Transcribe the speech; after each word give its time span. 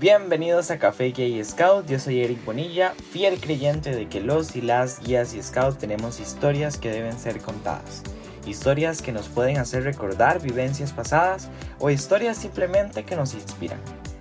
Bienvenidos 0.00 0.70
a 0.70 0.78
Café 0.78 1.10
Gay 1.10 1.44
Scout, 1.44 1.88
yo 1.88 1.98
soy 1.98 2.20
Eric 2.20 2.44
Bonilla, 2.44 2.94
fiel 3.10 3.40
creyente 3.40 3.90
de 3.90 4.08
que 4.08 4.20
los 4.20 4.54
y 4.54 4.60
las 4.60 5.00
guías 5.00 5.34
y 5.34 5.42
scouts 5.42 5.76
tenemos 5.76 6.20
historias 6.20 6.78
que 6.78 6.88
deben 6.88 7.18
ser 7.18 7.40
contadas. 7.40 8.04
Historias 8.46 9.02
que 9.02 9.10
nos 9.10 9.26
pueden 9.26 9.58
hacer 9.58 9.82
recordar 9.82 10.40
vivencias 10.40 10.92
pasadas 10.92 11.48
o 11.80 11.90
historias 11.90 12.36
simplemente 12.36 13.02
que 13.02 13.16
nos 13.16 13.34
inspiran. 13.34 13.80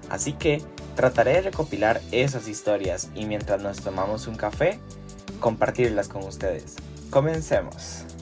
Así 0.10 0.34
que 0.34 0.64
trataré 0.96 1.34
de 1.34 1.42
recopilar 1.42 2.02
esas 2.12 2.48
historias 2.48 3.12
y 3.14 3.26
mientras 3.26 3.62
nos 3.62 3.80
tomamos 3.80 4.26
un 4.26 4.36
café, 4.36 4.80
compartirlas 5.40 6.08
con 6.08 6.24
ustedes. 6.24 6.76
Comencemos. 7.12 8.17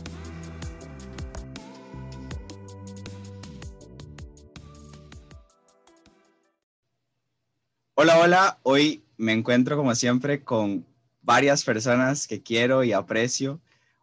Hola, 8.06 8.20
hola. 8.20 8.60
Hoy 8.62 9.04
me 9.18 9.34
encuentro 9.34 9.76
como 9.76 9.96
siempre 9.96 10.44
con 10.44 10.86
varias 11.24 11.64
personas 11.64 12.28
que 12.28 12.44
quiero 12.44 12.84
y 12.84 12.94
aprecio. 12.94 13.60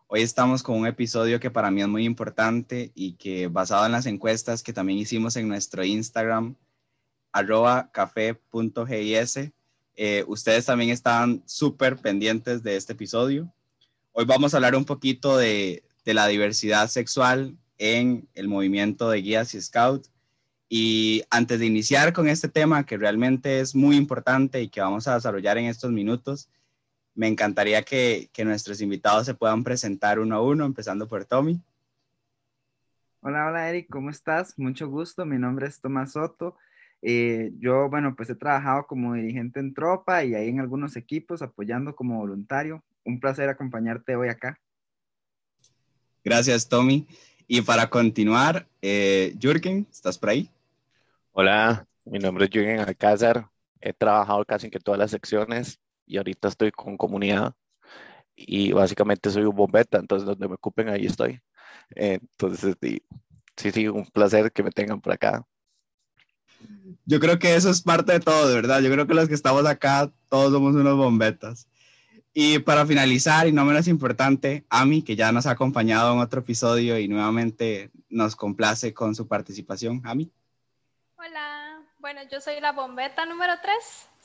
Hoy 0.08 0.22
estamos 0.22 0.64
con 0.64 0.76
un 0.76 0.88
episodio 0.88 1.38
que 1.38 1.52
para 1.52 1.70
mí 1.70 1.82
es 1.82 1.86
muy 1.86 2.04
importante 2.04 2.90
y 2.96 3.12
que 3.12 3.46
basado 3.46 3.86
en 3.86 3.92
las 3.92 4.06
encuestas 4.06 4.64
que 4.64 4.72
también 4.72 4.98
hicimos 4.98 5.36
en 5.36 5.46
nuestro 5.46 5.84
Instagram, 5.84 6.56
arroba 7.30 7.92
café.gis, 7.92 9.52
eh, 9.94 10.24
ustedes 10.26 10.66
también 10.66 10.90
están 10.90 11.44
súper 11.46 11.96
pendientes 11.96 12.64
de 12.64 12.74
este 12.74 12.94
episodio. 12.94 13.54
Hoy 14.10 14.24
vamos 14.24 14.52
a 14.52 14.56
hablar 14.56 14.74
un 14.74 14.84
poquito 14.84 15.36
de, 15.36 15.84
de 16.04 16.14
la 16.14 16.26
diversidad 16.26 16.88
sexual 16.88 17.56
en 17.78 18.28
el 18.34 18.48
movimiento 18.48 19.08
de 19.10 19.22
guías 19.22 19.54
y 19.54 19.62
scouts 19.62 20.11
y 20.74 21.22
antes 21.28 21.60
de 21.60 21.66
iniciar 21.66 22.14
con 22.14 22.30
este 22.30 22.48
tema, 22.48 22.86
que 22.86 22.96
realmente 22.96 23.60
es 23.60 23.74
muy 23.74 23.94
importante 23.94 24.62
y 24.62 24.70
que 24.70 24.80
vamos 24.80 25.06
a 25.06 25.16
desarrollar 25.16 25.58
en 25.58 25.66
estos 25.66 25.92
minutos, 25.92 26.48
me 27.14 27.28
encantaría 27.28 27.82
que, 27.82 28.30
que 28.32 28.46
nuestros 28.46 28.80
invitados 28.80 29.26
se 29.26 29.34
puedan 29.34 29.64
presentar 29.64 30.18
uno 30.18 30.34
a 30.34 30.40
uno, 30.40 30.64
empezando 30.64 31.06
por 31.06 31.26
Tommy. 31.26 31.60
Hola, 33.20 33.48
hola 33.48 33.68
Eric, 33.68 33.90
¿cómo 33.90 34.08
estás? 34.08 34.58
Mucho 34.58 34.88
gusto, 34.88 35.26
mi 35.26 35.36
nombre 35.36 35.66
es 35.66 35.78
Tomás 35.78 36.12
Soto. 36.12 36.56
Eh, 37.02 37.52
yo, 37.58 37.90
bueno, 37.90 38.16
pues 38.16 38.30
he 38.30 38.34
trabajado 38.34 38.86
como 38.86 39.12
dirigente 39.12 39.60
en 39.60 39.74
tropa 39.74 40.24
y 40.24 40.34
ahí 40.34 40.48
en 40.48 40.60
algunos 40.60 40.96
equipos 40.96 41.42
apoyando 41.42 41.94
como 41.94 42.16
voluntario. 42.16 42.82
Un 43.04 43.20
placer 43.20 43.50
acompañarte 43.50 44.16
hoy 44.16 44.30
acá. 44.30 44.58
Gracias, 46.24 46.66
Tommy. 46.66 47.06
Y 47.46 47.60
para 47.60 47.90
continuar, 47.90 48.66
eh, 48.80 49.34
Jürgen, 49.38 49.86
¿estás 49.90 50.16
por 50.16 50.30
ahí? 50.30 50.48
Hola, 51.34 51.86
mi 52.04 52.18
nombre 52.18 52.44
es 52.44 52.50
Jürgen 52.50 52.80
Alcázar. 52.80 53.48
He 53.80 53.94
trabajado 53.94 54.44
casi 54.44 54.66
en 54.66 54.70
que 54.70 54.78
todas 54.78 54.98
las 54.98 55.10
secciones 55.10 55.80
y 56.04 56.18
ahorita 56.18 56.48
estoy 56.48 56.70
con 56.72 56.98
comunidad 56.98 57.54
y 58.36 58.72
básicamente 58.72 59.30
soy 59.30 59.44
un 59.44 59.56
bombeta, 59.56 59.96
entonces 59.98 60.26
donde 60.26 60.46
me 60.46 60.56
ocupen 60.56 60.90
ahí 60.90 61.06
estoy. 61.06 61.40
Entonces, 61.92 62.76
sí, 63.56 63.70
sí, 63.70 63.88
un 63.88 64.04
placer 64.04 64.52
que 64.52 64.62
me 64.62 64.70
tengan 64.70 65.00
por 65.00 65.14
acá. 65.14 65.42
Yo 67.06 67.18
creo 67.18 67.38
que 67.38 67.54
eso 67.54 67.70
es 67.70 67.80
parte 67.80 68.12
de 68.12 68.20
todo, 68.20 68.54
verdad. 68.54 68.82
Yo 68.82 68.90
creo 68.90 69.06
que 69.06 69.14
los 69.14 69.26
que 69.26 69.34
estamos 69.34 69.64
acá, 69.64 70.12
todos 70.28 70.52
somos 70.52 70.74
unos 70.74 70.98
bombetas. 70.98 71.66
Y 72.34 72.58
para 72.58 72.84
finalizar, 72.84 73.48
y 73.48 73.52
no 73.52 73.64
menos 73.64 73.88
importante, 73.88 74.66
Ami, 74.68 75.00
que 75.00 75.16
ya 75.16 75.32
nos 75.32 75.46
ha 75.46 75.52
acompañado 75.52 76.12
en 76.12 76.18
otro 76.18 76.40
episodio 76.40 76.98
y 76.98 77.08
nuevamente 77.08 77.90
nos 78.10 78.36
complace 78.36 78.92
con 78.92 79.14
su 79.14 79.26
participación. 79.26 80.02
Ami. 80.04 80.30
Hola, 81.24 81.80
bueno, 82.00 82.20
yo 82.32 82.40
soy 82.40 82.58
la 82.58 82.72
bombeta 82.72 83.24
número 83.24 83.52
3, 83.62 83.74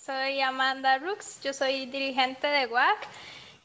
soy 0.04 0.42
Amanda 0.42 0.98
Rooks, 0.98 1.40
yo 1.44 1.54
soy 1.54 1.86
dirigente 1.86 2.48
de 2.48 2.66
WAC 2.66 3.08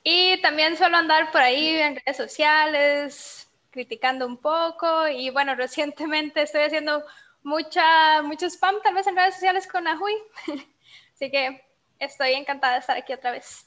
y 0.04 0.38
también 0.42 0.76
suelo 0.76 0.98
andar 0.98 1.32
por 1.32 1.40
ahí 1.40 1.68
en 1.68 1.96
redes 1.96 2.18
sociales, 2.18 3.48
criticando 3.70 4.26
un 4.26 4.36
poco 4.36 5.08
y 5.08 5.30
bueno, 5.30 5.54
recientemente 5.56 6.42
estoy 6.42 6.62
haciendo 6.62 7.02
mucha, 7.42 8.20
mucho 8.20 8.44
spam 8.50 8.74
tal 8.84 8.96
vez 8.96 9.06
en 9.06 9.16
redes 9.16 9.34
sociales 9.34 9.66
con 9.66 9.86
Ahui, 9.86 10.12
así 11.14 11.30
que 11.30 11.62
estoy 12.00 12.32
encantada 12.32 12.74
de 12.74 12.80
estar 12.80 12.98
aquí 12.98 13.14
otra 13.14 13.30
vez. 13.30 13.64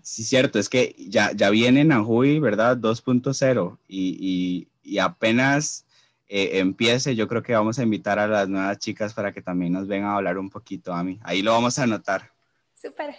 Sí, 0.00 0.22
cierto, 0.22 0.60
es 0.60 0.68
que 0.68 0.94
ya, 0.96 1.32
ya 1.34 1.50
viene 1.50 1.84
Nahui, 1.84 2.38
¿verdad? 2.38 2.76
2.0 2.76 3.78
y, 3.88 4.16
y, 4.20 4.68
y 4.88 4.98
apenas 4.98 5.85
eh, 6.28 6.58
empiece, 6.58 7.14
yo 7.14 7.28
creo 7.28 7.42
que 7.42 7.54
vamos 7.54 7.78
a 7.78 7.82
invitar 7.82 8.18
a 8.18 8.26
las 8.26 8.48
nuevas 8.48 8.78
chicas 8.78 9.14
para 9.14 9.32
que 9.32 9.42
también 9.42 9.72
nos 9.72 9.86
vengan 9.86 10.10
a 10.10 10.16
hablar 10.16 10.38
un 10.38 10.50
poquito 10.50 10.92
a 10.92 11.04
mí. 11.04 11.20
Ahí 11.22 11.42
lo 11.42 11.52
vamos 11.52 11.78
a 11.78 11.84
anotar. 11.84 12.32
Súper. 12.74 13.14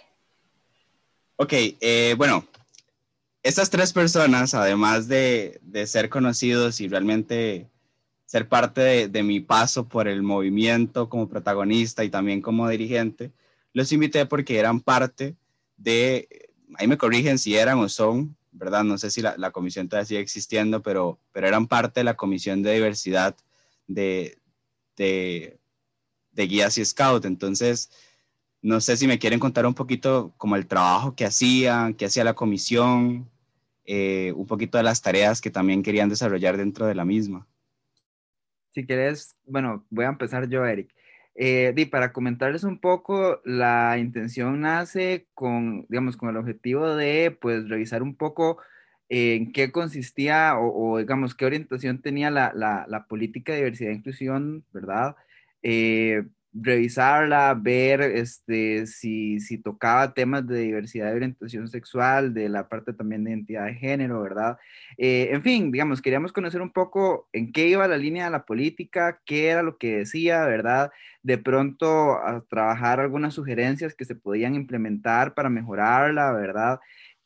Ok, 1.36 1.52
eh, 1.52 2.14
bueno, 2.18 2.46
estas 3.42 3.70
tres 3.70 3.92
personas, 3.92 4.54
además 4.54 5.08
de, 5.08 5.58
de, 5.62 5.86
ser 5.86 6.08
conocidos 6.08 6.80
y 6.80 6.88
realmente 6.88 7.70
ser 8.26 8.48
parte 8.48 8.80
de, 8.80 9.08
de, 9.08 9.22
mi 9.22 9.40
paso 9.40 9.88
por 9.88 10.08
el 10.08 10.22
movimiento 10.22 11.08
como 11.08 11.28
protagonista 11.28 12.04
y 12.04 12.10
también 12.10 12.42
como 12.42 12.68
dirigente, 12.68 13.32
los 13.72 13.92
invité 13.92 14.26
porque 14.26 14.58
eran 14.58 14.80
parte 14.80 15.36
de, 15.76 16.50
ahí 16.74 16.86
me 16.86 16.98
corrigen 16.98 17.38
si 17.38 17.56
eran 17.56 17.78
o 17.78 17.88
son, 17.88 18.36
¿verdad? 18.58 18.84
No 18.84 18.98
sé 18.98 19.10
si 19.10 19.22
la, 19.22 19.50
comisión 19.52 19.88
todavía 19.88 20.06
sigue 20.06 20.20
existiendo, 20.20 20.82
pero, 20.82 21.18
pero 21.32 21.46
eran 21.46 21.66
parte 21.66 22.00
de 22.00 22.04
la 22.04 22.16
comisión 22.16 22.62
de 22.62 22.74
diversidad 22.74 23.36
de, 23.86 24.38
de, 24.96 25.58
guías 26.34 26.76
y 26.78 26.84
scout. 26.84 27.24
Entonces, 27.24 27.90
no 28.60 28.80
sé 28.80 28.96
si 28.96 29.06
me 29.06 29.18
quieren 29.18 29.38
contar 29.38 29.64
un 29.66 29.74
poquito 29.74 30.34
como 30.36 30.56
el 30.56 30.66
trabajo 30.66 31.14
que 31.14 31.24
hacían, 31.24 31.94
que 31.94 32.06
hacía 32.06 32.24
la 32.24 32.34
comisión, 32.34 33.30
eh, 33.84 34.32
un 34.36 34.46
poquito 34.46 34.76
de 34.76 34.84
las 34.84 35.00
tareas 35.00 35.40
que 35.40 35.50
también 35.50 35.82
querían 35.82 36.08
desarrollar 36.08 36.56
dentro 36.56 36.86
de 36.86 36.94
la 36.94 37.04
misma. 37.04 37.46
Si 38.74 38.84
quieres, 38.84 39.36
bueno, 39.46 39.86
voy 39.88 40.04
a 40.04 40.08
empezar 40.08 40.48
yo, 40.48 40.64
Eric. 40.66 40.94
Eh, 41.40 41.72
y 41.76 41.84
para 41.84 42.12
comentarles 42.12 42.64
un 42.64 42.80
poco, 42.80 43.40
la 43.44 43.96
intención 43.98 44.60
nace 44.60 45.28
con, 45.34 45.86
digamos, 45.88 46.16
con 46.16 46.30
el 46.30 46.36
objetivo 46.36 46.96
de, 46.96 47.30
pues, 47.40 47.68
revisar 47.68 48.02
un 48.02 48.16
poco 48.16 48.58
en 49.08 49.52
qué 49.52 49.70
consistía 49.70 50.58
o, 50.58 50.98
digamos, 50.98 51.36
qué 51.36 51.46
orientación 51.46 52.02
tenía 52.02 52.30
la, 52.32 52.52
la, 52.54 52.86
la, 52.88 53.06
política 53.06 53.52
de 53.52 53.58
diversidad 53.58 53.92
e 53.92 53.94
inclusión, 53.94 54.64
¿verdad? 54.72 55.14
Eh, 55.62 56.24
revisarla, 56.60 57.54
ver 57.54 58.00
este, 58.00 58.86
si, 58.86 59.40
si 59.40 59.58
tocaba 59.58 60.14
temas 60.14 60.46
de 60.46 60.60
diversidad 60.60 61.10
de 61.10 61.16
orientación 61.16 61.68
sexual, 61.68 62.34
de 62.34 62.48
la 62.48 62.68
parte 62.68 62.92
también 62.92 63.24
de 63.24 63.30
identidad 63.30 63.66
de 63.66 63.74
género, 63.74 64.22
¿verdad? 64.22 64.58
Eh, 64.96 65.28
en 65.32 65.42
fin, 65.42 65.70
digamos, 65.70 66.02
queríamos 66.02 66.32
conocer 66.32 66.62
un 66.62 66.70
poco 66.70 67.28
en 67.32 67.52
qué 67.52 67.68
iba 67.68 67.88
la 67.88 67.96
línea 67.96 68.26
de 68.26 68.30
la 68.30 68.44
política, 68.44 69.20
qué 69.24 69.48
era 69.48 69.62
lo 69.62 69.78
que 69.78 69.98
decía, 69.98 70.44
¿verdad? 70.46 70.90
De 71.22 71.38
pronto 71.38 72.12
a 72.14 72.40
trabajar 72.48 73.00
algunas 73.00 73.34
sugerencias 73.34 73.94
que 73.94 74.04
se 74.04 74.14
podían 74.14 74.54
implementar 74.54 75.34
para 75.34 75.50
mejorarla, 75.50 76.32
¿verdad? 76.32 76.80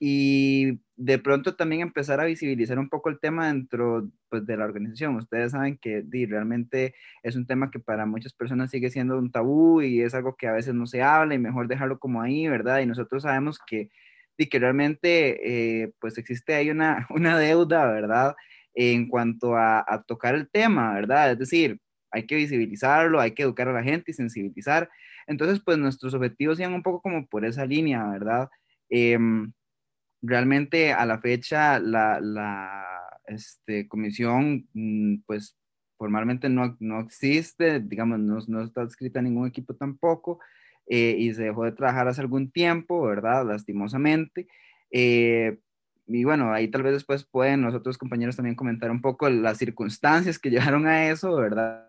y 0.05 0.81
de 1.05 1.19
pronto 1.19 1.57
también 1.57 1.83
empezar 1.83 2.21
a 2.21 2.27
visibilizar 2.27 2.79
un 2.79 2.89
poco 2.89 3.09
el 3.09 3.19
tema 3.19 3.49
dentro 3.49 4.09
pues, 4.29 4.47
de 4.47 4.57
la 4.57 4.65
organización. 4.65 5.17
Ustedes 5.17 5.51
saben 5.51 5.77
que 5.77 6.03
di, 6.03 6.27
realmente 6.27 6.95
es 7.25 7.35
un 7.35 7.45
tema 7.45 7.73
que 7.73 7.81
para 7.81 8.07
muchas 8.07 8.33
personas 8.33 8.71
sigue 8.71 8.89
siendo 8.89 9.19
un 9.19 9.33
tabú 9.33 9.83
y 9.83 10.01
es 10.01 10.15
algo 10.15 10.37
que 10.37 10.47
a 10.47 10.53
veces 10.53 10.75
no 10.75 10.87
se 10.87 11.03
habla 11.03 11.35
y 11.35 11.41
mejor 11.41 11.67
dejarlo 11.67 11.99
como 11.99 12.23
ahí, 12.23 12.47
¿verdad? 12.47 12.79
Y 12.81 12.87
nosotros 12.87 13.25
sabemos 13.25 13.59
que, 13.67 13.91
di, 14.39 14.49
que 14.49 14.61
realmente 14.61 15.83
eh, 15.83 15.93
pues 15.99 16.19
existe 16.19 16.55
ahí 16.55 16.71
una, 16.71 17.09
una 17.11 17.37
deuda, 17.37 17.91
¿verdad? 17.91 18.37
En 18.73 19.09
cuanto 19.09 19.57
a, 19.57 20.05
tocar 20.07 20.37
el 20.37 20.49
tema, 20.51 20.95
¿verdad? 20.95 21.33
Es 21.33 21.39
decir, 21.41 21.81
hay 22.13 22.27
que 22.27 22.37
visibilizarlo, 22.37 23.19
hay 23.21 23.33
que 23.33 23.43
educar 23.43 23.67
a 23.69 23.73
la 23.73 23.83
gente 23.83 24.13
y 24.13 24.15
sensibilizar. 24.15 24.89
Entonces, 25.27 25.61
pues 25.65 25.79
nuestros 25.79 26.15
objetivos 26.15 26.61
iban 26.61 26.75
un 26.75 26.83
poco 26.85 27.01
como 27.03 27.27
por 27.27 27.45
esa 27.45 27.67
línea, 27.67 28.05
¿verdad? 28.05 28.49
Eh, 28.89 29.19
realmente 30.23 30.93
a 30.93 31.05
la 31.05 31.21
fecha 31.21 31.79
la, 31.81 32.21
la 32.21 32.85
este, 33.27 33.89
comisión, 33.89 34.69
mm, 34.73 35.23
pues 35.27 35.57
formalmente 35.99 36.49
no, 36.49 36.77
no 36.81 37.01
existe, 37.01 37.81
digamos, 37.81 38.19
no, 38.19 38.39
no, 38.49 38.63
está 38.65 38.83
escrita 38.83 39.21
en 39.21 39.27
ningún 39.27 39.49
equipo 39.49 39.75
tampoco, 39.75 40.41
eh, 40.87 41.15
y 41.19 41.33
se 41.35 41.45
dejó 41.45 41.65
de 41.65 41.73
trabajar 41.73 42.09
hace 42.09 42.21
algún 42.21 42.51
tiempo, 42.51 43.03
¿verdad? 43.03 43.47
Lastimosamente. 43.47 44.49
Eh, 44.91 45.59
y 46.09 46.25
bueno, 46.25 46.53
ahí 46.53 46.69
tal 46.69 46.83
vez 46.83 46.95
después 46.95 47.25
pueden 47.25 47.63
los 47.63 47.75
otros 47.75 47.99
compañeros 47.99 48.37
también 48.37 48.57
comentar 48.57 48.91
un 48.91 49.01
poco 49.01 49.31
las 49.31 49.59
circunstancias 49.59 50.39
que 50.39 50.51
llevaron 50.51 50.87
a 50.87 51.09
eso, 51.11 51.37
¿verdad? 51.37 51.89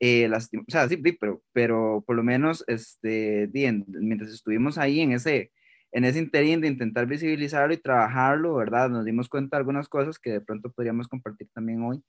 Eh, 0.00 0.30
o 0.32 0.70
sea, 0.70 0.88
sí, 0.88 0.96
pero, 0.96 1.42
pero 1.52 2.04
por 2.06 2.16
lo 2.16 2.22
menos, 2.22 2.64
este, 2.68 3.46
bien, 3.48 3.84
mientras 3.88 4.30
estuvimos 4.30 4.78
ahí 4.78 5.00
en 5.00 5.12
ese, 5.12 5.50
en 5.94 6.04
ese 6.04 6.18
interín 6.18 6.60
de 6.60 6.66
intentar 6.66 7.06
visibilizarlo 7.06 7.72
y 7.72 7.76
trabajarlo, 7.78 8.56
¿verdad? 8.56 8.90
Nos 8.90 9.04
dimos 9.04 9.28
cuenta 9.28 9.56
de 9.56 9.60
algunas 9.60 9.88
cosas 9.88 10.18
que 10.18 10.32
de 10.32 10.40
pronto 10.40 10.72
podríamos 10.72 11.06
compartir 11.06 11.48
también 11.54 11.82
hoy 11.82 12.02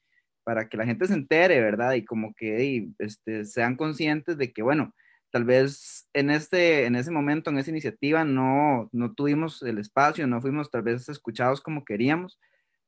para 0.43 0.67
que 0.67 0.75
la 0.77 0.85
gente 0.85 1.05
se 1.05 1.13
entere, 1.13 1.61
¿verdad? 1.61 1.93
Y 1.93 2.03
como 2.03 2.33
que 2.33 2.65
y, 2.65 2.95
este, 2.97 3.45
sean 3.45 3.75
conscientes 3.75 4.39
de 4.39 4.51
que, 4.51 4.63
bueno, 4.63 4.91
tal 5.31 5.43
vez 5.45 6.09
en, 6.13 6.31
este, 6.31 6.85
en 6.85 6.95
ese 6.95 7.11
momento, 7.11 7.51
en 7.51 7.59
esa 7.59 7.69
iniciativa, 7.69 8.25
no, 8.25 8.89
no 8.91 9.13
tuvimos 9.13 9.61
el 9.61 9.77
espacio, 9.77 10.25
no 10.25 10.41
fuimos 10.41 10.71
tal 10.71 10.81
vez 10.81 11.07
escuchados 11.07 11.61
como 11.61 11.85
queríamos, 11.85 12.39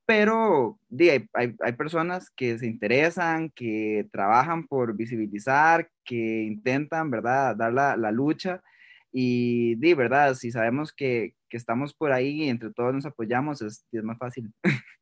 pero 0.08 0.80
hay, 1.00 1.56
hay, 1.60 1.74
personas 1.74 2.32
que 2.32 2.58
se 2.58 2.66
interesan, 2.66 3.52
que 3.52 4.08
trabajan 4.12 4.66
por 4.68 4.96
visibilizar, 4.96 5.90
que 6.04 6.44
intentan, 6.44 7.12
¿verdad?, 7.12 7.56
dar 7.56 7.72
la, 7.72 7.98
la 7.98 8.12
lucha. 8.12 8.64
Y, 9.12 9.76
de 9.76 9.96
verdad, 9.96 10.34
si 10.36 10.52
sabemos 10.52 10.92
que, 10.92 11.34
que, 11.50 11.58
estamos 11.58 11.94
por 11.94 12.12
ahí 12.12 12.44
y 12.44 12.50
entre 12.50 12.72
todos 12.72 12.94
nos 12.94 13.06
apoyamos, 13.06 13.62
es, 13.62 13.86
es 13.92 14.04
más 14.04 14.18
fácil. 14.18 14.52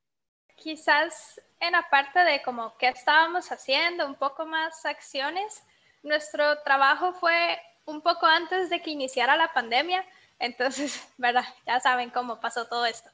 Quizás 0.55 1.41
en 1.59 1.73
la 1.73 1.87
parte 1.89 2.19
de 2.19 2.41
como 2.43 2.77
qué 2.77 2.89
estábamos 2.89 3.51
haciendo, 3.51 4.05
un 4.05 4.15
poco 4.15 4.45
más 4.45 4.85
acciones, 4.85 5.63
nuestro 6.03 6.61
trabajo 6.63 7.13
fue 7.13 7.57
un 7.85 8.01
poco 8.01 8.25
antes 8.25 8.69
de 8.69 8.81
que 8.81 8.91
iniciara 8.91 9.37
la 9.37 9.53
pandemia, 9.53 10.05
entonces, 10.39 11.07
¿verdad? 11.17 11.45
Ya 11.65 11.79
saben 11.79 12.09
cómo 12.09 12.39
pasó 12.39 12.67
todo 12.67 12.85
esto. 12.85 13.09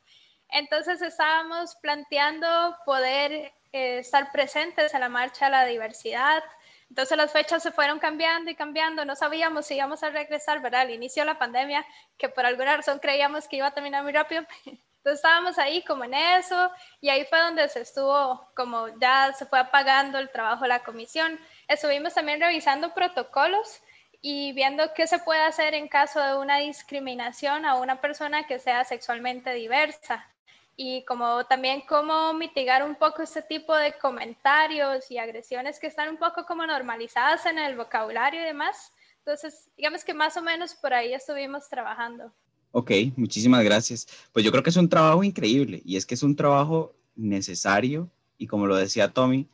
Entonces 0.49 1.01
estábamos 1.01 1.75
planteando 1.81 2.75
poder 2.85 3.31
eh, 3.71 3.99
estar 3.99 4.31
presentes 4.31 4.93
en 4.93 4.99
la 4.99 5.09
marcha 5.09 5.45
de 5.45 5.51
la 5.51 5.65
diversidad. 5.65 6.43
Entonces 6.91 7.15
las 7.15 7.31
fechas 7.31 7.63
se 7.63 7.71
fueron 7.71 7.99
cambiando 7.99 8.51
y 8.51 8.55
cambiando. 8.55 9.05
No 9.05 9.15
sabíamos 9.15 9.65
si 9.65 9.75
íbamos 9.75 10.03
a 10.03 10.09
regresar, 10.09 10.61
¿verdad? 10.61 10.81
Al 10.81 10.91
inicio 10.91 11.21
de 11.21 11.27
la 11.27 11.39
pandemia, 11.39 11.85
que 12.17 12.27
por 12.27 12.45
alguna 12.45 12.75
razón 12.75 12.99
creíamos 12.99 13.47
que 13.47 13.55
iba 13.55 13.67
a 13.67 13.73
terminar 13.73 14.03
muy 14.03 14.11
rápido. 14.11 14.43
Entonces 14.65 15.19
estábamos 15.19 15.57
ahí 15.57 15.85
como 15.85 16.03
en 16.03 16.13
eso 16.13 16.69
y 16.99 17.07
ahí 17.07 17.23
fue 17.29 17.39
donde 17.39 17.69
se 17.69 17.79
estuvo, 17.79 18.45
como 18.57 18.89
ya 18.99 19.31
se 19.31 19.45
fue 19.45 19.57
apagando 19.57 20.19
el 20.19 20.29
trabajo 20.31 20.63
de 20.63 20.67
la 20.67 20.83
comisión. 20.83 21.39
Estuvimos 21.69 22.13
también 22.13 22.41
revisando 22.41 22.93
protocolos 22.93 23.81
y 24.21 24.51
viendo 24.51 24.93
qué 24.93 25.07
se 25.07 25.19
puede 25.19 25.43
hacer 25.43 25.73
en 25.75 25.88
caso 25.88 26.19
de 26.19 26.35
una 26.35 26.57
discriminación 26.57 27.65
a 27.65 27.75
una 27.75 28.01
persona 28.01 28.45
que 28.47 28.59
sea 28.59 28.83
sexualmente 28.83 29.53
diversa 29.53 30.27
y 30.75 31.03
como 31.06 31.45
también 31.45 31.81
cómo 31.88 32.33
mitigar 32.33 32.83
un 32.83 32.95
poco 32.95 33.21
este 33.21 33.41
tipo 33.41 33.75
de 33.75 33.94
comentarios 34.00 35.09
y 35.12 35.18
agresiones 35.18 35.79
que 35.79 35.88
están 35.88 36.09
un 36.09 36.18
poco 36.18 36.45
como 36.45 36.65
normalizadas 36.65 37.45
en 37.45 37.59
el 37.59 37.75
vocabulario 37.75 38.41
y 38.41 38.45
demás. 38.45 38.91
Entonces, 39.19 39.69
digamos 39.77 40.03
que 40.03 40.13
más 40.13 40.38
o 40.38 40.41
menos 40.41 40.73
por 40.75 40.94
ahí 40.94 41.13
estuvimos 41.13 41.69
trabajando. 41.69 42.33
Ok, 42.71 42.91
muchísimas 43.18 43.63
gracias. 43.63 44.07
Pues 44.31 44.45
yo 44.45 44.51
creo 44.51 44.63
que 44.63 44.69
es 44.69 44.77
un 44.77 44.89
trabajo 44.89 45.23
increíble 45.23 45.81
y 45.85 45.97
es 45.97 46.06
que 46.06 46.15
es 46.15 46.23
un 46.23 46.35
trabajo 46.35 46.95
necesario 47.15 48.09
y 48.38 48.47
como 48.47 48.65
lo 48.65 48.75
decía 48.75 49.12
Tommy, 49.13 49.47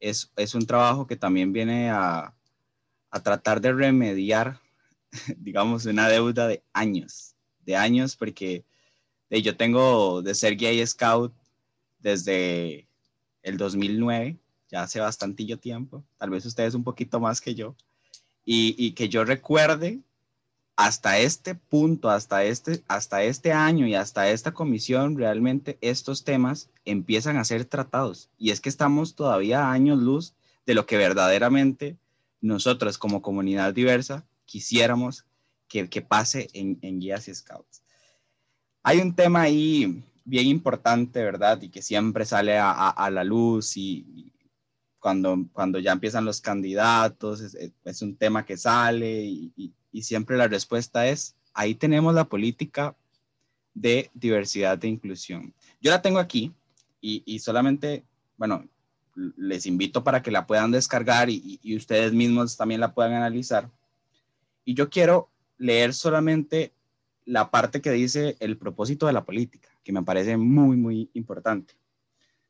es, 0.00 0.32
es 0.36 0.54
un 0.54 0.66
trabajo 0.66 1.06
que 1.06 1.16
también 1.16 1.52
viene 1.52 1.90
a, 1.90 2.34
a 3.10 3.22
tratar 3.22 3.60
de 3.60 3.72
remediar, 3.72 4.60
digamos, 5.36 5.84
una 5.86 6.08
deuda 6.08 6.46
de 6.46 6.62
años, 6.72 7.34
de 7.60 7.76
años, 7.76 8.16
porque 8.16 8.64
yo 9.40 9.56
tengo 9.56 10.20
de 10.20 10.34
ser 10.34 10.56
gay 10.56 10.86
scout 10.86 11.32
desde 12.00 12.86
el 13.42 13.56
2009, 13.56 14.36
ya 14.70 14.82
hace 14.82 15.00
bastantillo 15.00 15.58
tiempo, 15.58 16.04
tal 16.18 16.30
vez 16.30 16.44
ustedes 16.44 16.74
un 16.74 16.84
poquito 16.84 17.18
más 17.18 17.40
que 17.40 17.54
yo, 17.54 17.74
y, 18.44 18.92
que 18.92 19.08
yo 19.08 19.24
recuerde 19.24 20.00
hasta 20.76 21.18
este 21.18 21.54
punto, 21.54 22.10
hasta 22.10 22.44
este, 22.44 22.82
hasta 22.88 23.22
este 23.22 23.52
año 23.52 23.86
y 23.86 23.94
hasta 23.94 24.30
esta 24.30 24.52
comisión, 24.52 25.16
realmente 25.16 25.78
estos 25.80 26.24
temas 26.24 26.68
empiezan 26.84 27.36
a 27.36 27.44
ser 27.44 27.64
tratados. 27.64 28.30
Y 28.38 28.50
es 28.50 28.60
que 28.60 28.68
estamos 28.68 29.14
todavía 29.14 29.70
años 29.70 29.98
luz 29.98 30.34
de 30.66 30.74
lo 30.74 30.86
que 30.86 30.96
verdaderamente 30.96 31.96
nosotros 32.40 32.98
como 32.98 33.22
comunidad 33.22 33.72
diversa 33.74 34.26
quisiéramos 34.44 35.24
que, 35.68 35.88
que 35.88 36.02
pase 36.02 36.48
en, 36.52 36.78
en 36.82 36.98
guías 36.98 37.28
y 37.28 37.34
scouts. 37.34 37.81
Hay 38.82 38.98
un 38.98 39.14
tema 39.14 39.42
ahí 39.42 40.02
bien 40.24 40.46
importante, 40.46 41.22
¿verdad? 41.22 41.60
Y 41.62 41.68
que 41.68 41.82
siempre 41.82 42.24
sale 42.24 42.58
a, 42.58 43.10
la 43.10 43.24
luz 43.24 43.76
y, 43.76 44.32
cuando, 44.98 45.36
cuando 45.52 45.78
ya 45.78 45.92
empiezan 45.92 46.24
los 46.24 46.40
candidatos, 46.40 47.40
es, 47.40 48.02
un 48.02 48.16
tema 48.16 48.44
que 48.44 48.56
sale 48.56 49.24
y, 49.24 49.74
siempre 50.00 50.36
la 50.36 50.48
respuesta 50.48 51.06
es, 51.06 51.36
ahí 51.52 51.74
tenemos 51.74 52.14
la 52.14 52.24
política 52.24 52.96
de 53.74 54.10
diversidad 54.14 54.82
e 54.84 54.88
inclusión. 54.88 55.52
Yo 55.80 55.90
la 55.90 56.02
tengo 56.02 56.18
aquí 56.18 56.52
y, 57.00 57.38
solamente, 57.40 58.04
bueno, 58.36 58.66
les 59.36 59.66
invito 59.66 60.02
para 60.02 60.22
que 60.22 60.30
la 60.30 60.46
puedan 60.46 60.70
descargar 60.70 61.28
y, 61.30 61.60
ustedes 61.76 62.12
mismos 62.12 62.56
también 62.56 62.80
la 62.80 62.94
puedan 62.94 63.12
analizar. 63.12 63.70
Y 64.64 64.74
yo 64.74 64.88
quiero 64.88 65.28
leer 65.58 65.94
solamente 65.94 66.72
la 67.24 67.50
parte 67.50 67.80
que 67.80 67.90
dice 67.90 68.36
el 68.40 68.56
propósito 68.58 69.06
de 69.06 69.12
la 69.12 69.24
política, 69.24 69.68
que 69.82 69.92
me 69.92 70.02
parece 70.02 70.36
muy, 70.36 70.76
muy 70.76 71.10
importante. 71.14 71.74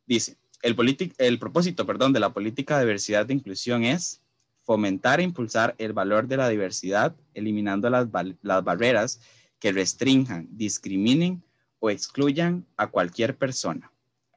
Dice, 0.06 0.36
el, 0.62 0.76
el 1.18 1.38
propósito 1.38 1.86
perdón, 1.86 2.12
de 2.12 2.20
la 2.20 2.32
política 2.32 2.78
de 2.78 2.84
diversidad 2.84 3.30
e 3.30 3.34
inclusión 3.34 3.84
es 3.84 4.22
fomentar 4.62 5.20
e 5.20 5.24
impulsar 5.24 5.74
el 5.78 5.92
valor 5.92 6.28
de 6.28 6.36
la 6.36 6.48
diversidad, 6.48 7.14
eliminando 7.34 7.90
las, 7.90 8.08
las 8.42 8.64
barreras 8.64 9.20
que 9.58 9.72
restrinjan, 9.72 10.48
discriminen 10.50 11.42
o 11.80 11.90
excluyan 11.90 12.64
a 12.76 12.86
cualquier 12.86 13.36
persona, 13.36 13.92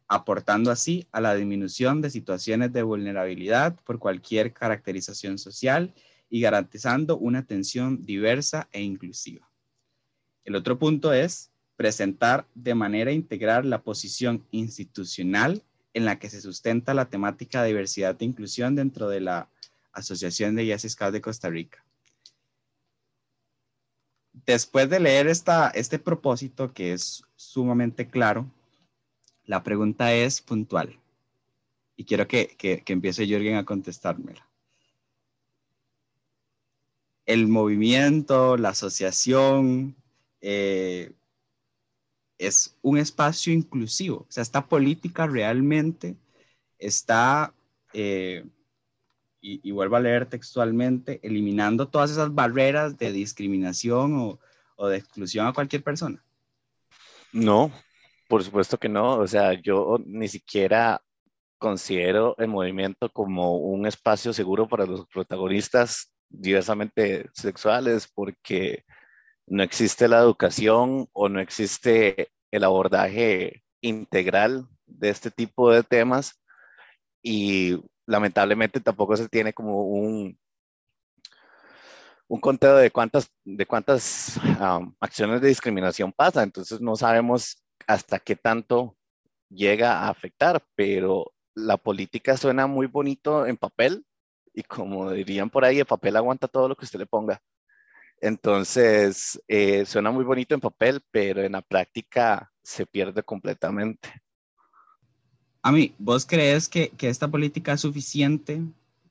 aportando 0.07 0.71
así 0.71 1.07
a 1.11 1.21
la 1.21 1.35
disminución 1.35 2.01
de 2.01 2.09
situaciones 2.09 2.73
de 2.73 2.83
vulnerabilidad 2.83 3.75
por 3.83 3.99
cualquier 3.99 4.51
caracterización 4.53 5.37
social 5.37 5.93
y 6.29 6.41
garantizando 6.41 7.17
una 7.17 7.39
atención 7.39 8.03
diversa 8.03 8.67
e 8.71 8.81
inclusiva. 8.81 9.47
El 10.45 10.55
otro 10.55 10.79
punto 10.79 11.11
es 11.11 11.51
presentar 11.75 12.47
de 12.55 12.75
manera 12.75 13.11
integral 13.11 13.69
la 13.69 13.81
posición 13.81 14.45
institucional 14.51 15.63
en 15.93 16.05
la 16.05 16.19
que 16.19 16.29
se 16.29 16.41
sustenta 16.41 16.93
la 16.93 17.09
temática 17.09 17.61
de 17.61 17.69
diversidad 17.69 18.15
e 18.19 18.25
inclusión 18.25 18.75
dentro 18.75 19.09
de 19.09 19.21
la 19.21 19.49
Asociación 19.91 20.55
de 20.55 20.63
Guías 20.63 20.85
Scouts 20.87 21.13
de 21.13 21.21
Costa 21.21 21.49
Rica. 21.49 21.83
Después 24.45 24.89
de 24.89 24.99
leer 24.99 25.27
esta, 25.27 25.69
este 25.69 25.99
propósito, 25.99 26.73
que 26.73 26.93
es 26.93 27.23
sumamente 27.35 28.07
claro, 28.07 28.45
la 29.45 29.63
pregunta 29.63 30.13
es 30.13 30.41
puntual. 30.41 30.99
Y 31.95 32.03
quiero 32.03 32.27
que, 32.27 32.55
que, 32.57 32.81
que 32.83 32.93
empiece 32.93 33.25
Jürgen 33.25 33.55
a 33.55 33.65
contestármela 33.65 34.45
el 37.25 37.47
movimiento, 37.47 38.57
la 38.57 38.69
asociación, 38.69 39.95
eh, 40.47 41.11
es 42.37 42.77
un 42.83 42.99
espacio 42.99 43.51
inclusivo. 43.51 44.17
O 44.17 44.27
sea, 44.29 44.43
esta 44.43 44.67
política 44.67 45.25
realmente 45.25 46.15
está, 46.77 47.51
eh, 47.93 48.45
y, 49.41 49.71
vuelvo 49.71 49.95
a 49.95 50.01
leer 50.01 50.27
textualmente, 50.27 51.19
eliminando 51.23 51.87
todas 51.87 52.11
esas 52.11 52.33
barreras 52.33 52.95
de 52.97 53.11
discriminación 53.11 54.17
o, 54.19 54.39
o 54.75 54.87
de 54.87 54.97
exclusión 54.97 55.47
a 55.47 55.53
cualquier 55.53 55.81
persona. 55.83 56.23
No, 57.31 57.71
por 58.27 58.43
supuesto 58.43 58.77
que 58.77 58.89
no. 58.89 59.17
O 59.17 59.27
sea, 59.27 59.53
yo 59.53 59.99
ni 60.05 60.27
siquiera 60.27 61.01
considero 61.57 62.35
el 62.37 62.49
movimiento 62.49 63.09
como 63.09 63.57
un 63.57 63.87
espacio 63.87 64.31
seguro 64.31 64.67
para 64.67 64.85
los 64.85 65.07
protagonistas 65.07 66.11
diversamente 66.29 67.29
sexuales, 67.33 68.07
porque 68.13 68.83
no 69.47 69.63
existe 69.63 70.07
la 70.07 70.19
educación 70.19 71.07
o 71.13 71.29
no 71.29 71.39
existe 71.39 72.31
el 72.51 72.63
abordaje 72.63 73.63
integral 73.81 74.67
de 74.85 75.09
este 75.09 75.31
tipo 75.31 75.71
de 75.71 75.83
temas 75.83 76.41
y 77.21 77.79
lamentablemente 78.05 78.79
tampoco 78.79 79.17
se 79.17 79.29
tiene 79.29 79.53
como 79.53 79.83
un, 79.83 80.37
un 82.27 82.39
conteo 82.39 82.77
de 82.77 82.91
cuántas, 82.91 83.31
de 83.43 83.65
cuántas 83.65 84.39
acciones 84.99 85.41
de 85.41 85.49
discriminación 85.49 86.11
pasa, 86.11 86.43
entonces 86.43 86.81
no 86.81 86.95
sabemos 86.95 87.63
hasta 87.87 88.19
qué 88.19 88.35
tanto 88.35 88.95
llega 89.49 89.99
a 89.99 90.09
afectar, 90.09 90.63
pero 90.75 91.33
la 91.53 91.77
política 91.77 92.37
suena 92.37 92.67
muy 92.67 92.87
bonito 92.87 93.45
en 93.45 93.57
papel 93.57 94.05
y 94.53 94.63
como 94.63 95.11
dirían 95.11 95.49
por 95.49 95.65
ahí, 95.65 95.79
el 95.79 95.85
papel 95.85 96.15
aguanta 96.15 96.47
todo 96.47 96.69
lo 96.69 96.75
que 96.75 96.85
usted 96.85 96.99
le 96.99 97.05
ponga. 97.05 97.41
Entonces, 98.25 99.39
eh, 99.47 99.85
suena 99.85 100.09
muy 100.09 100.23
bonito 100.23 100.55
en 100.55 100.59
papel, 100.59 100.99
pero 101.11 101.43
en 101.43 101.51
la 101.51 101.61
práctica 101.61 102.51
se 102.63 102.87
pierde 102.87 103.21
completamente. 103.21 104.19
A 105.61 105.71
mí, 105.71 105.93
¿vos 105.99 106.25
crees 106.25 106.67
que, 106.67 106.91
esta 107.01 107.27
política 107.27 107.73
es 107.73 107.81
suficiente 107.81 108.61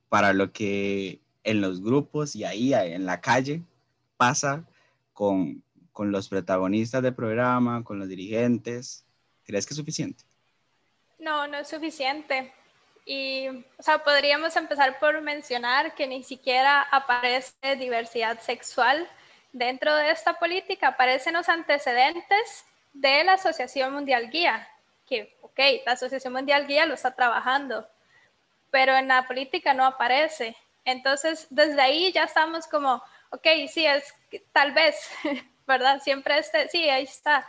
para 0.09 0.33
lo 0.33 0.51
que 0.51 1.21
en 1.45 1.61
los 1.61 1.81
grupos 1.81 2.35
y 2.35 2.43
ahí 2.43 2.75
en 2.75 3.07
la 3.07 3.21
calle 3.21 3.63
pasa 4.17 4.65
con, 5.13 5.63
con 5.93 6.11
los 6.11 6.29
protagonistas 6.29 7.01
del 7.01 7.15
programa, 7.15 7.85
con 7.85 8.01
los 8.01 8.09
dirigentes? 8.09 9.07
¿Crees 9.45 9.65
que 9.65 9.75
es 9.75 9.79
suficiente? 9.79 10.25
No, 11.21 11.47
no 11.47 11.59
es 11.59 11.69
suficiente. 11.69 12.53
Y, 13.05 13.49
o 13.49 13.83
sea, 13.83 14.03
podríamos 14.03 14.57
empezar 14.57 14.99
por 14.99 15.21
mencionar 15.21 15.95
que 15.95 16.07
ni 16.07 16.23
siquiera 16.23 16.83
aparece 16.91 17.77
diversidad 17.77 18.41
sexual 18.41 19.09
dentro 19.53 19.95
de 19.95 20.11
esta 20.11 20.35
política, 20.35 20.89
aparecen 20.89 21.35
los 21.35 21.49
antecedentes 21.49 22.65
de 22.93 23.25
la 23.25 23.35
Asociación 23.35 23.93
Mundial 23.93 24.31
Guía, 24.31 24.69
que, 25.07 25.37
ok, 25.43 25.59
la 25.85 25.93
Asociación 25.93 26.33
Mundial 26.33 26.67
Guía 26.67 26.87
lo 26.87 26.95
está 26.95 27.15
trabajando, 27.15 27.87
pero 28.71 28.97
en 28.97 29.09
la 29.09 29.27
política 29.27 29.75
no 29.75 29.85
aparece. 29.85 30.57
Entonces, 30.85 31.47
desde 31.51 31.81
ahí 31.81 32.11
ya 32.13 32.25
estamos 32.25 32.67
como, 32.67 33.03
ok, 33.31 33.47
sí, 33.69 33.87
es 33.87 34.15
tal 34.53 34.73
vez, 34.73 35.11
¿verdad? 35.67 36.01
Siempre 36.01 36.39
este, 36.39 36.69
sí, 36.69 36.89
ahí 36.89 37.05
está. 37.05 37.47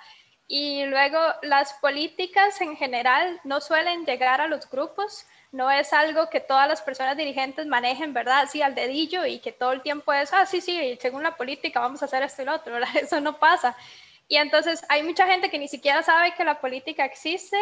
Y 0.47 0.85
luego 0.85 1.19
las 1.41 1.73
políticas 1.73 2.61
en 2.61 2.77
general 2.77 3.39
no 3.43 3.61
suelen 3.61 4.05
llegar 4.05 4.41
a 4.41 4.47
los 4.47 4.69
grupos, 4.69 5.25
no 5.51 5.71
es 5.71 5.93
algo 5.93 6.29
que 6.29 6.39
todas 6.39 6.67
las 6.67 6.81
personas 6.81 7.17
dirigentes 7.17 7.65
manejen, 7.65 8.13
¿verdad? 8.13 8.41
Así 8.41 8.61
al 8.61 8.75
dedillo 8.75 9.25
y 9.25 9.39
que 9.39 9.51
todo 9.51 9.71
el 9.71 9.81
tiempo 9.81 10.11
es, 10.13 10.33
ah, 10.33 10.45
sí, 10.45 10.61
sí, 10.61 10.97
según 11.01 11.23
la 11.23 11.35
política 11.35 11.79
vamos 11.79 12.01
a 12.01 12.05
hacer 12.05 12.23
esto 12.23 12.41
y 12.41 12.45
lo 12.45 12.55
otro, 12.55 12.73
¿verdad? 12.73 12.89
Eso 13.01 13.21
no 13.21 13.37
pasa. 13.37 13.75
Y 14.27 14.37
entonces 14.37 14.83
hay 14.89 15.03
mucha 15.03 15.27
gente 15.27 15.49
que 15.49 15.59
ni 15.59 15.67
siquiera 15.67 16.03
sabe 16.03 16.33
que 16.35 16.43
la 16.43 16.59
política 16.59 17.05
existe 17.05 17.57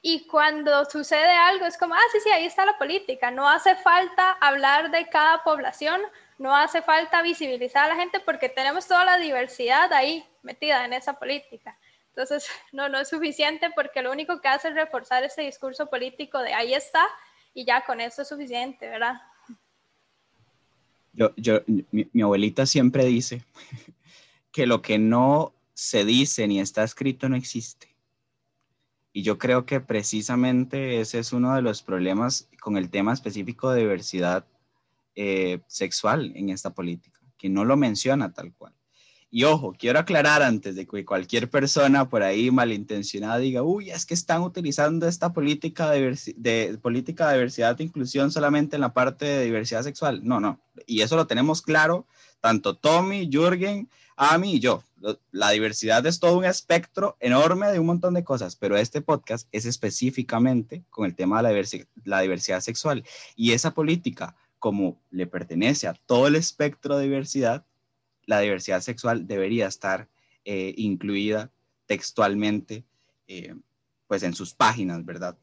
y 0.00 0.26
cuando 0.26 0.84
sucede 0.84 1.30
algo 1.30 1.64
es 1.64 1.78
como, 1.78 1.94
ah, 1.94 2.00
sí, 2.10 2.18
sí, 2.20 2.30
ahí 2.30 2.44
está 2.44 2.66
la 2.66 2.76
política. 2.76 3.30
No 3.30 3.48
hace 3.48 3.76
falta 3.76 4.32
hablar 4.40 4.90
de 4.90 5.08
cada 5.08 5.44
población, 5.44 6.00
no 6.38 6.56
hace 6.56 6.82
falta 6.82 7.22
visibilizar 7.22 7.84
a 7.84 7.94
la 7.94 7.96
gente 7.96 8.18
porque 8.18 8.48
tenemos 8.48 8.88
toda 8.88 9.04
la 9.04 9.16
diversidad 9.18 9.92
ahí 9.92 10.24
metida 10.42 10.84
en 10.84 10.92
esa 10.92 11.12
política. 11.14 11.78
Entonces, 12.12 12.46
no, 12.72 12.88
no 12.88 13.00
es 13.00 13.08
suficiente 13.08 13.70
porque 13.74 14.02
lo 14.02 14.12
único 14.12 14.40
que 14.40 14.48
hace 14.48 14.68
es 14.68 14.74
reforzar 14.74 15.24
ese 15.24 15.42
discurso 15.42 15.86
político 15.86 16.38
de 16.38 16.54
ahí 16.54 16.74
está 16.74 17.06
y 17.54 17.64
ya 17.64 17.84
con 17.84 18.00
eso 18.00 18.22
es 18.22 18.28
suficiente, 18.28 18.88
¿verdad? 18.88 19.20
Yo, 21.14 21.32
yo, 21.36 21.60
mi 21.66 22.22
abuelita 22.22 22.64
siempre 22.64 23.04
dice 23.04 23.44
que 24.52 24.66
lo 24.66 24.80
que 24.80 24.98
no 24.98 25.52
se 25.74 26.04
dice 26.04 26.46
ni 26.46 26.60
está 26.60 26.84
escrito 26.84 27.28
no 27.28 27.36
existe. 27.36 27.88
Y 29.12 29.22
yo 29.22 29.38
creo 29.38 29.66
que 29.66 29.80
precisamente 29.80 31.00
ese 31.00 31.18
es 31.18 31.32
uno 31.32 31.54
de 31.54 31.60
los 31.60 31.82
problemas 31.82 32.48
con 32.60 32.78
el 32.78 32.88
tema 32.88 33.12
específico 33.12 33.70
de 33.70 33.80
diversidad 33.80 34.46
eh, 35.14 35.60
sexual 35.66 36.32
en 36.34 36.48
esta 36.48 36.70
política, 36.70 37.20
que 37.36 37.50
no 37.50 37.66
lo 37.66 37.76
menciona 37.76 38.32
tal 38.32 38.54
cual. 38.54 38.72
Y 39.34 39.44
ojo, 39.44 39.72
quiero 39.78 39.98
aclarar 39.98 40.42
antes 40.42 40.76
de 40.76 40.86
que 40.86 41.06
cualquier 41.06 41.48
persona 41.48 42.06
por 42.06 42.22
ahí 42.22 42.50
malintencionada 42.50 43.38
diga, 43.38 43.62
uy, 43.62 43.90
es 43.90 44.04
que 44.04 44.12
están 44.12 44.42
utilizando 44.42 45.08
esta 45.08 45.32
política 45.32 45.90
de, 45.90 46.78
política 46.82 47.28
de 47.28 47.36
diversidad 47.36 47.80
e 47.80 47.84
inclusión 47.84 48.30
solamente 48.30 48.76
en 48.76 48.82
la 48.82 48.92
parte 48.92 49.24
de 49.24 49.44
diversidad 49.46 49.84
sexual. 49.84 50.20
No, 50.22 50.38
no. 50.38 50.60
Y 50.86 51.00
eso 51.00 51.16
lo 51.16 51.26
tenemos 51.26 51.62
claro, 51.62 52.06
tanto 52.42 52.76
Tommy, 52.76 53.30
Jürgen, 53.32 53.88
Ami 54.16 54.56
y 54.56 54.60
yo. 54.60 54.84
La 55.30 55.48
diversidad 55.48 56.04
es 56.04 56.20
todo 56.20 56.36
un 56.36 56.44
espectro 56.44 57.16
enorme 57.18 57.72
de 57.72 57.78
un 57.78 57.86
montón 57.86 58.12
de 58.12 58.24
cosas, 58.24 58.54
pero 58.54 58.76
este 58.76 59.00
podcast 59.00 59.48
es 59.50 59.64
específicamente 59.64 60.84
con 60.90 61.06
el 61.06 61.14
tema 61.14 61.38
de 61.38 61.44
la 61.44 61.48
diversidad, 61.48 61.86
la 62.04 62.20
diversidad 62.20 62.60
sexual. 62.60 63.02
Y 63.34 63.52
esa 63.52 63.72
política, 63.72 64.36
como 64.58 65.00
le 65.10 65.26
pertenece 65.26 65.88
a 65.88 65.94
todo 65.94 66.26
el 66.26 66.36
espectro 66.36 66.98
de 66.98 67.04
diversidad, 67.04 67.64
la 68.26 68.40
diversidad 68.40 68.80
sexual 68.80 69.26
debería 69.26 69.66
estar 69.66 70.08
eh, 70.44 70.74
incluida 70.76 71.50
textualmente, 71.86 72.84
eh, 73.26 73.54
pues 74.06 74.22
en 74.22 74.34
sus 74.34 74.54
páginas, 74.54 75.04
¿verdad? 75.04 75.36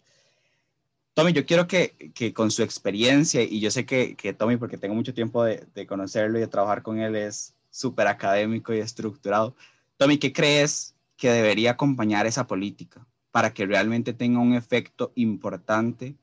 Tommy, 1.13 1.33
yo 1.33 1.45
quiero 1.45 1.67
que, 1.67 2.12
que, 2.13 2.33
con 2.33 2.50
su 2.50 2.63
experiencia, 2.63 3.41
y 3.41 3.59
yo 3.59 3.71
sé 3.71 3.86
que, 3.86 4.15
que 4.15 4.33
Tommy, 4.33 4.57
porque 4.57 4.77
tengo 4.77 4.95
mucho 4.95 5.13
tiempo 5.13 5.43
de, 5.43 5.86
conocerlo 5.88 6.38
y 6.38 6.41
de 6.41 6.48
trabajar 6.48 6.81
con 6.81 7.00
él, 7.00 7.15
es 7.15 7.55
súper 7.69 8.07
académico 8.07 8.74
y 8.74 8.79
estructurado. 8.79 9.55
Tommy, 9.98 10.17
¿qué 10.17 10.31
crees 10.31 10.95
que 11.17 11.29
debería 11.29 11.71
acompañar 11.71 12.25
esa 12.25 12.48
política 12.48 13.05
para 13.31 13.53
que 13.53 13.65
realmente 13.65 14.13
tenga 14.13 14.39
un 14.39 14.53
efecto 14.53 15.12
importante 15.15 16.15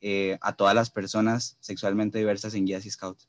eh, 0.00 0.36
a 0.40 0.56
todas 0.56 0.74
las 0.74 0.90
personas 0.90 1.56
sexualmente 1.60 2.18
diversas 2.18 2.54
en 2.54 2.66
guías 2.66 2.84
y 2.86 2.90
scouts? 2.90 3.28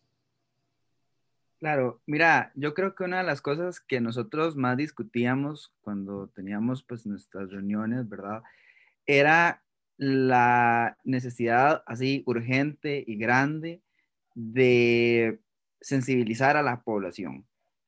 Claro, 1.61 2.01
mira, 2.07 2.51
yo 2.55 2.73
creo 2.73 2.95
que 2.95 3.03
una 3.03 3.19
de 3.19 3.23
las 3.23 3.39
cosas 3.43 3.79
que 3.79 4.01
nosotros 4.01 4.55
más 4.55 4.77
discutíamos 4.77 5.71
cuando 5.81 6.27
teníamos 6.29 6.81
pues 6.83 7.05
nuestras 7.05 7.51
reuniones, 7.51 8.09
¿verdad? 8.09 8.41
Era 9.05 9.63
la 9.97 10.97
necesidad 11.03 11.83
así 11.87 12.23
urgente 12.25 13.03
y 13.07 13.17
grande 13.17 13.81
de 14.35 15.39
sensibilizar 15.81 16.57
a 16.57 16.63
la 16.63 16.81
población. 16.83 17.45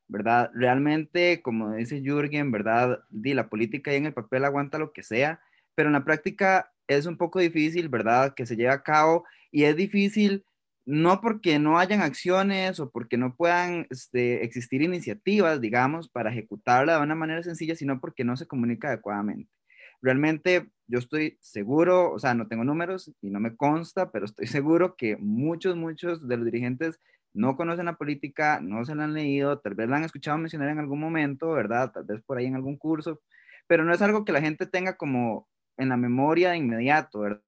¿verdad? 0.08 0.52
Realmente, 0.54 1.42
como 1.42 1.74
dice 1.74 2.02
Jürgen, 2.02 2.52
¿verdad? 2.52 3.04
Di, 3.10 3.34
la 3.34 3.50
política 3.50 3.94
y 3.94 3.98
en 3.98 4.06
el 4.08 4.14
papel 4.14 4.46
aguanta 4.46 4.78
lo 4.78 4.94
que 4.94 5.04
sea, 5.04 5.42
pero 5.76 5.90
en 5.90 5.94
la 5.94 6.06
práctica 6.06 6.72
es 6.88 7.08
un 7.08 7.18
poco 7.18 7.40
difícil, 7.40 7.90
¿verdad? 7.90 8.36
Que 8.36 8.46
se 8.46 8.56
lleve 8.56 8.70
a 8.72 8.84
cabo 8.84 9.26
y 9.52 9.64
es 9.66 9.76
difícil 9.76 10.46
no 10.86 11.22
porque 11.22 11.60
no 11.60 11.80
hayan 11.80 12.02
acciones 12.02 12.80
o 12.80 12.90
porque 12.92 13.18
no 13.18 13.36
puedan 13.36 13.88
este, 13.90 14.44
existir 14.44 14.82
iniciativas, 14.82 15.62
digamos, 15.62 16.10
para 16.10 16.32
ejecutarla 16.32 16.98
de 16.98 17.04
una 17.04 17.16
manera 17.16 17.44
sencilla, 17.44 17.76
sino 17.76 18.00
porque 18.00 18.24
no 18.24 18.36
se 18.36 18.48
comunica 18.48 18.90
adecuadamente. 18.90 19.50
Realmente 20.02 20.70
yo 20.88 21.00
estoy 21.00 21.38
seguro, 21.42 22.12
o 22.12 22.20
sea, 22.20 22.34
no 22.34 22.48
tengo 22.48 22.66
números 22.66 23.14
y 23.22 23.30
no 23.30 23.40
me 23.40 23.56
consta, 23.56 24.12
pero 24.12 24.26
estoy 24.26 24.48
seguro 24.48 24.96
que 24.98 25.18
muchos, 25.18 25.76
muchos 25.76 26.28
de 26.28 26.38
los 26.38 26.46
dirigentes 26.46 27.00
no 27.34 27.56
conocen 27.56 27.86
la 27.86 27.96
política, 27.96 28.60
no 28.62 28.86
se 28.86 28.96
la 28.96 29.06
han 29.06 29.14
leído, 29.14 29.60
tal 29.60 29.76
vez 29.76 29.90
la 29.90 29.98
han 29.98 30.04
escuchado 30.04 30.38
mencionar 30.38 30.70
en 30.70 30.80
algún 30.80 31.00
momento, 31.00 31.52
¿verdad? 31.52 31.92
Tal 31.92 32.04
vez 32.06 32.22
por 32.24 32.38
ahí 32.38 32.46
en 32.46 32.56
algún 32.56 32.78
curso, 32.78 33.22
pero 33.68 33.84
no 33.86 33.94
es 33.94 34.02
algo 34.02 34.26
que 34.26 34.34
la 34.34 34.42
gente 34.42 34.68
tenga 34.68 34.98
como 34.98 35.48
en 35.78 35.90
la 35.90 35.98
memoria 35.98 36.52
de 36.52 36.58
inmediato, 36.58 37.22
¿verdad? 37.22 37.42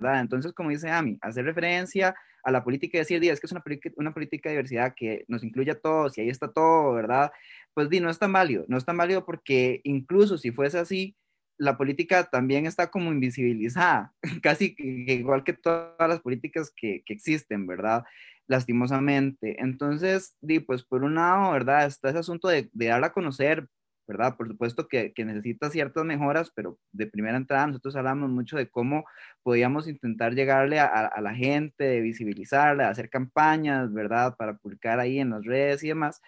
Entonces, 0.00 0.52
como 0.52 0.70
dice 0.70 0.90
Ami, 0.90 1.18
hacer 1.20 1.44
referencia 1.44 2.14
a 2.42 2.50
la 2.50 2.64
política 2.64 2.96
y 2.96 3.00
decir, 3.00 3.22
es 3.24 3.40
que 3.40 3.46
es 3.46 3.52
una, 3.52 3.62
una 3.96 4.14
política 4.14 4.48
de 4.48 4.56
diversidad 4.56 4.94
que 4.96 5.24
nos 5.28 5.44
incluye 5.44 5.70
a 5.72 5.78
todos 5.78 6.16
y 6.16 6.22
ahí 6.22 6.30
está 6.30 6.52
todo, 6.52 6.94
¿verdad? 6.94 7.30
Pues 7.74 7.90
di, 7.90 8.00
no 8.00 8.10
es 8.10 8.18
tan 8.18 8.32
válido, 8.32 8.64
no 8.68 8.76
es 8.76 8.84
tan 8.84 8.96
válido 8.96 9.24
porque 9.24 9.80
incluso 9.84 10.38
si 10.38 10.50
fuese 10.50 10.78
así, 10.78 11.16
la 11.58 11.76
política 11.76 12.24
también 12.24 12.64
está 12.64 12.90
como 12.90 13.12
invisibilizada, 13.12 14.14
casi 14.42 14.74
igual 14.78 15.44
que 15.44 15.52
todas 15.52 16.08
las 16.08 16.20
políticas 16.20 16.72
que, 16.74 17.02
que 17.04 17.12
existen, 17.12 17.66
¿verdad? 17.66 18.04
lastimosamente. 18.50 19.62
Entonces, 19.62 20.36
di, 20.40 20.58
pues 20.58 20.82
por 20.82 21.04
un 21.04 21.14
lado, 21.14 21.52
¿verdad? 21.52 21.86
Está 21.86 22.10
ese 22.10 22.18
asunto 22.18 22.48
de, 22.48 22.68
de 22.72 22.86
darla 22.86 23.06
a 23.06 23.12
conocer, 23.12 23.68
¿verdad? 24.10 24.36
Por 24.36 24.48
supuesto 24.48 24.88
que, 24.88 25.12
que, 25.12 25.24
necesita 25.24 25.70
ciertas 25.70 26.04
mejoras, 26.04 26.50
pero 26.54 26.78
de 26.92 27.06
primera 27.06 27.36
entrada 27.36 27.68
nosotros 27.68 27.96
hablamos 27.96 28.28
mucho 28.30 28.56
de 28.56 28.68
cómo 28.68 29.04
podíamos 29.42 29.88
intentar 29.88 30.34
llegarle 30.34 30.80
a, 30.80 30.86
a, 30.86 31.20
la 31.20 31.34
gente, 31.34 31.84
de 31.84 32.00
visibilizarla, 32.00 32.88
hacer 32.88 33.08
campañas, 33.08 33.92
¿verdad? 33.92 34.34
Para 34.36 34.54
publicar 34.58 34.98
ahí 35.00 35.20
en 35.20 35.30
las 35.30 35.44
redes 35.44 35.84
y 35.84 35.88
demás. 35.88 36.20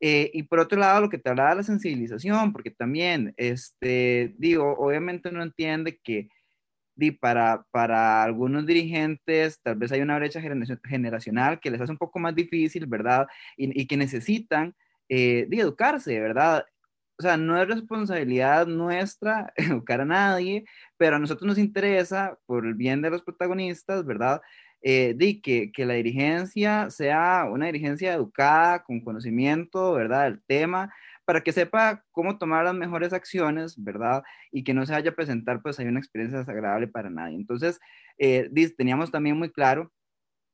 Eh, 0.00 0.30
y 0.32 0.44
por 0.44 0.60
otro 0.60 0.78
lado, 0.78 1.00
lo 1.00 1.08
que 1.10 1.18
te 1.18 1.30
hablaba 1.30 1.50
de 1.50 1.56
la 1.56 1.62
sensibilización, 1.62 2.52
porque 2.52 2.70
también, 2.70 3.34
este, 3.36 4.34
digo, 4.38 4.74
obviamente 4.78 5.30
uno 5.30 5.42
entiende 5.42 5.98
que 6.02 6.28
para, 7.20 7.64
para 7.70 8.22
algunos 8.22 8.66
dirigentes 8.66 9.60
tal 9.62 9.76
vez 9.76 9.92
hay 9.92 10.00
una 10.00 10.18
brecha 10.18 10.40
generacional 10.40 11.60
que 11.60 11.70
les 11.70 11.80
hace 11.80 11.92
un 11.92 11.98
poco 11.98 12.18
más 12.18 12.34
difícil, 12.34 12.86
¿verdad? 12.86 13.26
Y, 13.56 13.86
que 13.86 13.96
necesitan 13.96 14.74
eh, 15.08 15.46
de 15.48 15.58
educarse, 15.58 16.20
¿verdad? 16.20 16.64
O 17.18 17.22
sea, 17.22 17.36
no 17.36 17.60
es 17.60 17.68
responsabilidad 17.68 18.66
nuestra 18.66 19.52
educar 19.56 20.00
a 20.00 20.04
nadie, 20.04 20.64
pero 20.96 21.16
a 21.16 21.18
nosotros 21.18 21.46
nos 21.46 21.58
interesa, 21.58 22.38
por 22.46 22.66
el 22.66 22.74
bien 22.74 23.02
de 23.02 23.10
los 23.10 23.22
protagonistas, 23.22 24.04
¿verdad? 24.04 24.40
Eh, 24.82 25.14
de 25.16 25.40
que, 25.40 25.72
que 25.72 25.86
la 25.86 25.94
dirigencia 25.94 26.90
sea 26.90 27.46
una 27.50 27.66
dirigencia 27.66 28.12
educada, 28.12 28.84
con 28.84 29.00
conocimiento, 29.00 29.94
¿verdad? 29.94 30.24
Del 30.24 30.42
tema, 30.46 30.92
para 31.24 31.40
que 31.42 31.52
sepa 31.52 32.04
cómo 32.10 32.36
tomar 32.38 32.64
las 32.64 32.74
mejores 32.74 33.12
acciones, 33.12 33.82
¿verdad? 33.82 34.22
Y 34.52 34.64
que 34.64 34.74
no 34.74 34.84
se 34.84 34.92
vaya 34.92 35.10
a 35.10 35.14
presentar, 35.14 35.62
pues 35.62 35.78
hay 35.78 35.86
una 35.86 36.00
experiencia 36.00 36.38
desagradable 36.38 36.88
para 36.88 37.10
nadie. 37.10 37.36
Entonces, 37.36 37.80
eh, 38.18 38.50
teníamos 38.76 39.10
también 39.10 39.38
muy 39.38 39.50
claro 39.50 39.90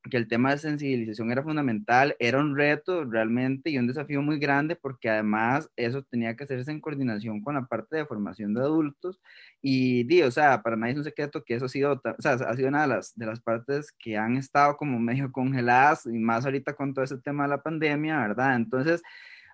que 0.08 0.16
el 0.16 0.28
tema 0.28 0.50
de 0.50 0.58
sensibilización 0.58 1.30
era 1.30 1.42
fundamental, 1.42 2.16
era 2.18 2.38
un 2.38 2.56
reto 2.56 3.04
realmente 3.04 3.70
y 3.70 3.78
un 3.78 3.86
desafío 3.86 4.22
muy 4.22 4.38
grande 4.38 4.76
porque 4.76 5.10
además 5.10 5.70
eso 5.76 6.02
tenía 6.02 6.34
que 6.36 6.44
hacerse 6.44 6.70
en 6.70 6.80
coordinación 6.80 7.42
con 7.42 7.54
la 7.54 7.66
parte 7.66 7.96
de 7.96 8.06
formación 8.06 8.54
de 8.54 8.62
adultos 8.62 9.20
y, 9.60 10.04
di, 10.04 10.22
o 10.22 10.30
sea, 10.30 10.62
para 10.62 10.76
nadie 10.76 10.92
es 10.92 10.98
un 10.98 11.04
secreto 11.04 11.44
que 11.44 11.54
eso 11.54 11.66
ha 11.66 11.68
sido, 11.68 11.92
o 11.92 12.22
sea, 12.22 12.32
ha 12.32 12.56
sido 12.56 12.68
una 12.68 12.82
de 12.82 12.88
las, 12.88 13.14
de 13.14 13.26
las 13.26 13.40
partes 13.40 13.92
que 13.98 14.16
han 14.16 14.36
estado 14.36 14.76
como 14.76 14.98
medio 14.98 15.30
congeladas 15.32 16.06
y 16.06 16.18
más 16.18 16.44
ahorita 16.46 16.74
con 16.74 16.94
todo 16.94 17.04
ese 17.04 17.18
tema 17.18 17.42
de 17.44 17.50
la 17.50 17.62
pandemia, 17.62 18.18
¿verdad? 18.20 18.56
Entonces, 18.56 19.02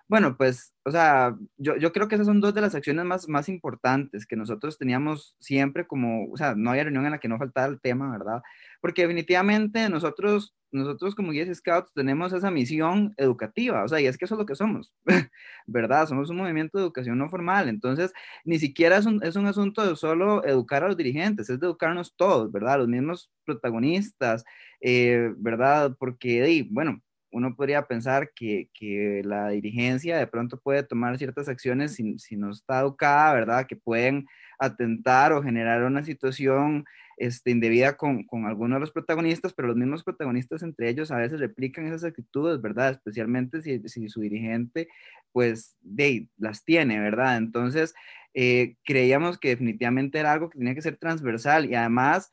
Bueno, 0.09 0.37
pues, 0.37 0.73
o 0.85 0.91
sea, 0.91 1.35
yo, 1.57 1.75
yo, 1.75 1.91
creo 1.91 2.07
que 2.07 2.15
esas 2.15 2.27
son 2.27 2.39
dos 2.39 2.53
de 2.53 2.61
las 2.61 2.73
acciones 2.75 3.03
más, 3.03 3.27
más 3.27 3.49
importantes 3.49 4.25
que 4.25 4.37
nosotros 4.37 4.77
teníamos 4.77 5.35
siempre 5.37 5.85
como, 5.85 6.31
o 6.31 6.37
sea, 6.37 6.55
no 6.55 6.69
había 6.69 6.85
reunión 6.85 7.03
en 7.05 7.11
la 7.11 7.19
que 7.19 7.27
no 7.27 7.37
faltara 7.37 7.67
el 7.67 7.81
tema, 7.81 8.09
¿verdad? 8.17 8.41
Porque 8.79 9.01
definitivamente 9.01 9.89
nosotros, 9.89 10.55
nosotros 10.71 11.13
como 11.13 11.31
guías 11.31 11.53
scouts 11.57 11.91
tenemos 11.93 12.31
esa 12.31 12.51
misión 12.51 13.13
educativa, 13.17 13.83
o 13.83 13.87
sea, 13.89 13.99
y 13.99 14.05
es 14.07 14.17
que 14.17 14.23
eso 14.23 14.35
es 14.35 14.39
lo 14.39 14.45
que 14.45 14.55
somos, 14.55 14.93
¿verdad? 15.67 16.07
Somos 16.07 16.29
un 16.29 16.37
movimiento 16.37 16.77
de 16.77 16.85
educación 16.85 17.17
no 17.17 17.29
formal, 17.29 17.67
entonces 17.67 18.13
ni 18.45 18.59
siquiera 18.59 18.97
es 18.97 19.05
un, 19.05 19.21
es 19.23 19.35
un 19.35 19.45
asunto 19.47 19.85
de 19.85 19.97
solo 19.97 20.45
educar 20.45 20.85
a 20.85 20.87
los 20.87 20.95
dirigentes, 20.95 21.49
es 21.49 21.59
de 21.59 21.65
educarnos 21.65 22.15
todos, 22.15 22.49
¿verdad? 22.49 22.77
Los 22.79 22.87
mismos 22.87 23.29
protagonistas, 23.43 24.45
eh, 24.79 25.33
¿verdad? 25.37 25.97
Porque, 25.99 26.65
bueno, 26.71 27.01
uno 27.37 27.55
podría 27.55 27.87
pensar 27.87 28.31
que, 28.33 28.69
que, 28.73 29.21
la 29.23 29.49
dirigencia 29.49 30.17
de 30.17 30.25
pronto 30.25 30.59
puede 30.59 30.81
tomar 30.81 31.17
ciertas 31.19 31.47
acciones 31.47 31.93
si, 31.93 32.17
si, 32.17 32.35
no 32.35 32.49
está 32.49 32.79
educada, 32.79 33.33
¿verdad? 33.33 33.67
Que 33.67 33.75
pueden 33.75 34.25
atentar 34.57 35.33
o 35.33 35.43
generar 35.43 35.83
una 35.83 36.03
situación 36.03 36.83
este, 37.17 37.51
indebida 37.51 37.95
con, 37.95 38.23
con 38.23 38.45
algunos 38.45 38.77
de 38.77 38.79
los 38.79 38.91
protagonistas, 38.91 39.53
pero 39.53 39.67
los 39.67 39.77
mismos 39.77 40.03
protagonistas 40.03 40.63
entre 40.63 40.89
ellos 40.89 41.11
a 41.11 41.17
veces 41.17 41.39
replican 41.39 41.85
esas 41.85 42.03
actitudes, 42.03 42.59
¿verdad? 42.59 42.89
Especialmente 42.91 43.61
si, 43.61 43.79
si 43.87 44.09
su 44.09 44.21
dirigente, 44.21 44.87
pues, 45.31 45.75
de, 45.81 46.29
las 46.37 46.63
tiene, 46.63 46.99
¿verdad? 46.99 47.37
Entonces, 47.37 47.93
eh, 48.33 48.75
creíamos 48.83 49.37
que 49.37 49.49
definitivamente 49.49 50.17
era 50.17 50.31
algo 50.33 50.49
que 50.49 50.57
tenía 50.57 50.73
que 50.73 50.81
ser 50.81 50.97
transversal 50.97 51.69
y 51.69 51.75
además 51.75 52.31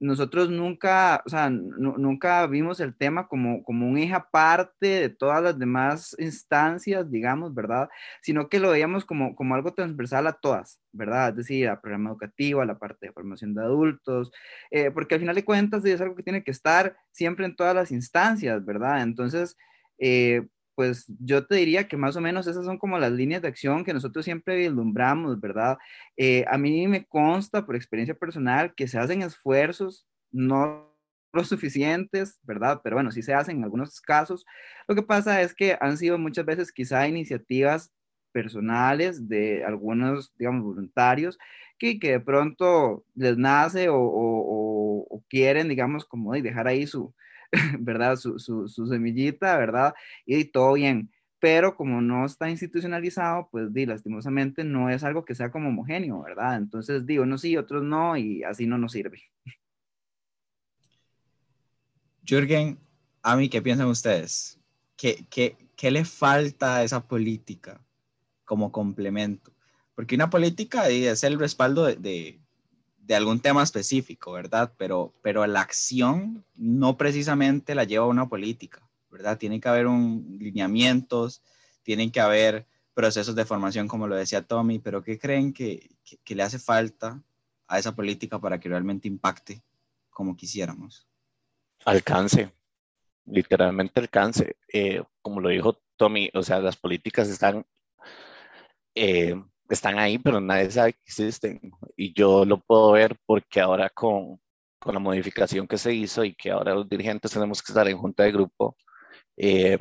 nosotros 0.00 0.50
nunca, 0.50 1.22
o 1.24 1.28
sea, 1.28 1.48
nunca 1.50 2.46
vimos 2.46 2.80
el 2.80 2.96
tema 2.96 3.28
como, 3.28 3.62
como 3.64 3.88
un 3.88 3.96
eje 3.96 4.14
aparte 4.14 4.86
de 4.86 5.08
todas 5.08 5.42
las 5.42 5.58
demás 5.58 6.14
instancias, 6.18 7.10
digamos, 7.10 7.54
¿verdad? 7.54 7.88
Sino 8.22 8.48
que 8.48 8.60
lo 8.60 8.70
veíamos 8.70 9.04
como, 9.04 9.34
como 9.34 9.54
algo 9.54 9.72
transversal 9.72 10.26
a 10.26 10.32
todas, 10.34 10.80
¿verdad? 10.92 11.30
Es 11.30 11.36
decir, 11.36 11.68
al 11.68 11.80
programa 11.80 12.10
educativo, 12.10 12.60
a 12.60 12.66
la 12.66 12.78
parte 12.78 13.06
de 13.06 13.12
formación 13.12 13.54
de 13.54 13.62
adultos, 13.62 14.32
eh, 14.70 14.90
porque 14.90 15.14
al 15.14 15.20
final 15.20 15.34
de 15.36 15.44
cuentas 15.44 15.84
es 15.84 16.00
algo 16.00 16.16
que 16.16 16.22
tiene 16.22 16.44
que 16.44 16.50
estar 16.50 16.96
siempre 17.12 17.46
en 17.46 17.56
todas 17.56 17.74
las 17.74 17.90
instancias, 17.92 18.64
¿verdad? 18.64 19.02
Entonces, 19.02 19.56
eh, 19.98 20.46
pues 20.74 21.06
yo 21.20 21.46
te 21.46 21.56
diría 21.56 21.88
que 21.88 21.96
más 21.96 22.16
o 22.16 22.20
menos 22.20 22.46
esas 22.46 22.64
son 22.64 22.78
como 22.78 22.98
las 22.98 23.12
líneas 23.12 23.42
de 23.42 23.48
acción 23.48 23.84
que 23.84 23.94
nosotros 23.94 24.24
siempre 24.24 24.56
vislumbramos, 24.56 25.40
¿verdad? 25.40 25.78
Eh, 26.16 26.44
a 26.48 26.58
mí 26.58 26.86
me 26.88 27.04
consta 27.06 27.64
por 27.66 27.76
experiencia 27.76 28.14
personal 28.14 28.74
que 28.74 28.88
se 28.88 28.98
hacen 28.98 29.22
esfuerzos, 29.22 30.06
no 30.32 30.94
los 31.32 31.48
suficientes, 31.48 32.38
¿verdad? 32.42 32.80
Pero 32.82 32.96
bueno, 32.96 33.10
sí 33.10 33.22
se 33.22 33.34
hacen 33.34 33.58
en 33.58 33.64
algunos 33.64 34.00
casos. 34.00 34.46
Lo 34.88 34.94
que 34.94 35.02
pasa 35.02 35.42
es 35.42 35.54
que 35.54 35.76
han 35.80 35.98
sido 35.98 36.18
muchas 36.18 36.46
veces 36.46 36.72
quizá 36.72 37.06
iniciativas 37.08 37.92
personales 38.32 39.28
de 39.28 39.64
algunos, 39.64 40.34
digamos, 40.36 40.64
voluntarios 40.64 41.38
que, 41.78 41.98
que 41.98 42.12
de 42.12 42.20
pronto 42.20 43.04
les 43.14 43.36
nace 43.36 43.88
o, 43.90 45.22
quieren, 45.28 45.68
digamos, 45.68 46.04
como 46.04 46.32
dejar 46.32 46.68
ahí 46.68 46.86
su, 46.86 47.14
¿verdad? 47.78 48.16
Su, 48.16 48.38
su, 48.38 48.86
semillita, 48.86 49.56
¿verdad? 49.56 49.94
Y 50.26 50.44
todo 50.46 50.74
bien. 50.74 51.10
Pero 51.38 51.76
como 51.76 52.00
no 52.00 52.24
está 52.24 52.48
institucionalizado, 52.48 53.48
pues 53.50 53.72
di, 53.72 53.86
lastimosamente 53.86 54.64
no 54.64 54.88
es 54.88 55.04
algo 55.04 55.24
que 55.24 55.34
sea 55.34 55.50
como 55.50 55.68
homogéneo, 55.68 56.22
¿verdad? 56.22 56.56
Entonces, 56.56 57.04
digo, 57.04 57.24
unos 57.24 57.42
sí, 57.42 57.56
otros 57.56 57.82
no, 57.82 58.16
y 58.16 58.42
así 58.44 58.66
no 58.66 58.78
nos 58.78 58.92
sirve. 58.92 59.22
Jürgen, 62.26 62.78
a 63.22 63.36
mí, 63.36 63.50
¿qué 63.50 63.60
piensan 63.60 63.88
ustedes? 63.88 64.58
¿Qué, 64.96 65.26
qué, 65.28 65.56
qué 65.76 65.90
le 65.90 66.04
falta 66.04 66.76
a 66.76 66.82
esa 66.82 67.06
política 67.06 67.78
como 68.46 68.72
complemento? 68.72 69.52
Porque 69.94 70.14
una 70.14 70.30
política 70.30 70.88
es 70.88 71.22
el 71.24 71.38
respaldo 71.38 71.84
de 71.84 72.40
algún 73.10 73.40
tema 73.40 73.62
específico, 73.62 74.32
¿verdad? 74.32 74.72
Pero, 74.78 75.12
pero 75.22 75.46
la 75.46 75.60
acción 75.60 76.44
no 76.54 76.96
precisamente 76.96 77.74
la 77.74 77.84
lleva 77.84 78.06
una 78.06 78.28
política, 78.28 78.88
¿verdad? 79.10 79.38
Tiene 79.38 79.60
que 79.60 79.68
haber 79.68 79.86
un, 79.86 80.38
lineamientos, 80.40 81.42
tienen 81.82 82.10
que 82.10 82.20
haber 82.20 82.66
procesos 82.94 83.34
de 83.34 83.44
formación, 83.44 83.88
como 83.88 84.06
lo 84.06 84.16
decía 84.16 84.46
Tommy, 84.46 84.78
pero 84.78 85.02
¿qué 85.02 85.18
creen 85.18 85.52
que, 85.52 85.90
que, 86.24 86.34
le 86.34 86.42
hace 86.42 86.58
falta 86.58 87.22
a 87.66 87.78
esa 87.78 87.94
política 87.94 88.38
para 88.38 88.58
que 88.58 88.68
realmente 88.68 89.08
impacte 89.08 89.62
como 90.10 90.36
quisiéramos? 90.36 91.06
Alcance, 91.84 92.52
literalmente 93.26 94.00
alcance. 94.00 94.56
Eh, 94.72 95.02
como 95.20 95.40
lo 95.40 95.48
dijo 95.48 95.80
Tommy, 95.96 96.30
o 96.34 96.42
sea, 96.42 96.60
las 96.60 96.76
políticas 96.76 97.28
están 97.28 97.66
eh, 98.94 99.34
están 99.68 99.98
ahí, 99.98 100.18
pero 100.18 100.40
nadie 100.40 100.70
sabe 100.70 100.92
que 100.94 101.00
existen. 101.06 101.60
Y 101.96 102.14
yo 102.14 102.44
lo 102.44 102.60
puedo 102.60 102.92
ver 102.92 103.16
porque 103.26 103.60
ahora 103.60 103.90
con, 103.90 104.40
con 104.78 104.94
la 104.94 105.00
modificación 105.00 105.66
que 105.68 105.78
se 105.78 105.94
hizo 105.94 106.24
y 106.24 106.34
que 106.34 106.50
ahora 106.50 106.74
los 106.74 106.88
dirigentes 106.88 107.32
tenemos 107.32 107.62
que 107.62 107.72
estar 107.72 107.88
en 107.88 107.98
junta 107.98 108.24
de 108.24 108.32
grupo, 108.32 108.76
eh, 109.36 109.78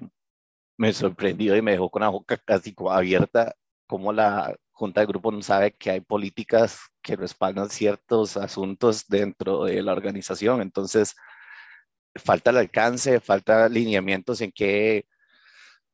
me 0.77 0.93
sorprendió 0.93 1.55
y 1.55 1.61
me 1.61 1.73
dejó 1.73 1.89
con 1.89 2.01
la 2.01 2.09
boca 2.09 2.37
casi 2.37 2.75
abierta 2.89 3.55
como 3.87 4.13
la 4.13 4.55
junta 4.71 5.01
de 5.01 5.07
grupo 5.07 5.31
no 5.31 5.41
sabe 5.41 5.73
que 5.73 5.91
hay 5.91 6.01
políticas 6.01 6.79
que 7.01 7.15
respaldan 7.15 7.69
ciertos 7.69 8.37
asuntos 8.37 9.05
dentro 9.07 9.65
de 9.65 9.81
la 9.83 9.91
organización. 9.93 10.61
Entonces, 10.61 11.15
falta 12.15 12.51
el 12.51 12.57
alcance, 12.57 13.19
falta 13.19 13.69
lineamientos 13.69 14.41
en 14.41 14.51
qué 14.51 15.05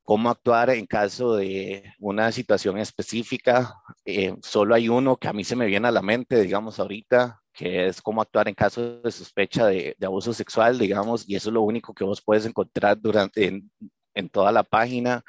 cómo 0.09 0.31
actuar 0.31 0.71
en 0.71 0.87
caso 0.87 1.35
de 1.35 1.93
una 1.99 2.31
situación 2.31 2.79
específica. 2.79 3.75
Eh, 4.03 4.35
solo 4.41 4.73
hay 4.73 4.89
uno 4.89 5.17
que 5.17 5.27
a 5.27 5.33
mí 5.33 5.43
se 5.43 5.55
me 5.55 5.67
viene 5.67 5.87
a 5.87 5.91
la 5.91 6.01
mente, 6.01 6.41
digamos, 6.41 6.79
ahorita, 6.79 7.39
que 7.53 7.85
es 7.85 8.01
cómo 8.01 8.19
actuar 8.19 8.47
en 8.47 8.55
caso 8.55 9.01
de 9.01 9.11
sospecha 9.11 9.67
de, 9.67 9.95
abuso 10.03 10.33
sexual, 10.33 10.79
digamos, 10.79 11.29
y 11.29 11.35
eso 11.35 11.49
es 11.49 11.53
lo 11.53 11.61
único 11.61 11.93
que 11.93 12.05
vos 12.05 12.23
puedes 12.23 12.47
encontrar 12.47 12.99
durante, 12.99 13.45
en, 13.45 13.71
en 14.15 14.29
toda 14.29 14.51
la 14.51 14.63
página. 14.63 15.21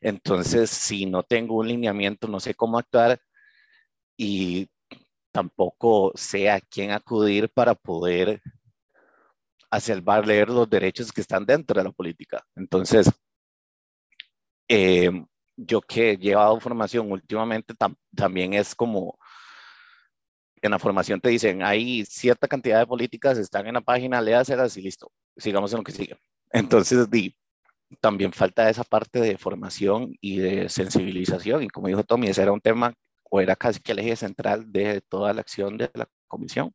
Entonces, 0.00 0.70
si 0.70 1.04
no 1.04 1.22
tengo 1.24 1.56
un 1.56 1.68
lineamiento, 1.68 2.26
no 2.26 2.40
sé 2.40 2.54
cómo 2.54 2.78
actuar 2.78 3.20
y 4.16 4.66
tampoco 5.30 6.10
sé 6.14 6.48
a 6.48 6.58
quién 6.62 6.92
acudir 6.92 7.50
para 7.50 7.74
poder 7.74 8.40
hacer 9.70 10.00
valer 10.00 10.48
los 10.48 10.70
derechos 10.70 11.12
que 11.12 11.20
están 11.20 11.44
dentro 11.44 11.78
de 11.78 11.84
la 11.84 11.92
política. 11.92 12.42
Entonces, 12.56 13.10
eh, 14.74 15.10
yo 15.54 15.82
que 15.82 16.12
he 16.12 16.16
llevado 16.16 16.58
formación 16.58 17.12
últimamente 17.12 17.74
también 18.16 18.54
es 18.54 18.74
como 18.74 19.18
en 20.62 20.70
la 20.70 20.78
formación 20.78 21.20
te 21.20 21.28
dicen 21.28 21.62
hay 21.62 22.06
cierta 22.06 22.48
cantidad 22.48 22.78
de 22.78 22.86
políticas 22.86 23.36
están 23.36 23.66
en 23.66 23.74
la 23.74 23.82
página 23.82 24.22
léaselas 24.22 24.74
y 24.78 24.82
listo 24.82 25.12
sigamos 25.36 25.72
en 25.72 25.78
lo 25.78 25.84
que 25.84 25.92
sigue 25.92 26.16
entonces 26.50 27.10
di, 27.10 27.36
también 28.00 28.32
falta 28.32 28.70
esa 28.70 28.82
parte 28.82 29.20
de 29.20 29.36
formación 29.36 30.14
y 30.22 30.38
de 30.38 30.70
sensibilización 30.70 31.64
y 31.64 31.68
como 31.68 31.88
dijo 31.88 32.02
Tommy 32.02 32.28
ese 32.28 32.40
era 32.40 32.52
un 32.52 32.62
tema 32.62 32.94
o 33.30 33.42
era 33.42 33.56
casi 33.56 33.78
que 33.80 33.92
el 33.92 33.98
eje 33.98 34.16
central 34.16 34.72
de 34.72 35.02
toda 35.02 35.34
la 35.34 35.40
acción 35.40 35.78
de 35.78 35.90
la 35.94 36.06
comisión. 36.28 36.74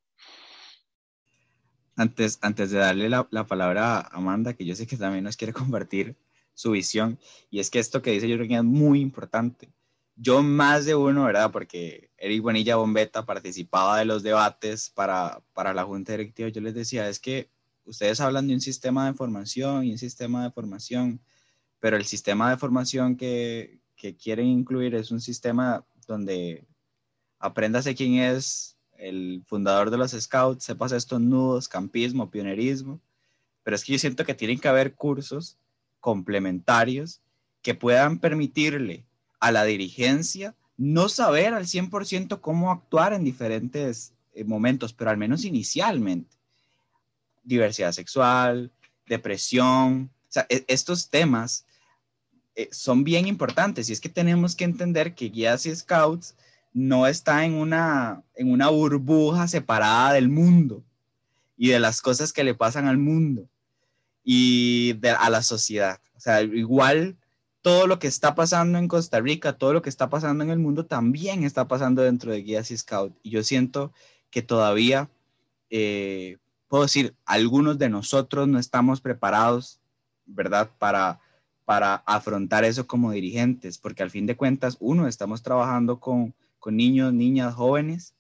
Antes, 1.96 2.40
antes 2.42 2.72
de 2.72 2.80
darle 2.80 3.10
la, 3.10 3.28
la 3.30 3.46
palabra 3.46 4.00
a 4.00 4.18
Amanda, 4.18 4.54
que 4.54 4.66
yo 4.66 4.76
sé 4.76 4.88
que 4.88 4.98
también 4.98 5.24
nos 5.24 5.38
quiere 5.38 5.54
compartir 5.54 6.16
su 6.58 6.72
visión. 6.72 7.20
Y 7.52 7.60
es 7.60 7.70
que 7.70 7.78
esto 7.78 8.02
que 8.02 8.12
dice 8.12 8.28
yo 8.28 8.36
es 8.36 8.64
muy 8.64 9.00
importante. 9.00 9.72
Yo 10.16 10.42
más 10.42 10.86
de 10.86 10.96
uno, 10.96 11.26
¿verdad? 11.26 11.52
Porque 11.52 12.10
Eric 12.18 12.42
Bonilla 12.42 12.78
Bombeta 12.78 13.28
participaba 13.28 14.00
de 14.00 14.06
los 14.06 14.24
debates 14.24 14.90
para, 14.90 15.44
para 15.54 15.76
la 15.76 15.84
Junta 15.84 16.14
Directiva. 16.14 16.50
Yo 16.50 16.62
les 16.62 16.74
decía, 16.74 17.08
es 17.08 17.20
que 17.20 17.52
ustedes 17.86 18.20
hablan 18.22 18.48
de 18.48 18.56
un 18.56 18.62
sistema 18.62 19.06
de 19.06 19.14
formación 19.14 19.86
y 19.86 19.92
un 19.92 20.00
sistema 20.00 20.44
de 20.44 20.52
formación, 20.52 21.22
pero 21.80 21.96
el 21.96 22.06
sistema 22.06 22.50
de 22.50 22.58
formación 22.58 23.18
que, 23.18 23.80
que 23.96 24.18
quieren 24.18 24.48
incluir 24.48 24.96
es 24.96 25.12
un 25.12 25.22
sistema 25.22 25.86
donde 26.08 26.66
apréndase 27.38 27.94
quién 27.94 28.16
es 28.16 28.80
el 28.98 29.44
fundador 29.46 29.92
de 29.92 29.98
los 29.98 30.12
scouts, 30.12 30.64
sepas 30.64 30.92
estos 30.92 31.22
nudos, 31.22 31.68
campismo, 31.68 32.32
pionerismo, 32.32 33.00
pero 33.62 33.76
es 33.76 33.84
que 33.84 33.94
yo 33.94 34.00
siento 34.00 34.26
que 34.26 34.34
tienen 34.34 34.60
que 34.60 34.68
haber 34.68 34.96
cursos 34.96 35.60
complementarios 36.00 37.22
que 37.62 37.76
puedan 37.76 38.20
permitirle 38.20 39.06
a 39.40 39.52
la 39.52 39.64
dirigencia 39.64 40.56
no 40.78 41.10
saber 41.10 41.54
al 41.54 41.66
100% 41.66 42.40
cómo 42.40 42.72
actuar 42.72 43.14
en 43.14 43.24
diferentes 43.24 44.14
eh, 44.34 44.44
momentos, 44.44 44.94
pero 44.94 45.10
al 45.10 45.18
menos 45.18 45.44
inicialmente. 45.44 46.36
Diversidad 47.44 47.92
sexual, 47.92 48.72
depresión, 49.08 50.12
e, 50.50 50.66
estos 50.68 51.10
temas 51.10 51.66
eh, 52.56 52.70
son 52.72 53.04
bien 53.04 53.28
importantes 53.28 53.90
y 53.90 53.94
es 53.94 54.00
que 54.00 54.10
tenemos 54.10 54.56
que 54.56 54.66
entender 54.66 55.16
que 55.16 55.30
guías 55.30 55.66
y 55.66 55.76
scouts 55.76 56.36
no 56.74 57.08
está 57.08 57.44
en 57.46 57.54
una, 57.56 58.24
en 58.36 58.52
una 58.52 58.70
burbuja 58.70 59.48
separada 59.48 60.14
del 60.14 60.30
mundo 60.30 60.84
y 61.58 61.70
de 61.70 61.80
las 61.80 62.02
cosas 62.02 62.32
que 62.32 62.44
le 62.44 62.54
pasan 62.54 62.88
al 62.88 62.98
mundo 62.98 63.50
y 64.30 64.94
a 65.08 65.30
la 65.30 65.42
sociedad. 65.42 66.02
O 66.18 66.20
sea, 66.20 66.42
igual 66.42 67.16
todo 67.62 67.88
lo 67.88 67.98
que 67.98 68.08
está 68.08 68.36
pasando 68.36 68.78
en 68.78 68.90
Costa 68.90 69.22
Rica, 69.22 69.54
todo 69.54 69.72
lo 69.72 69.82
que 69.82 69.88
está 69.90 70.10
pasando 70.10 70.44
en 70.44 70.50
el 70.50 70.60
mundo, 70.60 70.86
también 70.86 71.46
está 71.46 71.70
pasando 71.70 72.02
dentro 72.02 72.34
de 72.34 72.42
Guías 72.42 72.70
y 72.70 72.78
Scout. 72.78 73.18
Y 73.24 73.30
yo 73.30 73.42
siento 73.42 73.94
que 74.30 74.42
todavía, 74.42 75.10
eh, 75.70 76.40
puedo 76.68 76.84
decir, 76.84 77.16
algunos 77.26 77.78
de 77.78 77.88
nosotros 77.88 78.50
no 78.50 78.60
estamos 78.60 79.00
preparados, 79.00 79.80
¿verdad? 80.26 80.72
Para, 80.78 81.22
para 81.64 81.96
afrontar 82.06 82.66
eso 82.66 82.86
como 82.86 83.12
dirigentes, 83.12 83.78
porque 83.78 84.04
al 84.04 84.12
fin 84.12 84.26
de 84.26 84.36
cuentas, 84.36 84.76
uno, 84.82 85.08
estamos 85.08 85.42
trabajando 85.42 86.02
con, 86.02 86.36
con 86.60 86.76
niños, 86.76 87.14
niñas, 87.14 87.56
jóvenes, 87.56 88.14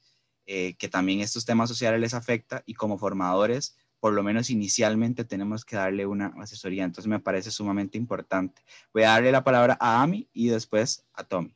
eh, 0.45 0.75
que 0.75 0.87
también 0.87 1.19
estos 1.19 1.43
temas 1.43 1.67
sociales 1.67 1.99
les 1.99 2.13
afecta, 2.13 2.63
y 2.65 2.75
como 2.75 2.97
formadores, 2.97 3.75
por 3.99 4.13
lo 4.13 4.23
menos 4.23 4.49
inicialmente 4.49 5.25
tenemos 5.25 5.65
que 5.65 5.75
darle 5.75 6.05
una 6.05 6.33
asesoría. 6.39 6.83
Entonces 6.83 7.07
me 7.07 7.19
parece 7.19 7.51
sumamente 7.51 7.97
importante. 7.97 8.61
Voy 8.93 9.03
a 9.03 9.09
darle 9.09 9.31
la 9.31 9.43
palabra 9.43 9.77
a 9.79 10.01
Ami 10.01 10.27
y 10.33 10.49
después 10.49 11.05
a 11.13 11.23
Tommy. 11.23 11.53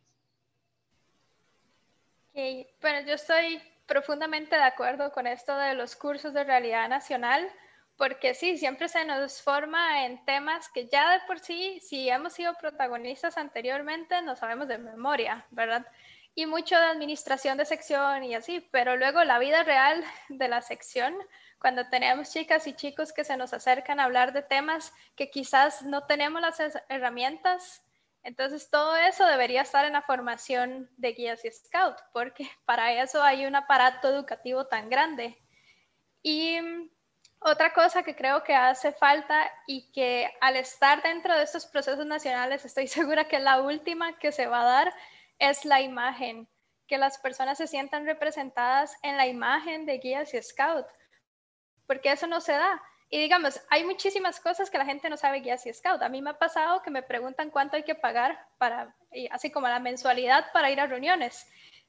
Okay. 2.31 2.67
Bueno, 2.81 3.05
yo 3.05 3.13
estoy 3.13 3.61
profundamente 3.85 4.55
de 4.55 4.63
acuerdo 4.63 5.11
con 5.11 5.27
esto 5.27 5.55
de 5.57 5.73
los 5.73 5.97
cursos 5.97 6.33
de 6.33 6.45
realidad 6.45 6.87
nacional, 6.87 7.51
porque 7.97 8.33
sí, 8.33 8.57
siempre 8.57 8.87
se 8.87 9.03
nos 9.03 9.41
forma 9.41 10.05
en 10.05 10.23
temas 10.23 10.69
que 10.69 10.87
ya 10.87 11.11
de 11.11 11.19
por 11.27 11.39
sí, 11.39 11.79
si 11.81 12.09
hemos 12.09 12.33
sido 12.33 12.53
protagonistas 12.55 13.37
anteriormente, 13.37 14.21
no 14.21 14.37
sabemos 14.37 14.69
de 14.69 14.77
memoria, 14.77 15.45
¿verdad? 15.51 15.85
Y 16.33 16.45
mucho 16.45 16.77
de 16.77 16.85
administración 16.85 17.57
de 17.57 17.65
sección 17.65 18.23
y 18.23 18.33
así, 18.33 18.65
pero 18.71 18.95
luego 18.95 19.25
la 19.25 19.39
vida 19.39 19.63
real 19.63 20.01
de 20.29 20.47
la 20.47 20.61
sección 20.61 21.13
cuando 21.61 21.87
tenemos 21.87 22.31
chicas 22.31 22.65
y 22.65 22.73
chicos 22.73 23.13
que 23.13 23.23
se 23.23 23.37
nos 23.37 23.53
acercan 23.53 23.99
a 23.99 24.05
hablar 24.05 24.33
de 24.33 24.41
temas 24.41 24.91
que 25.15 25.29
quizás 25.29 25.83
no 25.83 26.07
tenemos 26.07 26.41
las 26.41 26.59
herramientas. 26.89 27.83
Entonces, 28.23 28.71
todo 28.71 28.95
eso 28.95 29.25
debería 29.27 29.61
estar 29.61 29.85
en 29.85 29.93
la 29.93 30.01
formación 30.01 30.89
de 30.97 31.13
guías 31.13 31.45
y 31.45 31.51
scout, 31.51 31.97
porque 32.13 32.49
para 32.65 32.91
eso 33.03 33.21
hay 33.21 33.45
un 33.45 33.55
aparato 33.55 34.09
educativo 34.09 34.65
tan 34.65 34.89
grande. 34.89 35.37
Y 36.23 36.59
mm, 36.59 36.89
otra 37.41 37.73
cosa 37.73 38.01
que 38.01 38.15
creo 38.15 38.43
que 38.43 38.55
hace 38.55 38.91
falta 38.91 39.51
y 39.67 39.91
que 39.91 40.31
al 40.41 40.55
estar 40.55 41.03
dentro 41.03 41.37
de 41.37 41.43
estos 41.43 41.67
procesos 41.67 42.07
nacionales, 42.07 42.65
estoy 42.65 42.87
segura 42.87 43.27
que 43.27 43.39
la 43.39 43.61
última 43.61 44.17
que 44.17 44.31
se 44.31 44.47
va 44.47 44.61
a 44.61 44.65
dar 44.65 44.93
es 45.37 45.63
la 45.63 45.79
imagen, 45.79 46.47
que 46.87 46.97
las 46.97 47.19
personas 47.19 47.59
se 47.59 47.67
sientan 47.67 48.07
representadas 48.07 48.97
en 49.03 49.15
la 49.15 49.27
imagen 49.27 49.85
de 49.85 49.99
guías 49.99 50.33
y 50.33 50.41
scout 50.41 50.87
porque 51.91 52.09
eso 52.09 52.25
no 52.25 52.39
se 52.39 52.53
da. 52.53 52.81
Y 53.09 53.19
digamos, 53.19 53.59
hay 53.69 53.83
muchísimas 53.83 54.39
cosas 54.39 54.69
que 54.69 54.77
la 54.77 54.85
gente 54.85 55.09
no 55.09 55.17
sabe 55.17 55.41
guías 55.41 55.65
y 55.65 55.73
scout. 55.73 56.01
A 56.01 56.07
mí 56.07 56.21
me 56.21 56.29
ha 56.29 56.39
pasado 56.39 56.81
que 56.81 56.89
me 56.89 57.03
preguntan 57.03 57.49
cuánto 57.49 57.75
hay 57.75 57.83
que 57.83 57.95
pagar 57.95 58.39
para, 58.57 58.95
así 59.29 59.51
como 59.51 59.67
la 59.67 59.81
mensualidad 59.81 60.45
para 60.53 60.71
ir 60.71 60.79
a 60.79 60.87
reuniones. 60.87 61.45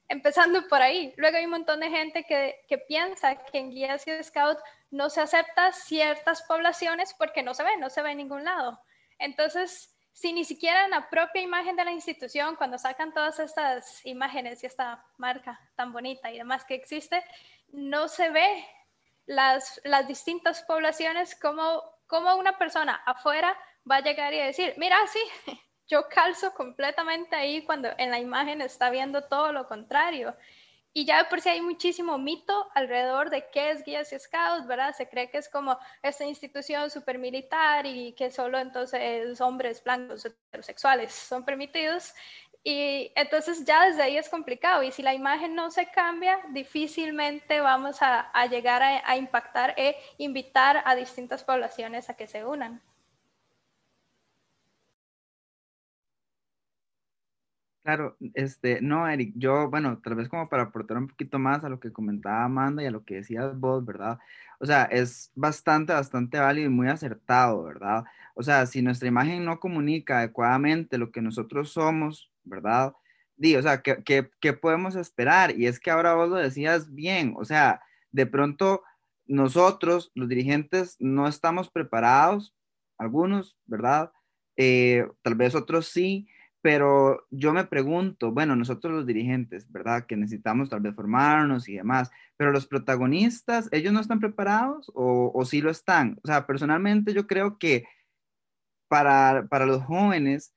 Empezando 0.08 0.66
por 0.66 0.82
ahí. 0.82 1.14
Luego 1.16 1.36
hay 1.36 1.44
un 1.44 1.52
montón 1.52 1.78
de 1.78 1.88
gente 1.88 2.24
que, 2.24 2.64
que 2.68 2.78
piensa 2.78 3.36
que 3.44 3.58
en 3.58 3.70
guías 3.70 4.04
y 4.08 4.24
scout 4.24 4.58
no 4.90 5.08
se 5.08 5.20
acepta 5.20 5.70
ciertas 5.70 6.42
poblaciones 6.48 7.14
porque 7.16 7.44
no 7.44 7.54
se 7.54 7.62
ve, 7.62 7.76
no 7.78 7.88
se 7.88 8.02
ve 8.02 8.10
en 8.10 8.18
ningún 8.18 8.42
lado. 8.42 8.80
Entonces, 9.20 9.96
si 10.10 10.32
ni 10.32 10.44
siquiera 10.44 10.86
en 10.86 10.90
la 10.90 11.08
propia 11.08 11.42
imagen 11.42 11.76
de 11.76 11.84
la 11.84 11.92
institución, 11.92 12.56
cuando 12.56 12.76
sacan 12.76 13.14
todas 13.14 13.38
estas 13.38 14.04
imágenes 14.04 14.64
y 14.64 14.66
esta 14.66 15.06
marca 15.16 15.60
tan 15.76 15.92
bonita 15.92 16.32
y 16.32 16.38
demás 16.38 16.64
que 16.64 16.74
existe, 16.74 17.22
no 17.70 18.08
se 18.08 18.30
ve 18.30 18.66
las, 19.26 19.80
las 19.84 20.06
distintas 20.08 20.62
poblaciones, 20.62 21.38
como, 21.38 21.82
como 22.06 22.34
una 22.36 22.58
persona 22.58 22.94
afuera 23.06 23.56
va 23.90 23.96
a 23.96 24.02
llegar 24.02 24.32
y 24.34 24.38
decir, 24.38 24.74
mira, 24.76 24.96
sí, 25.06 25.20
yo 25.88 26.08
calzo 26.08 26.52
completamente 26.54 27.36
ahí 27.36 27.64
cuando 27.64 27.88
en 27.98 28.10
la 28.10 28.18
imagen 28.18 28.60
está 28.60 28.90
viendo 28.90 29.22
todo 29.22 29.52
lo 29.52 29.66
contrario. 29.66 30.34
Y 30.94 31.06
ya 31.06 31.26
por 31.30 31.40
si 31.40 31.48
hay 31.48 31.62
muchísimo 31.62 32.18
mito 32.18 32.68
alrededor 32.74 33.30
de 33.30 33.48
qué 33.50 33.70
es 33.70 33.82
guías 33.82 34.12
y 34.12 34.18
scouts, 34.18 34.66
¿verdad? 34.66 34.94
Se 34.94 35.08
cree 35.08 35.30
que 35.30 35.38
es 35.38 35.48
como 35.48 35.78
esta 36.02 36.24
institución 36.24 36.90
super 36.90 37.18
militar 37.18 37.86
y 37.86 38.12
que 38.12 38.30
solo 38.30 38.58
entonces 38.58 39.40
hombres 39.40 39.82
blancos 39.82 40.26
heterosexuales 40.26 41.14
son 41.14 41.46
permitidos. 41.46 42.12
Y 42.64 43.10
entonces 43.16 43.64
ya 43.64 43.86
desde 43.86 44.02
ahí 44.02 44.16
es 44.16 44.28
complicado 44.28 44.82
y 44.84 44.92
si 44.92 45.02
la 45.02 45.14
imagen 45.14 45.54
no 45.54 45.70
se 45.72 45.90
cambia, 45.90 46.38
difícilmente 46.50 47.60
vamos 47.60 47.98
a, 48.02 48.30
llegar 48.46 48.82
a, 48.82 49.16
impactar 49.16 49.74
e 49.76 49.96
invitar 50.18 50.82
a 50.84 50.94
distintas 50.94 51.42
poblaciones 51.42 52.08
a 52.08 52.14
que 52.14 52.28
se 52.28 52.44
unan. 52.44 52.80
Claro, 57.82 58.16
este, 58.34 58.80
no, 58.80 59.08
Eric, 59.08 59.32
yo, 59.34 59.68
bueno, 59.68 59.98
tal 59.98 60.14
vez 60.14 60.28
como 60.28 60.48
para 60.48 60.64
aportar 60.64 60.98
un 60.98 61.08
poquito 61.08 61.40
más 61.40 61.64
a 61.64 61.68
lo 61.68 61.80
que 61.80 61.92
comentaba 61.92 62.44
Amanda 62.44 62.80
y 62.80 62.86
a 62.86 62.92
lo 62.92 63.04
que 63.04 63.16
decías 63.16 63.58
vos, 63.58 63.84
¿verdad? 63.84 64.20
O 64.60 64.66
sea, 64.66 64.84
es 64.84 65.32
bastante, 65.34 65.92
bastante 65.92 66.38
válido 66.38 66.68
y 66.68 66.70
muy 66.72 66.88
acertado, 66.88 67.64
¿verdad? 67.64 68.04
O 68.36 68.42
sea, 68.44 68.66
si 68.66 68.82
nuestra 68.82 69.08
imagen 69.08 69.44
no 69.44 69.58
comunica 69.58 70.18
adecuadamente 70.18 70.96
lo 70.96 71.10
que 71.10 71.22
nosotros 71.22 71.72
somos, 71.72 72.31
¿verdad? 72.44 72.92
Di, 73.36 73.56
o 73.56 73.62
sea, 73.62 73.82
¿qué, 73.82 74.02
qué, 74.40 74.52
podemos 74.52 74.94
esperar? 74.94 75.58
Y 75.58 75.66
es 75.66 75.80
que 75.80 75.90
ahora 75.90 76.14
vos 76.14 76.28
lo 76.28 76.36
decías 76.36 76.92
bien, 76.94 77.34
o 77.36 77.44
sea, 77.44 77.80
de 78.10 78.26
pronto 78.26 78.82
nosotros, 79.26 80.12
los 80.14 80.28
dirigentes, 80.28 80.96
no 81.00 81.26
estamos 81.26 81.70
preparados, 81.70 82.54
algunos, 82.98 83.56
¿verdad? 83.66 84.12
Eh, 84.56 85.06
tal 85.22 85.34
vez 85.34 85.54
otros 85.54 85.86
sí, 85.86 86.28
pero 86.60 87.26
yo 87.30 87.52
me 87.52 87.64
pregunto, 87.64 88.30
bueno, 88.30 88.54
nosotros 88.54 88.92
los 88.92 89.06
dirigentes, 89.06 89.70
¿verdad? 89.72 90.06
Que 90.06 90.16
necesitamos 90.16 90.70
tal 90.70 90.80
vez 90.80 90.94
formarnos 90.94 91.68
y 91.68 91.74
demás, 91.74 92.10
pero 92.36 92.52
los 92.52 92.66
protagonistas, 92.66 93.68
¿ellos 93.72 93.92
no 93.92 94.00
están 94.00 94.20
preparados 94.20 94.90
o, 94.94 95.32
o 95.34 95.44
sí 95.44 95.60
lo 95.60 95.70
están? 95.70 96.18
O 96.22 96.28
sea, 96.28 96.46
personalmente 96.46 97.12
yo 97.14 97.26
creo 97.26 97.58
que 97.58 97.84
para, 98.88 99.46
para 99.48 99.64
los 99.66 99.82
jóvenes, 99.82 100.54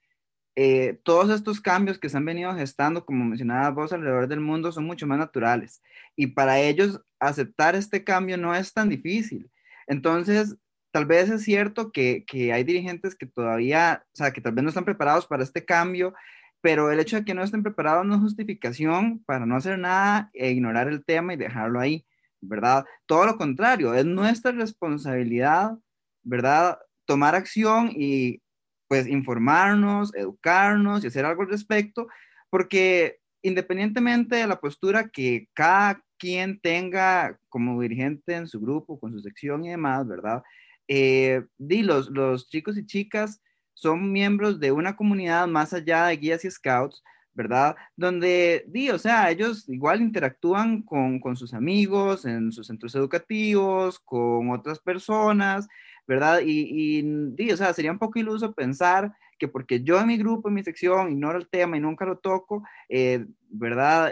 eh, 0.56 1.00
todos 1.04 1.30
estos 1.30 1.60
cambios 1.60 2.00
que 2.00 2.10
se 2.10 2.18
han 2.18 2.26
venido 2.26 2.56
gestando, 2.56 3.06
como 3.06 3.26
mencionaba 3.26 3.70
vos, 3.72 3.91
alrededor 3.91 4.28
del 4.28 4.39
mundo 4.39 4.72
son 4.72 4.86
mucho 4.86 5.06
más 5.06 5.18
naturales. 5.18 5.82
Y 6.15 6.28
para 6.28 6.60
ellos 6.60 7.02
aceptar 7.20 7.76
este 7.76 8.04
cambio 8.04 8.38
no 8.38 8.56
es 8.56 8.74
tan 8.74 8.89
difícil. 8.89 9.52
Entonces, 9.88 10.56
tal 10.91 11.06
vez 11.06 11.30
es 11.30 11.44
cierto 11.44 11.91
que, 11.91 12.24
que 12.26 12.54
hay 12.54 12.63
dirigentes 12.63 13.15
que 13.15 13.26
todavía, 13.26 14.06
o 14.13 14.15
sea, 14.15 14.32
que 14.32 14.41
tal 14.41 14.54
vez 14.54 14.63
no 14.63 14.70
están 14.70 14.86
preparados 14.86 15.28
para 15.28 15.44
este 15.44 15.65
cambio, 15.65 16.13
pero 16.62 16.89
el 16.89 17.00
hecho 17.00 17.18
de 17.18 17.26
que 17.26 17.34
no 17.34 17.44
estén 17.44 17.62
preparados 17.62 18.06
no 18.06 18.15
es 18.15 18.22
justificación 18.22 19.24
para 19.26 19.46
no 19.46 19.58
hacer 19.58 19.78
nada 19.78 20.30
e 20.34 20.52
ignorar 20.52 20.88
el 20.88 21.04
tema 21.04 21.34
y 21.34 21.38
dejarlo 21.38 21.80
ahí, 21.82 22.06
¿verdad? 22.41 22.86
Todo 23.06 23.26
lo 23.26 23.38
contrario, 23.38 23.94
es 23.94 24.06
nuestra 24.06 24.52
responsabilidad, 24.52 25.78
¿verdad? 26.24 26.80
Tomar 27.06 27.36
acción 27.36 27.91
y 27.91 28.41
pues 28.88 29.08
informarnos, 29.08 30.13
educarnos 30.15 31.04
y 31.04 31.08
hacer 31.08 31.26
algo 31.26 31.43
al 31.43 31.50
respecto, 31.50 32.08
porque 32.50 33.19
independientemente 33.41 34.38
de 34.38 34.48
la 34.48 34.60
postura 34.60 35.10
que 35.10 35.48
cada 35.54 36.02
quien 36.17 36.60
tenga 36.60 37.39
como 37.50 37.82
dirigente 37.82 38.36
en 38.36 38.48
su 38.48 38.60
grupo, 38.60 39.00
con 39.00 39.12
su 39.12 39.19
sección 39.19 39.65
y 39.65 39.69
demás, 39.69 40.08
¿verdad? 40.08 40.43
Eh, 40.88 41.43
los, 41.58 42.10
los 42.10 42.50
chicos 42.50 42.78
y 42.78 42.86
chicas 42.86 43.41
son 43.74 44.12
miembros 44.12 44.60
de 44.60 44.71
una 44.71 44.95
comunidad 44.95 45.48
más 45.48 45.74
allá 45.74 46.08
de 46.08 46.17
guías 46.17 46.45
y 46.45 46.52
scouts, 46.52 47.04
¿verdad? 47.34 47.76
Donde, 47.95 48.63
di, 48.67 48.89
o 48.89 48.98
sea, 48.98 49.30
ellos 49.30 49.67
igual 49.67 50.02
interactúan 50.02 50.82
con, 50.82 51.19
con 51.19 51.36
sus 51.36 51.54
amigos 51.54 52.26
en 52.26 52.52
sus 52.52 52.67
centros 52.67 52.95
educativos, 52.95 54.00
con 54.00 54.50
otras 54.52 54.80
personas, 54.80 55.67
¿verdad? 56.08 56.41
Y, 56.46 57.04
y, 57.38 57.52
o 57.52 57.58
sea, 57.58 57.74
sería 57.74 57.91
un 57.91 58.00
poco 58.00 58.20
iluso 58.20 58.54
pensar 58.54 59.13
que 59.38 59.48
porque 59.48 59.84
yo 59.84 60.00
en 60.00 60.08
mi 60.08 60.18
grupo, 60.18 60.48
en 60.48 60.56
mi 60.56 60.63
sección, 60.63 61.12
ignoro 61.12 61.38
el 61.38 61.50
tema 61.50 61.78
y 61.78 61.82
nunca 61.82 62.06
lo 62.06 62.18
toco, 62.18 62.63
eh, 62.89 63.26
¿verdad? 63.50 64.12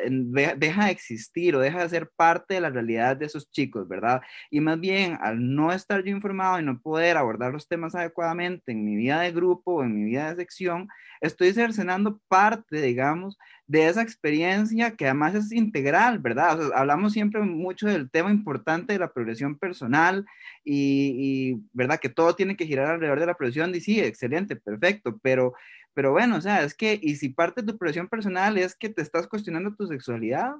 Deja 0.57 0.85
de 0.85 0.91
existir 0.91 1.55
o 1.55 1.59
deja 1.59 1.81
de 1.81 1.89
ser 1.89 2.09
parte 2.15 2.55
de 2.55 2.61
la 2.61 2.69
realidad 2.69 3.17
de 3.17 3.25
esos 3.25 3.49
chicos, 3.51 3.87
¿verdad? 3.87 4.21
Y 4.49 4.59
más 4.61 4.79
bien, 4.79 5.17
al 5.21 5.55
no 5.55 5.71
estar 5.71 6.03
yo 6.03 6.11
informado 6.11 6.59
y 6.59 6.63
no 6.63 6.79
poder 6.79 7.17
abordar 7.17 7.51
los 7.51 7.67
temas 7.67 7.95
adecuadamente 7.95 8.71
en 8.71 8.85
mi 8.85 8.95
vida 8.95 9.21
de 9.21 9.31
grupo 9.31 9.75
o 9.75 9.83
en 9.83 9.95
mi 9.95 10.03
vida 10.05 10.29
de 10.29 10.41
sección, 10.41 10.87
estoy 11.21 11.53
cercenando 11.53 12.19
parte, 12.27 12.81
digamos, 12.81 13.37
de 13.65 13.87
esa 13.87 14.01
experiencia 14.01 14.91
que 14.95 15.05
además 15.05 15.35
es 15.35 15.51
integral, 15.51 16.19
¿verdad? 16.19 16.71
Hablamos 16.75 17.13
siempre 17.13 17.41
mucho 17.41 17.87
del 17.87 18.11
tema 18.11 18.29
importante 18.29 18.93
de 18.93 18.99
la 18.99 19.11
progresión 19.11 19.57
personal 19.57 20.25
y, 20.65 21.61
¿verdad? 21.71 21.99
Que 21.99 22.09
todo 22.09 22.35
tiene 22.35 22.57
que 22.57 22.65
girar 22.65 22.87
alrededor 22.87 23.19
de 23.19 23.25
la 23.25 23.35
progresión 23.35 23.73
y 23.73 23.79
sí, 23.79 23.99
excelente, 23.99 24.55
perfecto, 24.55 25.17
pero 25.21 25.53
pero 25.93 26.11
bueno, 26.11 26.37
o 26.37 26.41
sea, 26.41 26.63
es 26.63 26.73
que, 26.73 26.99
y 27.01 27.15
si 27.15 27.29
parte 27.29 27.61
de 27.61 27.71
tu 27.71 27.77
progresión 27.77 28.07
personal 28.07 28.57
es 28.57 28.75
que 28.75 28.89
te 28.89 29.01
estás 29.01 29.27
cuestionando 29.27 29.75
tu 29.75 29.87
sexualidad, 29.87 30.53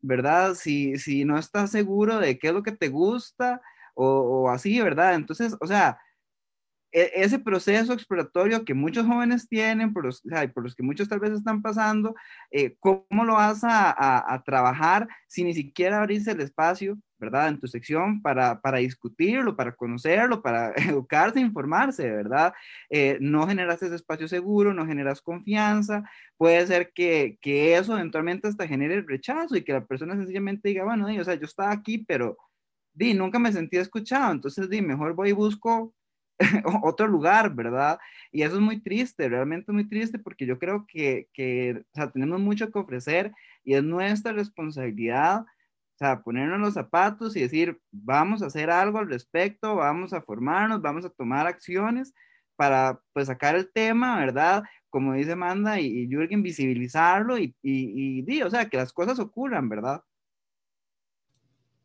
¿verdad? 0.00 0.54
Si, 0.54 0.98
si 0.98 1.24
no 1.24 1.38
estás 1.38 1.70
seguro 1.70 2.18
de 2.18 2.38
qué 2.38 2.48
es 2.48 2.54
lo 2.54 2.62
que 2.62 2.72
te 2.72 2.88
gusta 2.88 3.60
o, 3.94 4.06
o 4.06 4.50
así, 4.50 4.80
¿verdad? 4.80 5.14
Entonces, 5.14 5.56
o 5.60 5.66
sea, 5.66 5.98
e, 6.92 7.10
ese 7.14 7.38
proceso 7.38 7.92
exploratorio 7.92 8.64
que 8.64 8.74
muchos 8.74 9.06
jóvenes 9.06 9.48
tienen, 9.48 9.92
por 9.92 10.04
los, 10.04 10.22
los 10.24 10.74
que 10.74 10.82
muchos 10.82 11.08
tal 11.08 11.20
vez 11.20 11.32
están 11.32 11.62
pasando, 11.62 12.14
eh, 12.50 12.76
¿cómo 12.80 13.24
lo 13.24 13.34
vas 13.34 13.60
a, 13.62 14.42
trabajar 14.44 15.08
si 15.26 15.44
ni 15.44 15.52
siquiera 15.54 15.98
abrís 16.00 16.26
el 16.26 16.40
espacio, 16.40 16.98
¿verdad? 17.18 17.48
En 17.48 17.60
tu 17.60 17.66
sección 17.66 18.22
para, 18.22 18.60
para 18.60 18.78
discutirlo, 18.78 19.56
para 19.56 19.74
conocerlo, 19.74 20.40
para 20.42 20.72
educarse, 20.76 21.40
informarse, 21.40 22.08
¿verdad? 22.10 22.54
Eh, 22.90 23.18
no 23.20 23.46
generas 23.46 23.82
ese 23.82 23.96
espacio 23.96 24.28
seguro, 24.28 24.72
no 24.72 24.86
generas 24.86 25.20
confianza, 25.20 26.04
puede 26.36 26.66
ser 26.66 26.92
que, 26.94 27.38
que 27.40 27.76
eso 27.76 27.94
eventualmente 27.94 28.48
hasta 28.48 28.68
genere 28.68 28.94
el 28.94 29.06
rechazo 29.06 29.56
y 29.56 29.64
que 29.64 29.72
la 29.72 29.84
persona 29.84 30.16
sencillamente 30.16 30.68
diga, 30.68 30.84
bueno, 30.84 31.06
o 31.06 31.24
sea, 31.24 31.34
yo 31.34 31.44
estaba 31.44 31.72
aquí, 31.72 31.98
pero 31.98 32.38
di, 32.92 33.14
nunca 33.14 33.38
me 33.38 33.52
sentí 33.52 33.76
escuchado, 33.76 34.32
entonces 34.32 34.68
di, 34.70 34.82
mejor 34.82 35.14
voy 35.14 35.30
y 35.30 35.32
busco 35.32 35.94
otro 36.82 37.06
lugar, 37.06 37.54
¿verdad? 37.54 37.98
Y 38.30 38.42
eso 38.42 38.56
es 38.56 38.60
muy 38.60 38.80
triste, 38.80 39.28
realmente 39.28 39.72
muy 39.72 39.88
triste 39.88 40.18
porque 40.18 40.46
yo 40.46 40.58
creo 40.58 40.86
que, 40.86 41.28
que 41.32 41.84
o 41.92 41.94
sea, 41.94 42.10
tenemos 42.10 42.40
mucho 42.40 42.70
que 42.70 42.78
ofrecer 42.78 43.32
y 43.64 43.74
es 43.74 43.82
nuestra 43.82 44.32
responsabilidad, 44.32 45.40
o 45.40 45.98
sea, 45.98 46.22
ponernos 46.22 46.60
los 46.60 46.74
zapatos 46.74 47.36
y 47.36 47.40
decir, 47.40 47.80
vamos 47.90 48.42
a 48.42 48.46
hacer 48.46 48.70
algo 48.70 48.98
al 48.98 49.08
respecto, 49.08 49.76
vamos 49.76 50.12
a 50.12 50.22
formarnos, 50.22 50.80
vamos 50.80 51.04
a 51.04 51.10
tomar 51.10 51.46
acciones 51.46 52.14
para 52.54 53.00
pues 53.12 53.26
sacar 53.26 53.56
el 53.56 53.70
tema, 53.70 54.18
¿verdad? 54.18 54.62
Como 54.90 55.14
dice 55.14 55.32
Amanda 55.32 55.80
y, 55.80 55.86
y 55.86 56.08
Jürgen, 56.08 56.42
visibilizarlo 56.42 57.38
y, 57.38 57.54
y, 57.62 58.24
y, 58.26 58.42
o 58.42 58.50
sea, 58.50 58.68
que 58.68 58.76
las 58.76 58.92
cosas 58.92 59.18
ocurran, 59.18 59.68
¿verdad? 59.68 60.02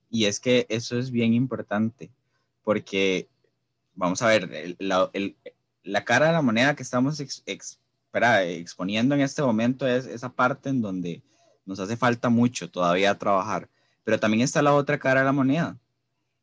Y 0.09 0.25
es 0.25 0.39
que 0.39 0.67
eso 0.69 0.97
es 0.99 1.09
bien 1.09 1.33
importante, 1.33 2.11
porque 2.63 3.27
vamos 3.95 4.21
a 4.21 4.27
ver, 4.27 4.75
la, 4.79 6.05
cara 6.05 6.27
de 6.27 6.33
la 6.33 6.41
moneda 6.41 6.75
que 6.75 6.83
estamos 6.83 7.19
exponiendo 7.19 9.15
en 9.15 9.21
este 9.21 9.41
momento 9.41 9.87
es 9.87 10.05
esa 10.05 10.29
parte 10.33 10.69
en 10.69 10.81
donde 10.81 11.21
nos 11.65 11.79
hace 11.79 11.97
falta 11.97 12.29
mucho 12.29 12.69
todavía 12.69 13.17
trabajar, 13.17 13.69
pero 14.03 14.19
también 14.19 14.43
está 14.43 14.61
la 14.61 14.73
otra 14.73 14.99
cara 14.99 15.21
de 15.21 15.25
la 15.25 15.31
moneda. 15.31 15.77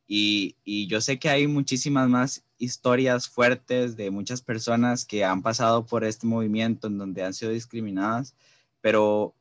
Y, 0.06 0.56
y, 0.64 0.88
yo 0.88 1.00
sé 1.00 1.20
que 1.20 1.28
hay 1.28 1.46
muchísimas 1.46 2.08
más 2.08 2.44
historias 2.58 3.28
fuertes 3.28 3.96
de 3.96 4.10
muchas 4.10 4.42
personas 4.42 5.04
que 5.04 5.24
han 5.24 5.40
pasado 5.40 5.86
por 5.86 6.04
este 6.04 6.26
movimiento 6.26 6.88
en 6.88 6.98
donde 6.98 7.22
han 7.22 7.32
sido 7.32 7.52
discriminadas, 7.52 8.34
pero, 8.80 9.34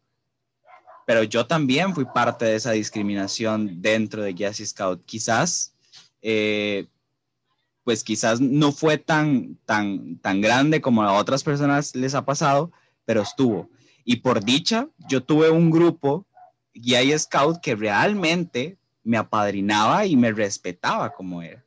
pero 1.08 1.24
yo 1.24 1.48
también 1.48 1.96
fui 1.96 2.06
parte 2.06 2.46
de 2.46 2.56
esa 2.56 2.72
discriminación 2.72 3.82
dentro 3.82 4.22
de 4.22 4.32
y 4.32 4.66
Scout. 4.66 5.04
Quizás 5.06 5.74
eh, 6.22 6.88
pues 7.90 8.04
quizás 8.04 8.40
no 8.40 8.72
fue 8.72 9.00
tan, 9.00 9.58
tan, 9.66 10.20
tan 10.20 10.42
grande 10.42 10.80
como 10.80 11.02
a 11.02 11.14
otras 11.14 11.44
personas 11.44 11.96
les 11.96 12.14
ha 12.14 12.24
pasado, 12.24 12.72
pero 13.04 13.24
estuvo. 13.24 13.68
Y 14.06 14.18
por 14.18 14.46
dicha, 14.46 14.88
yo 15.08 15.24
tuve 15.24 15.50
un 15.50 15.72
grupo, 15.72 16.28
guía 16.72 17.02
y 17.02 17.18
scout, 17.18 17.60
que 17.62 17.74
realmente 17.76 18.78
me 19.04 19.18
apadrinaba 19.18 20.06
y 20.06 20.16
me 20.16 20.32
respetaba 20.32 21.12
como 21.12 21.42
era. 21.42 21.66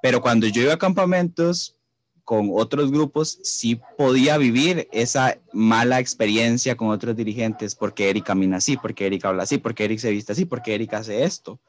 Pero 0.00 0.22
cuando 0.22 0.46
yo 0.46 0.62
iba 0.62 0.72
a 0.72 0.78
campamentos 0.78 1.76
con 2.24 2.48
otros 2.54 2.90
grupos, 2.90 3.38
sí 3.42 3.78
podía 3.98 4.38
vivir 4.38 4.88
esa 4.92 5.36
mala 5.52 6.00
experiencia 6.00 6.74
con 6.74 6.88
otros 6.88 7.14
dirigentes, 7.14 7.74
porque 7.74 8.08
Eric 8.08 8.24
camina 8.24 8.56
así, 8.56 8.78
porque 8.78 9.04
Eric 9.04 9.26
habla 9.26 9.42
así, 9.42 9.58
porque 9.58 9.84
Eric 9.84 9.98
se 9.98 10.10
viste 10.10 10.32
así, 10.32 10.46
porque 10.46 10.74
Eric 10.74 10.94
hace 10.94 11.22
esto, 11.22 11.60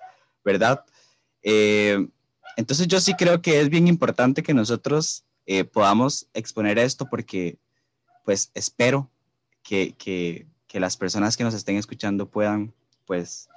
¿verdad? 0.46 0.86
Eh, 1.44 2.08
entonces 2.58 2.88
yo 2.88 3.00
sí 3.00 3.14
creo 3.14 3.42
que 3.42 3.62
es 3.62 3.70
bien 3.70 3.88
importante 3.88 4.44
que 4.44 4.54
nosotros 4.54 5.24
eh, 5.46 5.64
podamos 5.64 6.28
exponer 6.34 6.78
esto 6.78 7.08
porque 7.10 7.58
pues 8.24 8.52
espero 8.54 9.10
que, 9.64 9.96
que, 9.98 10.48
que, 10.68 10.80
las 10.80 10.98
personas 10.98 11.36
que 11.36 11.44
nos 11.44 11.54
estén 11.54 11.78
escuchando 11.78 12.30
puedan 12.30 12.74
pues 13.06 13.50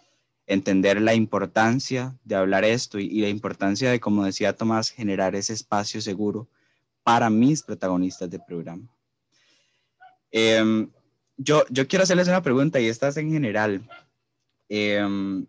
entender 0.47 1.01
la 1.01 1.15
importancia 1.15 2.17
de 2.25 2.35
hablar 2.35 2.65
esto 2.65 2.99
y, 2.99 3.21
la 3.21 3.29
importancia 3.29 3.91
de, 3.91 4.01
como 4.01 4.25
decía 4.25 4.57
Tomás, 4.57 4.91
generar 4.91 5.35
ese 5.35 5.53
espacio 5.53 6.01
seguro 6.01 6.49
para 7.03 7.31
mis 7.31 7.63
protagonistas 7.63 8.31
del 8.31 8.43
programa. 8.47 8.89
Em, 10.31 10.91
yo, 11.37 11.65
yo 11.71 11.87
quiero 11.87 12.03
hacerles 12.03 12.29
una 12.29 12.43
pregunta 12.43 12.81
y 12.81 12.87
esta 12.87 13.09
es 13.09 13.17
en 13.17 13.31
general. 13.31 13.89
Eh, 14.69 15.47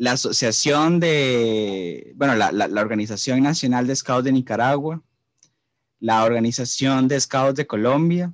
la 0.00 0.12
Asociación 0.12 0.98
de, 0.98 2.14
bueno, 2.16 2.34
la, 2.34 2.50
la, 2.52 2.80
Organización 2.80 3.42
Nacional 3.42 3.86
de 3.86 3.94
Scouts 3.94 4.24
de 4.24 4.32
Nicaragua, 4.32 5.02
la 5.98 6.24
Organización 6.24 7.06
de 7.06 7.20
Scouts 7.20 7.56
de 7.56 7.66
Colombia, 7.66 8.32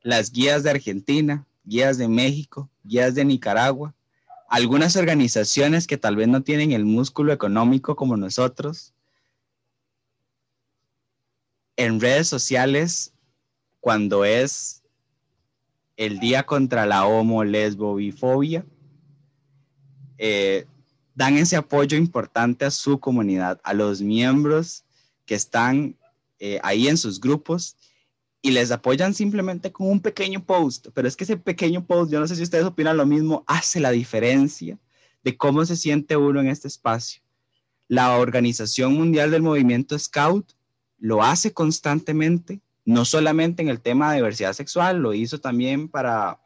las 0.00 0.32
guías 0.32 0.62
de 0.62 0.70
Argentina, 0.70 1.46
guías 1.64 1.98
de 1.98 2.08
México, 2.08 2.70
guías 2.82 3.14
de 3.14 3.26
Nicaragua, 3.26 3.94
algunas 4.48 4.96
organizaciones 4.96 5.86
que 5.86 5.98
tal 5.98 6.16
vez 6.16 6.28
no 6.28 6.42
tienen 6.42 6.72
el 6.72 6.86
músculo 6.86 7.30
económico 7.34 7.94
como 7.94 8.16
nosotros. 8.16 8.94
En 11.76 12.00
redes 12.00 12.26
sociales, 12.26 13.12
cuando 13.80 14.24
es 14.24 14.82
el 15.98 16.20
día 16.20 16.44
contra 16.44 16.86
la 16.86 17.06
homo, 17.06 17.44
lesbo, 17.44 17.96
bifobia, 17.96 18.64
eh, 20.16 20.66
dan 21.16 21.38
ese 21.38 21.56
apoyo 21.56 21.96
importante 21.96 22.66
a 22.66 22.70
su 22.70 23.00
comunidad, 23.00 23.58
a 23.64 23.72
los 23.72 24.02
miembros 24.02 24.84
que 25.24 25.34
están 25.34 25.96
eh, 26.38 26.60
ahí 26.62 26.86
en 26.86 26.98
sus 26.98 27.18
grupos 27.18 27.74
y 28.42 28.50
les 28.50 28.70
apoyan 28.70 29.14
simplemente 29.14 29.72
con 29.72 29.88
un 29.88 30.00
pequeño 30.00 30.44
post, 30.44 30.88
pero 30.92 31.08
es 31.08 31.16
que 31.16 31.24
ese 31.24 31.38
pequeño 31.38 31.84
post, 31.84 32.12
yo 32.12 32.20
no 32.20 32.28
sé 32.28 32.36
si 32.36 32.42
ustedes 32.42 32.66
opinan 32.66 32.98
lo 32.98 33.06
mismo, 33.06 33.44
hace 33.46 33.80
la 33.80 33.90
diferencia 33.90 34.78
de 35.24 35.36
cómo 35.36 35.64
se 35.64 35.74
siente 35.74 36.16
uno 36.16 36.40
en 36.40 36.48
este 36.48 36.68
espacio. 36.68 37.22
La 37.88 38.18
Organización 38.18 38.92
Mundial 38.92 39.30
del 39.30 39.42
Movimiento 39.42 39.98
Scout 39.98 40.52
lo 40.98 41.22
hace 41.22 41.52
constantemente, 41.52 42.60
no 42.84 43.06
solamente 43.06 43.62
en 43.62 43.68
el 43.68 43.80
tema 43.80 44.10
de 44.10 44.16
diversidad 44.16 44.52
sexual, 44.52 44.98
lo 44.98 45.14
hizo 45.14 45.40
también 45.40 45.88
para, 45.88 46.38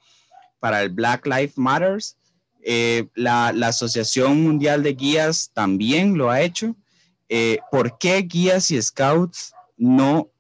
para 0.61 0.81
el 0.83 0.91
Black 0.91 1.27
Lives 1.27 1.59
Matters, 1.59 2.17
eh, 2.63 3.09
la, 3.15 3.49
Asociación 3.49 4.43
Mundial 4.43 4.83
de 4.83 4.95
Guías 4.95 5.51
también 5.53 6.17
lo 6.17 6.31
ha 6.31 6.41
hecho. 6.41 6.77
Eh, 7.29 7.59
¿Por 7.71 7.99
qué 7.99 8.23
guías 8.23 8.71
y 8.71 8.81
scouts 8.81 9.55
no 9.77 10.31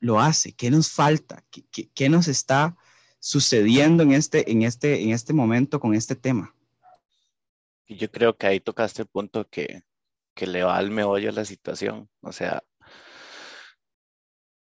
lo 0.00 0.20
hace? 0.20 0.52
¿Qué 0.52 0.70
nos 0.70 0.90
falta? 0.90 1.44
¿Qué, 1.94 2.08
nos 2.08 2.28
está 2.28 2.76
sucediendo 3.18 4.02
en 4.02 4.12
este, 4.12 4.50
en, 4.50 4.62
este, 4.62 5.02
en 5.02 5.10
este 5.10 5.32
momento 5.32 5.80
con 5.80 5.94
este 5.94 6.14
tema? 6.14 6.54
Yo 7.88 8.10
creo 8.10 8.36
que 8.36 8.46
ahí 8.46 8.60
tocaste 8.60 9.02
el 9.02 9.08
punto 9.08 9.48
que, 9.48 9.82
que 10.34 10.46
le 10.46 10.62
va 10.62 10.76
al 10.76 10.90
meollo 10.90 11.32
la 11.32 11.44
situación. 11.44 12.08
O 12.20 12.32
sea, 12.32 12.62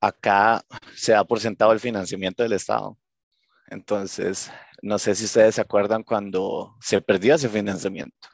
acá 0.02 0.66
se 0.96 1.12
da 1.12 1.24
por 1.24 1.40
sentado 1.40 1.72
el 1.72 1.80
financiamiento 1.80 2.44
del 2.44 2.54
Estado. 2.54 2.98
Entonces, 3.70 4.52
no 4.82 4.98
sé 5.00 5.16
si 5.16 5.26
ustedes 5.26 5.56
se 5.56 5.62
acuerdan 5.62 6.04
cuando 6.04 6.76
se 6.82 7.02
perdió 7.02 7.36
ese 7.36 7.50
financiamiento. 7.50 8.28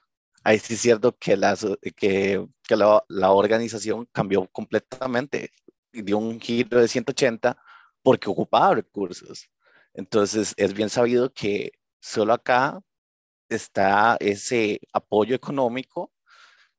Ahí 0.43 0.59
sí 0.59 0.75
es 0.75 0.81
cierto 0.81 1.17
que 1.17 1.35
la, 1.35 1.57
que, 1.95 2.45
la, 2.69 3.31
organización 3.31 4.07
cambió 4.11 4.47
completamente, 4.47 5.51
dio 5.91 6.17
un 6.19 6.39
giro 6.39 6.79
de 6.79 6.87
180 6.87 7.57
porque 8.03 8.29
ocupaba 8.29 8.75
recursos. 8.75 9.49
Entonces, 9.93 10.53
es 10.57 10.73
bien 10.73 10.89
sabido 10.89 11.33
que 11.33 11.71
solo 11.99 12.33
acá 12.33 12.79
está 13.49 14.17
ese 14.19 14.79
apoyo 14.93 15.35
económico, 15.35 16.11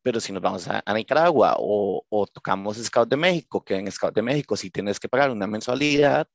pero 0.03 0.21
si 0.21 0.33
nos 0.33 0.42
vamos 0.42 0.69
a, 0.69 0.83
Nicaragua 0.95 1.57
o, 1.59 2.05
o, 2.09 2.27
tocamos 2.29 2.77
Scout 2.79 3.09
de 3.09 3.16
México, 3.16 3.64
que 3.64 3.77
en 3.77 3.90
Scout 3.90 4.14
de 4.14 4.23
México 4.23 4.57
sí 4.57 4.71
tienes 4.71 5.01
que 5.01 5.09
pagar 5.09 5.31
una 5.31 5.47
mensualidad 5.47 6.29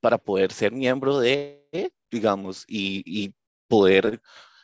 para 0.00 0.18
poder 0.18 0.52
ser 0.52 0.72
miembro 0.72 1.18
de, 1.20 1.92
digamos, 2.10 2.64
y, 2.68 3.34
poder, 3.68 4.20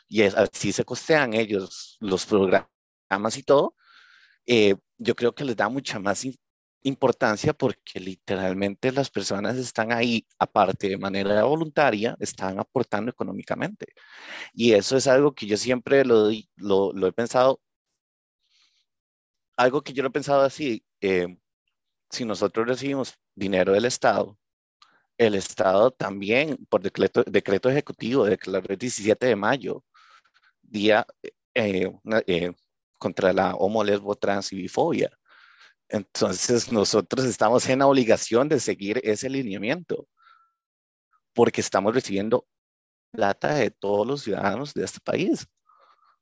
y 0.07 0.23
así 0.23 0.71
se 0.71 0.85
costean 0.85 1.33
ellos 1.33 1.97
los 1.99 2.25
programas 2.25 3.37
y 3.37 3.43
todo, 3.43 3.75
eh, 4.45 4.75
yo 4.97 5.15
creo 5.15 5.35
que 5.35 5.45
les 5.45 5.55
da 5.55 5.69
mucha 5.69 5.99
más 5.99 6.25
importancia 6.83 7.53
porque 7.53 7.99
literalmente 7.99 8.91
las 8.91 9.09
personas 9.09 9.57
están 9.57 9.91
ahí, 9.91 10.25
aparte 10.39 10.89
de 10.89 10.97
manera 10.97 11.43
voluntaria, 11.43 12.15
están 12.19 12.59
aportando 12.59 13.11
económicamente. 13.11 13.87
Y 14.53 14.73
eso 14.73 14.97
es 14.97 15.07
algo 15.07 15.33
que 15.33 15.47
yo 15.47 15.57
siempre 15.57 16.05
lo 16.05 16.29
he 16.31 17.11
pensado, 17.13 17.61
algo 19.57 19.81
que 19.81 19.93
yo 19.93 20.03
lo 20.03 20.09
he 20.09 20.11
pensado 20.11 20.41
así, 20.41 20.85
eh, 21.01 21.37
si 22.09 22.25
nosotros 22.25 22.67
recibimos 22.67 23.15
dinero 23.35 23.73
del 23.73 23.85
Estado, 23.85 24.37
el 25.17 25.35
Estado 25.35 25.91
también, 25.91 26.57
por 26.69 26.81
decreto, 26.81 27.23
decreto 27.23 27.69
ejecutivo, 27.69 28.25
declaró 28.25 28.67
el 28.69 28.77
17 28.77 29.25
de 29.25 29.35
mayo, 29.35 29.83
día 30.61 31.05
eh, 31.53 31.91
eh, 32.27 32.53
contra 32.97 33.33
la 33.33 33.55
homo, 33.55 33.83
lesbo, 33.83 34.15
trans 34.15 34.51
y 34.53 34.57
bifobia. 34.57 35.11
Entonces 35.89 36.71
nosotros 36.71 37.25
estamos 37.25 37.67
en 37.69 37.79
la 37.79 37.87
obligación 37.87 38.49
de 38.49 38.59
seguir 38.59 38.99
ese 39.03 39.29
lineamiento 39.29 40.07
porque 41.33 41.61
estamos 41.61 41.93
recibiendo 41.93 42.47
plata 43.11 43.53
de 43.55 43.71
todos 43.71 44.07
los 44.07 44.23
ciudadanos 44.23 44.73
de 44.73 44.85
este 44.85 44.99
país, 45.01 45.47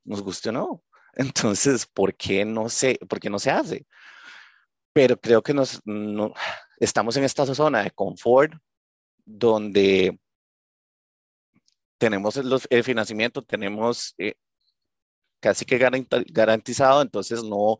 nos 0.04 0.22
guste 0.22 0.50
o 0.50 0.52
no. 0.52 0.84
Entonces, 1.14 1.86
¿por 1.86 2.14
qué 2.16 2.44
no 2.44 2.68
se, 2.68 2.98
por 3.08 3.20
qué 3.20 3.30
no 3.30 3.38
se 3.38 3.50
hace? 3.50 3.86
Pero 4.92 5.16
creo 5.20 5.42
que 5.42 5.54
nos, 5.54 5.80
no, 5.84 6.34
estamos 6.78 7.16
en 7.16 7.24
esta 7.24 7.46
zona 7.46 7.82
de 7.82 7.90
confort 7.92 8.52
donde 9.24 10.18
tenemos 11.98 12.36
el 12.70 12.84
financiamiento, 12.84 13.42
tenemos 13.42 14.14
eh, 14.18 14.34
casi 15.40 15.64
que 15.64 15.78
garantizado, 15.78 17.02
entonces 17.02 17.42
no, 17.42 17.78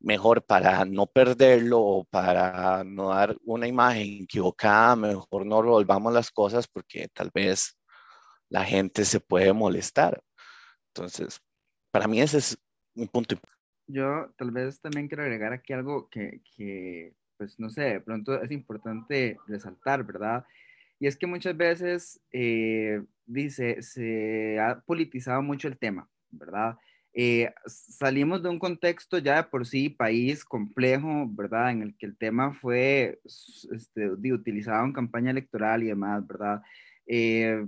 mejor 0.00 0.44
para 0.44 0.84
no 0.84 1.06
perderlo 1.06 2.06
para 2.10 2.84
no 2.84 3.08
dar 3.08 3.36
una 3.44 3.66
imagen 3.66 4.22
equivocada, 4.24 4.96
mejor 4.96 5.46
no 5.46 5.62
revolvamos 5.62 6.12
las 6.12 6.30
cosas 6.30 6.66
porque 6.68 7.08
tal 7.12 7.30
vez 7.34 7.78
la 8.48 8.64
gente 8.64 9.04
se 9.04 9.20
puede 9.20 9.52
molestar. 9.52 10.22
Entonces, 10.94 11.40
para 11.90 12.06
mí 12.06 12.20
ese 12.20 12.38
es 12.38 12.58
un 12.94 13.08
punto 13.08 13.36
Yo 13.86 14.32
tal 14.36 14.50
vez 14.50 14.80
también 14.80 15.08
quiero 15.08 15.22
agregar 15.22 15.52
aquí 15.52 15.72
algo 15.72 16.08
que, 16.08 16.40
que, 16.56 17.14
pues 17.36 17.58
no 17.58 17.68
sé, 17.70 17.82
de 17.82 18.00
pronto 18.00 18.40
es 18.40 18.50
importante 18.50 19.38
resaltar, 19.46 20.04
¿verdad? 20.04 20.44
Y 20.98 21.06
es 21.06 21.16
que 21.16 21.26
muchas 21.26 21.56
veces, 21.56 22.20
eh, 22.32 23.02
dice, 23.26 23.82
se 23.82 24.58
ha 24.60 24.80
politizado 24.80 25.42
mucho 25.42 25.68
el 25.68 25.78
tema, 25.78 26.08
¿verdad? 26.30 26.76
Eh, 27.18 27.50
salimos 27.66 28.42
de 28.42 28.50
un 28.50 28.58
contexto 28.58 29.16
ya 29.16 29.36
de 29.36 29.44
por 29.44 29.66
sí 29.66 29.88
país 29.88 30.44
complejo, 30.44 31.26
¿verdad? 31.30 31.70
En 31.70 31.82
el 31.82 31.96
que 31.96 32.04
el 32.04 32.16
tema 32.18 32.52
fue 32.52 33.20
este, 33.24 34.10
utilizado 34.10 34.84
en 34.84 34.92
campaña 34.92 35.30
electoral 35.30 35.82
y 35.82 35.86
demás, 35.86 36.26
¿verdad? 36.26 36.60
Eh, 37.06 37.66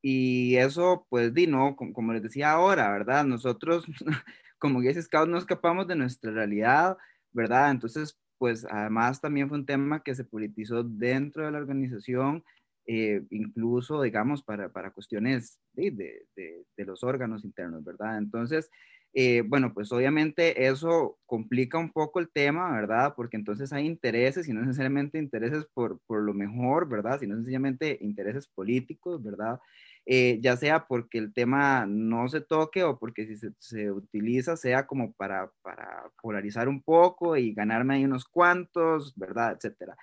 y 0.00 0.56
eso, 0.56 1.06
pues, 1.10 1.34
di, 1.34 1.46
no, 1.46 1.76
como, 1.76 2.12
les 2.12 2.22
decía 2.22 2.52
ahora, 2.52 2.90
¿verdad? 2.90 3.24
Nosotros, 3.24 3.84
como 4.58 4.80
guías 4.80 4.96
scouts, 5.04 5.28
no 5.28 5.36
escapamos 5.36 5.86
de 5.88 5.96
nuestra 5.96 6.30
realidad, 6.32 6.96
¿verdad? 7.32 7.70
Entonces, 7.70 8.18
pues, 8.38 8.64
además 8.70 9.20
también 9.20 9.48
fue 9.48 9.58
un 9.58 9.66
tema 9.66 10.02
que 10.02 10.14
se 10.14 10.24
politizó 10.24 10.84
dentro 10.84 11.44
de 11.44 11.50
la 11.50 11.58
organización, 11.58 12.44
eh, 12.86 13.22
incluso, 13.30 14.02
digamos, 14.02 14.42
para, 14.42 14.68
para 14.68 14.92
cuestiones 14.92 15.58
de, 15.72 15.90
de, 15.90 16.64
de, 16.76 16.84
los 16.84 17.02
órganos 17.02 17.44
internos, 17.44 17.84
¿verdad? 17.84 18.18
Entonces, 18.18 18.70
eh, 19.18 19.42
bueno, 19.46 19.72
pues 19.72 19.90
obviamente 19.92 20.66
eso 20.66 21.18
complica 21.24 21.78
un 21.78 21.90
poco 21.90 22.20
el 22.20 22.28
tema, 22.28 22.70
¿verdad? 22.72 23.14
Porque 23.16 23.36
entonces 23.36 23.72
hay 23.72 23.86
intereses 23.86 24.46
y 24.46 24.52
no 24.52 24.60
necesariamente 24.60 25.18
intereses 25.18 25.64
por, 25.72 25.98
por 26.06 26.22
lo 26.22 26.34
mejor, 26.34 26.88
¿verdad? 26.88 27.18
Sino 27.18 27.34
sencillamente 27.36 27.98
intereses 28.02 28.46
políticos, 28.46 29.22
¿verdad? 29.22 29.58
Eh, 30.04 30.38
ya 30.40 30.56
sea 30.56 30.86
porque 30.86 31.18
el 31.18 31.32
tema 31.32 31.86
no 31.86 32.28
se 32.28 32.40
toque 32.40 32.84
o 32.84 32.98
porque 32.98 33.26
si 33.26 33.36
se, 33.36 33.52
se 33.58 33.90
utiliza 33.90 34.56
sea 34.56 34.86
como 34.86 35.12
para, 35.14 35.50
para, 35.62 36.10
polarizar 36.22 36.68
un 36.68 36.82
poco 36.82 37.36
y 37.36 37.52
ganarme 37.54 37.94
ahí 37.94 38.04
unos 38.04 38.24
cuantos, 38.26 39.14
¿verdad? 39.16 39.56
Etcétera. 39.56 39.96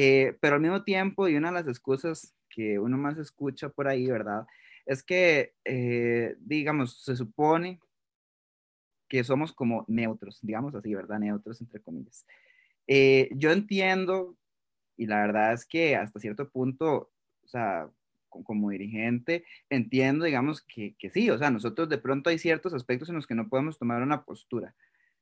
Eh, 0.00 0.36
pero 0.40 0.54
al 0.54 0.60
mismo 0.60 0.84
tiempo, 0.84 1.28
y 1.28 1.34
una 1.34 1.48
de 1.48 1.54
las 1.54 1.66
excusas 1.66 2.34
que 2.48 2.78
uno 2.78 2.96
más 2.96 3.18
escucha 3.18 3.68
por 3.68 3.88
ahí, 3.88 4.06
¿verdad? 4.06 4.46
Es 4.86 5.02
que, 5.02 5.54
digamos, 6.38 7.02
se 7.02 7.16
supone 7.16 7.80
que 9.08 9.24
somos 9.24 9.52
como 9.52 9.84
neutros, 9.88 10.38
digamos 10.42 10.74
así, 10.74 10.94
¿verdad? 10.94 11.18
Neutros, 11.18 11.60
entre 11.60 11.80
comillas. 11.80 12.26
Eh, 12.86 13.30
yo 13.32 13.50
entiendo, 13.50 14.36
y 14.96 15.06
la 15.06 15.20
verdad 15.20 15.54
es 15.54 15.66
que 15.66 15.96
hasta 15.96 16.20
cierto 16.20 16.48
punto, 16.50 17.10
o 17.42 17.46
sea, 17.46 17.90
como 18.28 18.70
dirigente, 18.70 19.44
entiendo, 19.70 20.26
digamos, 20.26 20.62
que, 20.62 20.94
que, 20.98 21.10
sí, 21.10 21.30
o 21.30 21.38
sea, 21.38 21.50
nosotros 21.50 21.88
de 21.88 21.98
pronto 21.98 22.30
hay 22.30 22.38
ciertos 22.38 22.74
aspectos 22.74 23.08
en 23.08 23.14
los 23.14 23.26
que 23.26 23.34
no 23.34 23.48
podemos 23.48 23.78
tomar 23.78 24.02
una 24.02 24.24
postura, 24.24 24.74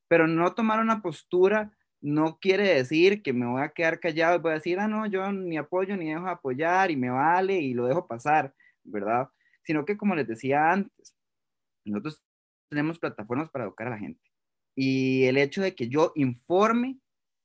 pero 0.09 0.27
no 0.27 0.55
tomar 0.55 0.81
una 0.81 1.03
postura 1.03 1.73
no 2.01 2.39
quiere 2.41 2.75
decir 2.75 3.23
que 3.23 3.33
me 3.33 3.47
voy 3.47 3.63
a 3.63 3.71
quedar 3.71 4.01
callado 4.01 4.37
y 4.37 4.41
voy 4.41 4.53
a 4.53 4.55
decir, 4.55 4.79
ah, 4.79 4.89
no, 4.89 5.07
yo 5.07 5.33
ni 5.33 5.57
apoyo 5.57 5.97
ni 5.97 6.13
dejo 6.13 6.29
apoyar 6.29 6.91
y 6.91 6.97
me 6.97 7.11
vale 7.11 7.59
y 7.59 7.75
lo 7.75 7.87
dejo 7.87 8.07
pasar, 8.07 8.55
¿verdad? 8.85 9.29
Sino 9.65 9.85
que 9.85 9.97
como 9.97 10.15
les 10.15 10.29
decía 10.29 10.71
antes, 10.71 11.17
nosotros 11.85 12.23
tenemos 12.69 12.99
plataformas 12.99 13.51
para 13.51 13.65
educar 13.65 13.87
a 13.87 13.91
la 13.91 13.99
gente. 13.99 14.21
Y 14.75 15.25
el 15.25 15.39
hecho 15.39 15.63
de 15.63 15.75
que 15.75 15.89
yo 15.89 16.13
informe, 16.15 16.99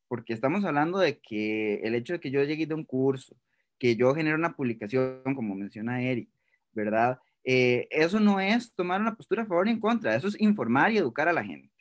porque 0.08 0.34
estamos 0.34 0.66
hablando 0.66 1.00
de 1.00 1.20
que 1.20 1.76
el 1.84 1.96
hecho 1.96 2.14
de 2.14 2.20
que 2.20 2.32
yo 2.32 2.44
llegue 2.44 2.66
de 2.66 2.74
un 2.74 2.84
curso, 2.84 3.38
que 3.80 3.96
yo 3.96 4.14
genere 4.14 4.36
una 4.36 4.56
publicación, 4.56 5.22
como 5.36 5.56
menciona 5.56 6.04
Eric, 6.04 6.30
¿verdad? 6.74 7.20
Eh, 7.44 7.88
eso 7.90 8.20
no 8.20 8.40
es 8.40 8.74
tomar 8.76 9.02
una 9.02 9.16
postura 9.16 9.44
a 9.44 9.46
favor 9.46 9.66
ni 9.66 9.72
en 9.72 9.80
contra, 9.80 10.16
eso 10.16 10.28
es 10.28 10.40
informar 10.40 10.92
y 10.92 10.98
educar 10.98 11.28
a 11.28 11.34
la 11.34 11.44
gente, 11.44 11.74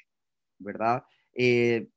¿verdad? 0.58 1.04
Eh, 1.34 1.88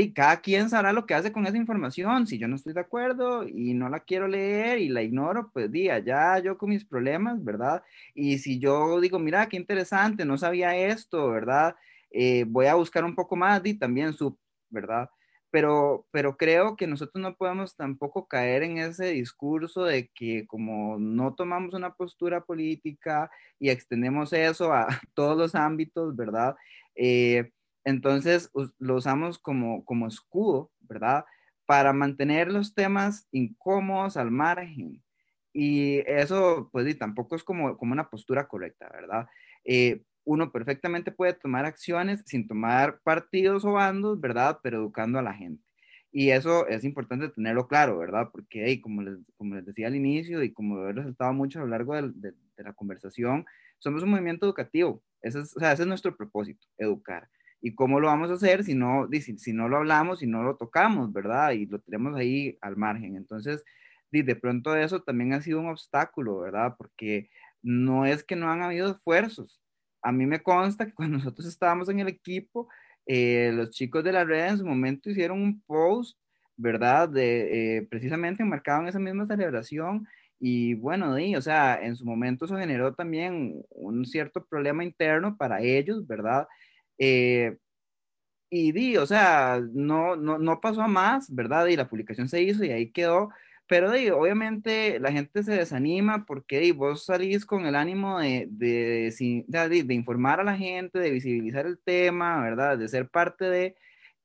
y 0.00 0.12
cada 0.12 0.40
quien 0.40 0.70
sabrá 0.70 0.92
lo 0.92 1.06
que 1.06 1.14
hace 1.14 1.32
con 1.32 1.46
esa 1.46 1.56
información. 1.56 2.26
Si 2.26 2.38
yo 2.38 2.48
no 2.48 2.56
estoy 2.56 2.72
de 2.72 2.80
acuerdo 2.80 3.46
y 3.46 3.74
no 3.74 3.88
la 3.88 4.00
quiero 4.00 4.26
leer 4.28 4.78
y 4.78 4.88
la 4.88 5.02
ignoro, 5.02 5.50
pues 5.52 5.70
día, 5.70 5.98
ya 5.98 6.38
yo 6.38 6.56
con 6.56 6.70
mis 6.70 6.84
problemas, 6.84 7.42
¿verdad? 7.44 7.82
Y 8.14 8.38
si 8.38 8.58
yo 8.58 9.00
digo, 9.00 9.18
mira, 9.18 9.48
qué 9.48 9.56
interesante, 9.56 10.24
no 10.24 10.38
sabía 10.38 10.76
esto, 10.76 11.30
¿verdad? 11.30 11.74
Eh, 12.10 12.44
voy 12.48 12.66
a 12.66 12.74
buscar 12.74 13.04
un 13.04 13.14
poco 13.14 13.36
más 13.36 13.60
y 13.64 13.74
también 13.74 14.12
su, 14.12 14.38
¿verdad? 14.70 15.10
Pero, 15.50 16.06
pero 16.10 16.36
creo 16.38 16.76
que 16.76 16.86
nosotros 16.86 17.20
no 17.22 17.36
podemos 17.36 17.76
tampoco 17.76 18.26
caer 18.26 18.62
en 18.62 18.78
ese 18.78 19.06
discurso 19.12 19.84
de 19.84 20.08
que 20.08 20.46
como 20.46 20.98
no 20.98 21.34
tomamos 21.34 21.74
una 21.74 21.94
postura 21.94 22.42
política 22.44 23.30
y 23.58 23.68
extendemos 23.68 24.32
eso 24.32 24.72
a 24.72 24.86
todos 25.14 25.36
los 25.36 25.54
ámbitos, 25.54 26.16
¿verdad? 26.16 26.56
Eh, 26.94 27.50
entonces 27.84 28.50
lo 28.78 28.96
usamos 28.96 29.38
como, 29.38 29.84
como 29.84 30.06
escudo, 30.08 30.70
¿verdad? 30.80 31.24
Para 31.66 31.92
mantener 31.92 32.50
los 32.50 32.74
temas 32.74 33.28
incómodos 33.32 34.16
al 34.16 34.30
margen. 34.30 35.02
Y 35.52 35.98
eso, 36.06 36.70
pues, 36.72 36.88
y 36.88 36.94
tampoco 36.94 37.36
es 37.36 37.44
como, 37.44 37.76
como 37.76 37.92
una 37.92 38.08
postura 38.08 38.48
correcta, 38.48 38.88
¿verdad? 38.92 39.26
Eh, 39.64 40.02
uno 40.24 40.52
perfectamente 40.52 41.12
puede 41.12 41.34
tomar 41.34 41.64
acciones 41.64 42.22
sin 42.26 42.46
tomar 42.46 43.00
partidos 43.02 43.64
o 43.64 43.72
bandos, 43.72 44.20
¿verdad? 44.20 44.60
Pero 44.62 44.78
educando 44.78 45.18
a 45.18 45.22
la 45.22 45.34
gente. 45.34 45.62
Y 46.12 46.30
eso 46.30 46.66
es 46.68 46.84
importante 46.84 47.30
tenerlo 47.30 47.66
claro, 47.66 47.98
¿verdad? 47.98 48.28
Porque, 48.30 48.80
como, 48.82 49.02
les, 49.02 49.18
como 49.36 49.54
les 49.56 49.64
decía 49.64 49.86
al 49.86 49.96
inicio 49.96 50.42
y 50.42 50.52
como 50.52 50.86
he 50.86 50.92
resaltado 50.92 51.32
mucho 51.32 51.58
a 51.58 51.62
lo 51.62 51.68
largo 51.68 51.94
de, 51.94 52.12
de, 52.14 52.34
la 52.62 52.74
conversación, 52.74 53.46
somos 53.78 54.02
un 54.02 54.10
movimiento 54.10 54.46
educativo. 54.46 55.02
Ese 55.22 55.40
es, 55.40 55.56
o 55.56 55.60
sea, 55.60 55.72
ese 55.72 55.82
es 55.82 55.88
nuestro 55.88 56.14
propósito, 56.16 56.66
educar. 56.76 57.28
¿Y 57.62 57.74
cómo 57.74 58.00
lo 58.00 58.08
vamos 58.08 58.30
a 58.30 58.34
hacer 58.34 58.64
si 58.64 58.74
no, 58.74 59.08
si, 59.10 59.38
si 59.38 59.52
no 59.52 59.68
lo 59.68 59.78
hablamos, 59.78 60.18
si 60.18 60.26
no 60.26 60.42
lo 60.42 60.56
tocamos, 60.56 61.12
verdad? 61.12 61.52
Y 61.52 61.66
lo 61.66 61.78
tenemos 61.78 62.16
ahí 62.16 62.58
al 62.60 62.76
margen. 62.76 63.16
Entonces, 63.16 63.64
de 64.10 64.36
pronto 64.36 64.76
eso 64.76 65.00
también 65.02 65.32
ha 65.32 65.40
sido 65.40 65.60
un 65.60 65.68
obstáculo, 65.68 66.40
¿verdad? 66.40 66.74
Porque 66.76 67.30
no 67.62 68.04
es 68.04 68.22
que 68.22 68.36
no 68.36 68.50
han 68.50 68.62
habido 68.62 68.90
esfuerzos. 68.90 69.60
A 70.02 70.12
mí 70.12 70.26
me 70.26 70.42
consta 70.42 70.84
que 70.86 70.92
cuando 70.92 71.16
nosotros 71.18 71.46
estábamos 71.46 71.88
en 71.88 72.00
el 72.00 72.08
equipo, 72.08 72.68
eh, 73.06 73.50
los 73.54 73.70
chicos 73.70 74.04
de 74.04 74.12
la 74.12 74.24
red 74.24 74.48
en 74.48 74.58
su 74.58 74.66
momento 74.66 75.08
hicieron 75.08 75.40
un 75.40 75.62
post, 75.62 76.18
¿verdad? 76.56 77.08
De, 77.08 77.78
eh, 77.78 77.82
precisamente 77.88 78.42
enmarcado 78.42 78.82
en 78.82 78.88
esa 78.88 78.98
misma 78.98 79.26
celebración. 79.26 80.06
Y 80.38 80.74
bueno, 80.74 81.14
o 81.14 81.40
sea, 81.40 81.78
en 81.80 81.96
su 81.96 82.04
momento 82.04 82.44
eso 82.44 82.56
generó 82.58 82.94
también 82.94 83.62
un 83.70 84.04
cierto 84.04 84.44
problema 84.44 84.84
interno 84.84 85.36
para 85.36 85.62
ellos, 85.62 86.06
¿verdad? 86.06 86.48
Eh, 86.98 87.56
y 88.54 88.72
di, 88.72 88.98
o 88.98 89.06
sea, 89.06 89.62
no, 89.72 90.14
no, 90.16 90.38
no 90.38 90.60
pasó 90.60 90.82
a 90.82 90.88
más, 90.88 91.34
¿verdad? 91.34 91.66
Y 91.68 91.76
la 91.76 91.88
publicación 91.88 92.28
se 92.28 92.42
hizo 92.42 92.64
y 92.64 92.70
ahí 92.70 92.92
quedó. 92.92 93.30
Pero 93.66 93.90
di, 93.90 94.10
obviamente 94.10 95.00
la 95.00 95.10
gente 95.12 95.42
se 95.42 95.52
desanima 95.52 96.26
porque 96.26 96.60
di, 96.60 96.72
vos 96.72 97.06
salís 97.06 97.46
con 97.46 97.64
el 97.66 97.74
ánimo 97.74 98.20
de, 98.20 98.46
de, 98.50 99.10
de, 99.48 99.84
de, 99.84 99.94
informar 99.94 100.40
a 100.40 100.44
la 100.44 100.56
gente, 100.56 100.98
de 100.98 101.10
visibilizar 101.10 101.66
el 101.66 101.78
tema, 101.78 102.42
¿verdad? 102.42 102.76
De 102.76 102.88
ser 102.88 103.08
parte 103.08 103.46
de, 103.46 103.76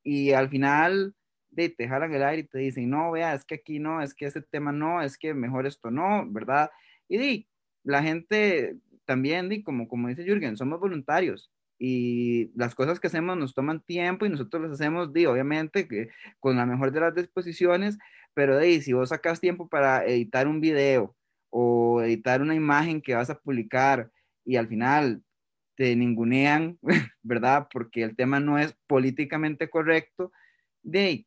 y 0.03 0.31
al 0.33 0.49
final 0.49 1.15
de, 1.51 1.69
te 1.69 1.87
jalan 1.87 2.13
el 2.13 2.23
aire 2.23 2.41
y 2.43 2.47
te 2.47 2.59
dicen, 2.59 2.89
no, 2.89 3.11
vea, 3.11 3.33
es 3.33 3.45
que 3.45 3.55
aquí 3.55 3.79
no, 3.79 4.01
es 4.01 4.13
que 4.13 4.25
este 4.25 4.41
tema 4.41 4.71
no, 4.73 5.01
es 5.01 5.17
que 5.17 5.33
mejor 5.33 5.67
esto 5.67 5.91
no, 5.91 6.25
¿verdad? 6.29 6.69
Y 7.07 7.17
di, 7.17 7.47
la 7.83 8.03
gente 8.03 8.75
también, 9.05 9.49
di, 9.49 9.63
como, 9.63 9.87
como 9.87 10.09
dice 10.09 10.25
Jürgen, 10.25 10.57
somos 10.57 10.79
voluntarios 10.81 11.49
y 11.79 12.51
las 12.55 12.75
cosas 12.75 12.99
que 12.99 13.07
hacemos 13.07 13.37
nos 13.37 13.53
toman 13.53 13.81
tiempo 13.81 14.25
y 14.25 14.29
nosotros 14.29 14.63
las 14.63 14.71
hacemos, 14.71 15.13
di, 15.13 15.25
obviamente, 15.25 15.87
que 15.87 16.09
con 16.39 16.57
la 16.57 16.65
mejor 16.65 16.91
de 16.91 17.01
las 17.01 17.15
disposiciones, 17.15 17.97
pero 18.33 18.57
di, 18.59 18.81
si 18.81 18.93
vos 18.93 19.09
sacas 19.09 19.39
tiempo 19.39 19.67
para 19.67 20.05
editar 20.05 20.47
un 20.47 20.61
video 20.61 21.15
o 21.49 22.01
editar 22.01 22.41
una 22.41 22.55
imagen 22.55 23.01
que 23.01 23.15
vas 23.15 23.29
a 23.29 23.39
publicar 23.39 24.11
y 24.43 24.55
al 24.55 24.67
final 24.67 25.23
te 25.75 25.95
ningunean, 25.95 26.79
¿verdad? 27.21 27.67
Porque 27.71 28.03
el 28.03 28.15
tema 28.15 28.39
no 28.39 28.57
es 28.57 28.75
políticamente 28.87 29.69
correcto, 29.69 30.31
de, 30.81 31.25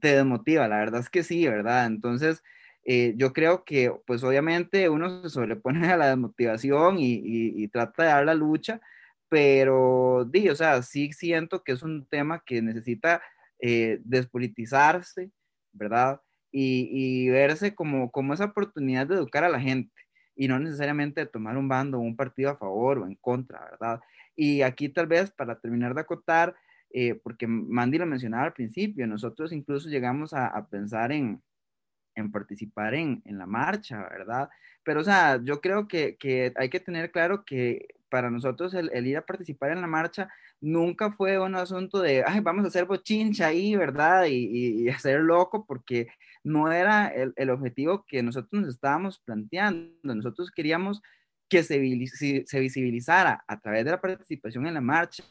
te 0.00 0.16
desmotiva, 0.16 0.68
la 0.68 0.78
verdad 0.78 1.00
es 1.00 1.10
que 1.10 1.22
sí, 1.24 1.46
¿verdad? 1.46 1.86
Entonces, 1.86 2.42
eh, 2.84 3.14
yo 3.16 3.32
creo 3.32 3.64
que, 3.64 3.92
pues 4.06 4.22
obviamente 4.24 4.88
uno 4.88 5.22
se 5.22 5.30
sobrepone 5.30 5.88
a 5.92 5.96
la 5.96 6.08
desmotivación 6.08 6.98
y, 6.98 7.20
y, 7.24 7.68
trata 7.68 8.02
de 8.04 8.08
dar 8.08 8.24
la 8.24 8.34
lucha, 8.34 8.80
pero, 9.32 10.26
di, 10.30 10.50
o 10.50 10.54
sea, 10.54 10.82
sí 10.82 11.10
siento 11.14 11.64
que 11.64 11.72
es 11.72 11.82
un 11.82 12.04
tema 12.04 12.42
que 12.44 12.60
necesita 12.60 13.22
eh, 13.60 13.98
despolitizarse, 14.04 15.30
¿verdad? 15.72 16.20
Y, 16.50 16.90
y, 16.92 17.30
verse 17.30 17.74
como, 17.74 18.10
como 18.10 18.34
esa 18.34 18.44
oportunidad 18.44 19.06
de 19.06 19.14
educar 19.14 19.42
a 19.42 19.48
la 19.48 19.58
gente 19.58 19.90
y 20.36 20.48
no 20.48 20.58
necesariamente 20.60 21.22
de 21.22 21.26
tomar 21.28 21.56
un 21.56 21.66
bando 21.66 21.98
un 21.98 22.14
partido 22.14 22.50
a 22.50 22.58
favor 22.58 22.98
o 22.98 23.06
en 23.06 23.14
contra, 23.14 23.64
¿verdad? 23.70 24.00
Y 24.36 24.60
aquí 24.60 24.90
tal 24.90 25.06
vez 25.06 25.30
para 25.30 25.58
terminar 25.58 25.94
de 25.94 26.02
acotar, 26.02 26.54
eh, 26.90 27.14
porque 27.14 27.46
Mandy 27.46 27.96
lo 27.96 28.04
mencionaba 28.04 28.44
al 28.44 28.52
principio, 28.52 29.06
nosotros 29.06 29.50
incluso 29.50 29.88
llegamos 29.88 30.34
a, 30.34 30.48
a 30.48 30.68
pensar 30.68 31.10
en, 31.10 31.42
en 32.16 32.30
participar 32.30 32.92
en, 32.92 33.22
en, 33.24 33.38
la 33.38 33.46
marcha, 33.46 34.06
¿verdad? 34.10 34.50
Pero, 34.84 35.00
o 35.00 35.04
sea, 35.04 35.40
yo 35.42 35.62
creo 35.62 35.88
que, 35.88 36.18
que 36.18 36.52
hay 36.56 36.68
que 36.68 36.80
tener 36.80 37.10
claro 37.10 37.46
que 37.46 37.86
para 38.12 38.30
nosotros 38.30 38.74
el, 38.74 38.90
el, 38.92 39.06
ir 39.06 39.16
a 39.16 39.24
participar 39.24 39.70
en 39.70 39.80
la 39.80 39.86
marcha 39.86 40.28
nunca 40.60 41.10
fue 41.10 41.38
un 41.38 41.54
asunto 41.54 41.98
de, 41.98 42.22
ay, 42.26 42.40
vamos 42.40 42.66
a 42.66 42.68
hacer 42.68 42.84
bochincha 42.84 43.46
ahí, 43.46 43.74
¿verdad? 43.74 44.26
Y, 44.28 44.86
hacer 44.90 45.20
loco, 45.20 45.64
porque 45.66 46.08
no 46.44 46.70
era 46.70 47.08
el, 47.08 47.32
el, 47.36 47.48
objetivo 47.48 48.04
que 48.06 48.22
nosotros 48.22 48.60
nos 48.60 48.74
estábamos 48.74 49.18
planteando. 49.20 50.14
Nosotros 50.14 50.50
queríamos 50.50 51.00
que 51.48 51.62
se, 51.62 51.80
se 52.44 52.60
visibilizara 52.60 53.42
a 53.48 53.58
través 53.58 53.86
de 53.86 53.92
la 53.92 54.00
participación 54.00 54.66
en 54.66 54.74
la 54.74 54.82
marcha 54.82 55.24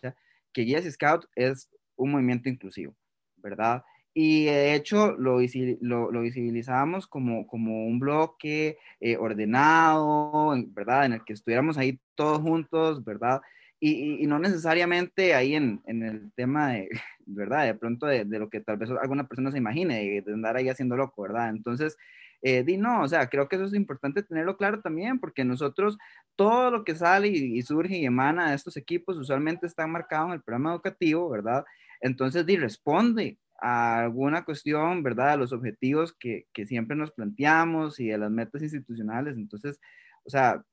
que 0.52 0.64
Guías 0.64 0.92
Scout 0.92 1.26
es 1.36 1.70
un 1.96 2.12
movimiento 2.14 2.50
inclusivo, 2.50 2.96
¿verdad? 3.36 3.84
Y 4.14 4.46
de 4.46 4.76
hecho 4.76 5.14
lo, 5.18 5.40
lo, 5.80 6.12
lo 6.12 6.22
visibilizábamos 6.22 7.08
como, 7.08 7.48
como 7.48 7.86
un 7.86 8.00
bloque 8.00 8.78
eh, 9.00 9.16
ordenado, 9.18 10.54
¿verdad? 10.68 11.06
En 11.06 11.14
el 11.14 11.24
que 11.24 11.34
estuviéramos 11.34 11.78
ahí 11.78 12.00
todos 12.16 12.40
juntos, 12.40 13.04
¿verdad? 13.06 13.42
Y, 13.80 14.24
y, 14.24 14.28
no 14.28 14.38
necesariamente 14.38 15.34
ahí 15.34 15.56
en, 15.56 15.82
en, 15.88 16.04
el 16.04 16.32
tema 16.34 16.74
de, 16.74 16.90
¿verdad? 17.26 17.66
De 17.66 17.74
pronto 17.74 18.06
de, 18.06 18.26
de, 18.26 18.40
lo 18.40 18.50
que 18.50 18.60
tal 18.60 18.78
vez 18.78 18.92
alguna 18.92 19.28
persona 19.28 19.52
se 19.52 19.58
imagine, 19.58 20.22
de 20.22 20.34
andar 20.34 20.56
ahí 20.56 20.70
haciendo 20.70 20.96
loco, 20.96 21.24
¿verdad? 21.24 21.50
Entonces, 21.50 21.98
eh, 22.44 22.64
di 22.64 22.78
no, 22.78 23.02
o 23.02 23.08
sea, 23.08 23.28
creo 23.28 23.48
que 23.48 23.56
eso 23.56 23.66
es 23.66 23.74
importante 23.74 24.24
tenerlo 24.24 24.58
claro 24.58 24.82
también, 24.82 25.20
porque 25.20 25.46
nosotros 25.46 25.98
todo 26.36 26.70
lo 26.70 26.84
que 26.84 26.96
sale 26.96 27.30
y, 27.30 27.58
y 27.58 27.62
surge 27.64 27.98
y 27.98 28.06
emana 28.06 28.50
de 28.50 28.56
estos 28.56 28.78
equipos 28.78 29.18
usualmente 29.18 29.66
está 29.68 29.88
marcado 29.88 30.28
en 30.28 30.34
el 30.34 30.42
programa 30.42 30.72
educativo, 30.74 31.30
¿verdad? 31.30 31.64
Entonces, 32.02 32.46
di, 32.46 32.58
responde 32.58 33.38
a 33.62 34.02
alguna 34.02 34.44
cuestión, 34.44 35.04
¿verdad? 35.04 35.32
A 35.32 35.38
los 35.38 35.54
objetivos 35.54 36.14
que, 36.14 36.48
que, 36.52 36.66
siempre 36.66 36.98
nos 36.98 37.12
planteamos 37.12 38.00
y 38.00 38.12
a 38.12 38.18
las 38.18 38.32
metas 38.32 38.62
institucionales. 38.64 39.38
Entonces, 39.38 39.80
o 40.26 40.30
sea, 40.30 40.64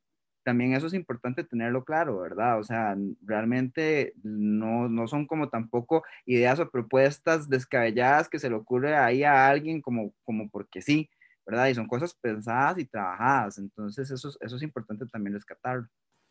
también 0.43 0.73
eso 0.73 0.87
es 0.87 0.95
importante 0.95 1.45
tenerlo 1.45 1.85
claro, 1.85 2.21
¿verdad? 2.21 2.59
O 2.59 2.65
sea, 2.65 2.97
realmente 3.23 4.15
no, 4.23 4.89
no 4.89 5.07
son 5.07 5.27
como 5.27 5.51
tampoco 5.51 6.03
ideas 6.25 6.59
o 6.59 6.71
propuestas 6.71 7.51
descabelladas 7.51 8.31
que 8.31 8.39
se 8.39 8.49
le 8.49 8.57
ocurre 8.57 8.97
ahí 8.97 9.25
a 9.25 9.47
alguien 9.47 9.83
como, 9.83 10.15
como 10.25 10.49
porque 10.49 10.81
sí, 10.81 11.11
¿verdad? 11.45 11.67
Y 11.67 11.75
son 11.75 11.87
cosas 11.87 12.15
pensadas 12.15 12.79
y 12.79 12.87
trabajadas. 12.87 13.59
Entonces, 13.59 14.11
eso, 14.11 14.31
eso 14.41 14.57
es 14.57 14.63
importante 14.63 15.05
también 15.07 15.35
rescatarlo. 15.35 15.87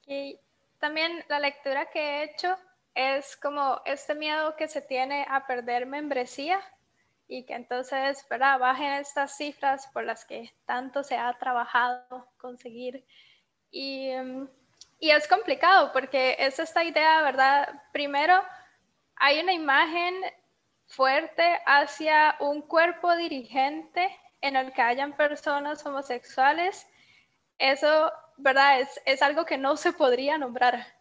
Y 0.07 0.39
también 0.79 1.11
la 1.29 1.39
lectura 1.39 1.87
que 1.93 1.99
he 1.99 2.23
hecho 2.23 2.57
es 2.97 3.37
como 3.37 3.79
este 3.85 4.15
miedo 4.15 4.55
que 4.55 4.67
se 4.67 4.81
tiene 4.81 5.23
a 5.29 5.45
perder 5.45 5.85
membresía 5.85 6.59
y 7.27 7.45
que 7.45 7.53
entonces, 7.53 8.25
¿verdad? 8.27 8.57
Bajen 8.57 8.93
estas 8.93 9.37
cifras 9.37 9.85
por 9.93 10.03
las 10.03 10.25
que 10.25 10.51
tanto 10.65 11.03
se 11.03 11.15
ha 11.15 11.31
trabajado 11.37 12.27
conseguir. 12.37 13.05
Y, 13.69 14.09
y 14.99 15.11
es 15.11 15.27
complicado 15.27 15.91
porque 15.93 16.37
es 16.39 16.57
esta 16.57 16.83
idea, 16.83 17.21
¿verdad? 17.21 17.83
Primero, 17.93 18.41
hay 19.17 19.41
una 19.41 19.53
imagen 19.53 20.15
fuerte 20.87 21.59
hacia 21.67 22.35
un 22.39 22.63
cuerpo 22.63 23.15
dirigente 23.15 24.09
en 24.41 24.55
el 24.55 24.73
que 24.73 24.81
hayan 24.81 25.15
personas 25.15 25.85
homosexuales. 25.85 26.87
Eso, 27.59 28.11
¿verdad? 28.37 28.79
Es, 28.79 28.99
es 29.05 29.21
algo 29.21 29.45
que 29.45 29.59
no 29.59 29.77
se 29.77 29.93
podría 29.93 30.39
nombrar 30.39 30.96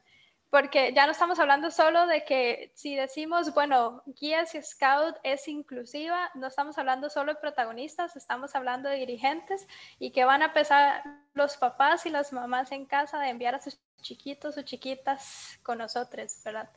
porque 0.57 0.95
ya 0.95 1.05
no 1.05 1.13
estamos 1.13 1.39
hablando 1.39 1.71
solo 1.71 2.07
de 2.07 2.25
que 2.25 2.73
si 2.75 2.97
decimos, 2.97 3.53
bueno, 3.53 4.03
guías 4.07 4.55
y 4.55 4.63
scout 4.63 5.15
es 5.23 5.49
inclusiva, 5.49 6.31
no 6.35 6.47
estamos 6.47 6.79
hablando 6.79 7.11
solo 7.11 7.35
de 7.35 7.41
protagonistas, 7.41 8.17
estamos 8.17 8.55
hablando 8.55 8.89
de 8.89 8.97
dirigentes 8.97 9.69
y 9.99 10.13
que 10.13 10.25
van 10.25 10.43
a 10.43 10.55
pesar 10.55 11.03
los 11.35 11.59
papás 11.59 12.07
y 12.07 12.09
las 12.09 12.33
mamás 12.33 12.73
en 12.73 12.87
casa 12.87 13.21
de 13.21 13.29
enviar 13.29 13.55
a 13.55 13.61
sus 13.61 13.79
chiquitos 14.01 14.57
o 14.57 14.63
chiquitas 14.63 15.59
con 15.63 15.77
nosotros, 15.77 16.41
¿verdad? 16.43 16.71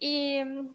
Y 0.00 0.42
mm, 0.42 0.74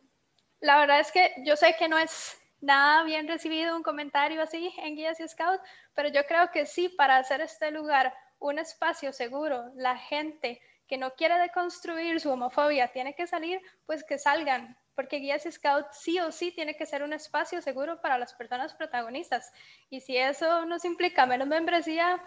la 0.62 0.78
verdad 0.78 1.02
es 1.02 1.12
que 1.12 1.36
yo 1.46 1.58
sé 1.58 1.76
que 1.78 1.90
no 1.90 1.98
es 1.98 2.42
nada 2.62 3.04
bien 3.04 3.28
recibido 3.28 3.76
un 3.76 3.84
comentario 3.84 4.42
así 4.42 4.74
en 4.78 4.96
guías 4.96 5.20
y 5.20 5.28
scout, 5.28 5.60
pero 5.94 6.08
yo 6.08 6.26
creo 6.26 6.52
que 6.52 6.68
sí, 6.68 6.88
para 6.88 7.18
hacer 7.18 7.42
este 7.42 7.70
lugar 7.72 8.14
un 8.40 8.60
espacio 8.60 9.12
seguro, 9.12 9.74
la 9.76 9.98
gente 9.98 10.62
que 10.94 11.00
no 11.00 11.16
quiere 11.16 11.40
deconstruir 11.40 12.22
su 12.22 12.30
homofobia 12.30 12.88
tiene 12.94 13.16
que 13.16 13.26
salir, 13.26 13.60
pues 13.88 14.04
que 14.04 14.20
salgan, 14.20 14.78
porque 14.94 15.18
Guías 15.18 15.42
Scout 15.52 15.88
sí 15.92 16.20
o 16.20 16.32
sí 16.32 16.52
tiene 16.52 16.78
que 16.78 16.86
ser 16.86 17.02
un 17.02 17.14
espacio 17.14 17.64
seguro 17.64 18.00
para 18.00 18.20
las 18.20 18.36
personas 18.36 18.76
protagonistas. 18.76 19.52
Y 19.90 20.02
si 20.02 20.18
eso 20.18 20.68
nos 20.68 20.86
implica 20.86 21.26
menos 21.26 21.48
membresía, 21.48 22.22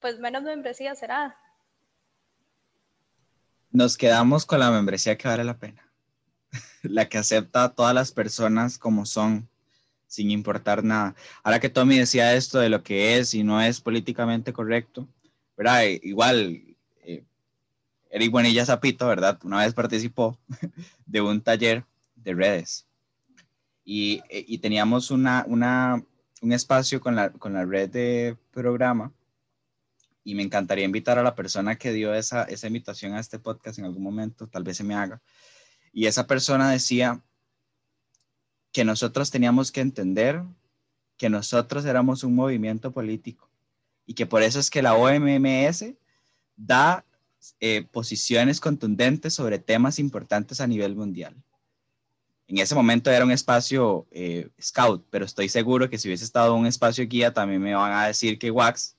pues 0.00 0.18
menos 0.18 0.42
membresía 0.42 0.94
será. 0.94 1.34
Nos 3.70 3.96
quedamos 3.96 4.44
con 4.44 4.60
la 4.60 4.70
membresía 4.70 5.16
que 5.16 5.26
vale 5.26 5.42
la 5.42 5.56
pena, 5.56 5.90
la 6.82 7.08
que 7.08 7.16
acepta 7.16 7.64
a 7.64 7.74
todas 7.74 7.94
las 7.94 8.12
personas 8.12 8.76
como 8.76 9.06
son, 9.06 9.48
sin 10.08 10.30
importar 10.30 10.84
nada. 10.84 11.14
Ahora 11.42 11.58
que 11.58 11.70
Tommy 11.70 12.00
decía 12.00 12.34
esto 12.34 12.58
de 12.58 12.68
lo 12.68 12.82
que 12.82 13.16
es 13.16 13.32
y 13.32 13.42
no 13.42 13.62
es 13.62 13.80
políticamente 13.80 14.52
correcto, 14.52 15.08
¿verdad? 15.56 15.84
Igual 16.02 16.73
Eric 18.14 18.30
Bonilla 18.30 18.64
Zapito, 18.64 19.08
¿verdad? 19.08 19.40
Una 19.42 19.64
vez 19.64 19.74
participó 19.74 20.38
de 21.04 21.20
un 21.20 21.40
taller 21.40 21.84
de 22.14 22.32
redes 22.32 22.86
y, 23.84 24.22
eh, 24.28 24.44
y 24.46 24.58
teníamos 24.58 25.10
una, 25.10 25.44
una, 25.48 26.00
un 26.40 26.52
espacio 26.52 27.00
con 27.00 27.16
la, 27.16 27.30
con 27.30 27.54
la 27.54 27.64
red 27.64 27.90
de 27.90 28.36
programa 28.52 29.12
y 30.22 30.36
me 30.36 30.44
encantaría 30.44 30.84
invitar 30.84 31.18
a 31.18 31.24
la 31.24 31.34
persona 31.34 31.74
que 31.74 31.92
dio 31.92 32.14
esa, 32.14 32.44
esa 32.44 32.68
invitación 32.68 33.14
a 33.14 33.20
este 33.20 33.40
podcast 33.40 33.80
en 33.80 33.86
algún 33.86 34.04
momento, 34.04 34.46
tal 34.46 34.62
vez 34.62 34.76
se 34.76 34.84
me 34.84 34.94
haga. 34.94 35.20
Y 35.92 36.06
esa 36.06 36.28
persona 36.28 36.70
decía 36.70 37.20
que 38.70 38.84
nosotros 38.84 39.32
teníamos 39.32 39.72
que 39.72 39.80
entender 39.80 40.40
que 41.16 41.28
nosotros 41.30 41.84
éramos 41.84 42.22
un 42.22 42.36
movimiento 42.36 42.92
político 42.92 43.50
y 44.06 44.14
que 44.14 44.24
por 44.24 44.44
eso 44.44 44.60
es 44.60 44.70
que 44.70 44.82
la 44.82 44.94
OMMS 44.94 45.94
da 46.54 47.04
eh, 47.60 47.86
posiciones 47.90 48.60
contundentes 48.60 49.34
sobre 49.34 49.58
temas 49.58 49.98
importantes 49.98 50.60
a 50.60 50.66
nivel 50.66 50.94
mundial. 50.96 51.34
En 52.46 52.58
ese 52.58 52.74
momento 52.74 53.10
era 53.10 53.24
un 53.24 53.30
espacio 53.30 54.06
eh, 54.10 54.48
scout, 54.60 55.06
pero 55.10 55.24
estoy 55.24 55.48
seguro 55.48 55.88
que 55.88 55.98
si 55.98 56.08
hubiese 56.08 56.24
estado 56.24 56.54
un 56.54 56.66
espacio 56.66 57.06
guía, 57.06 57.32
también 57.32 57.62
me 57.62 57.74
van 57.74 57.92
a 57.92 58.06
decir 58.06 58.38
que 58.38 58.50
WAX 58.50 58.96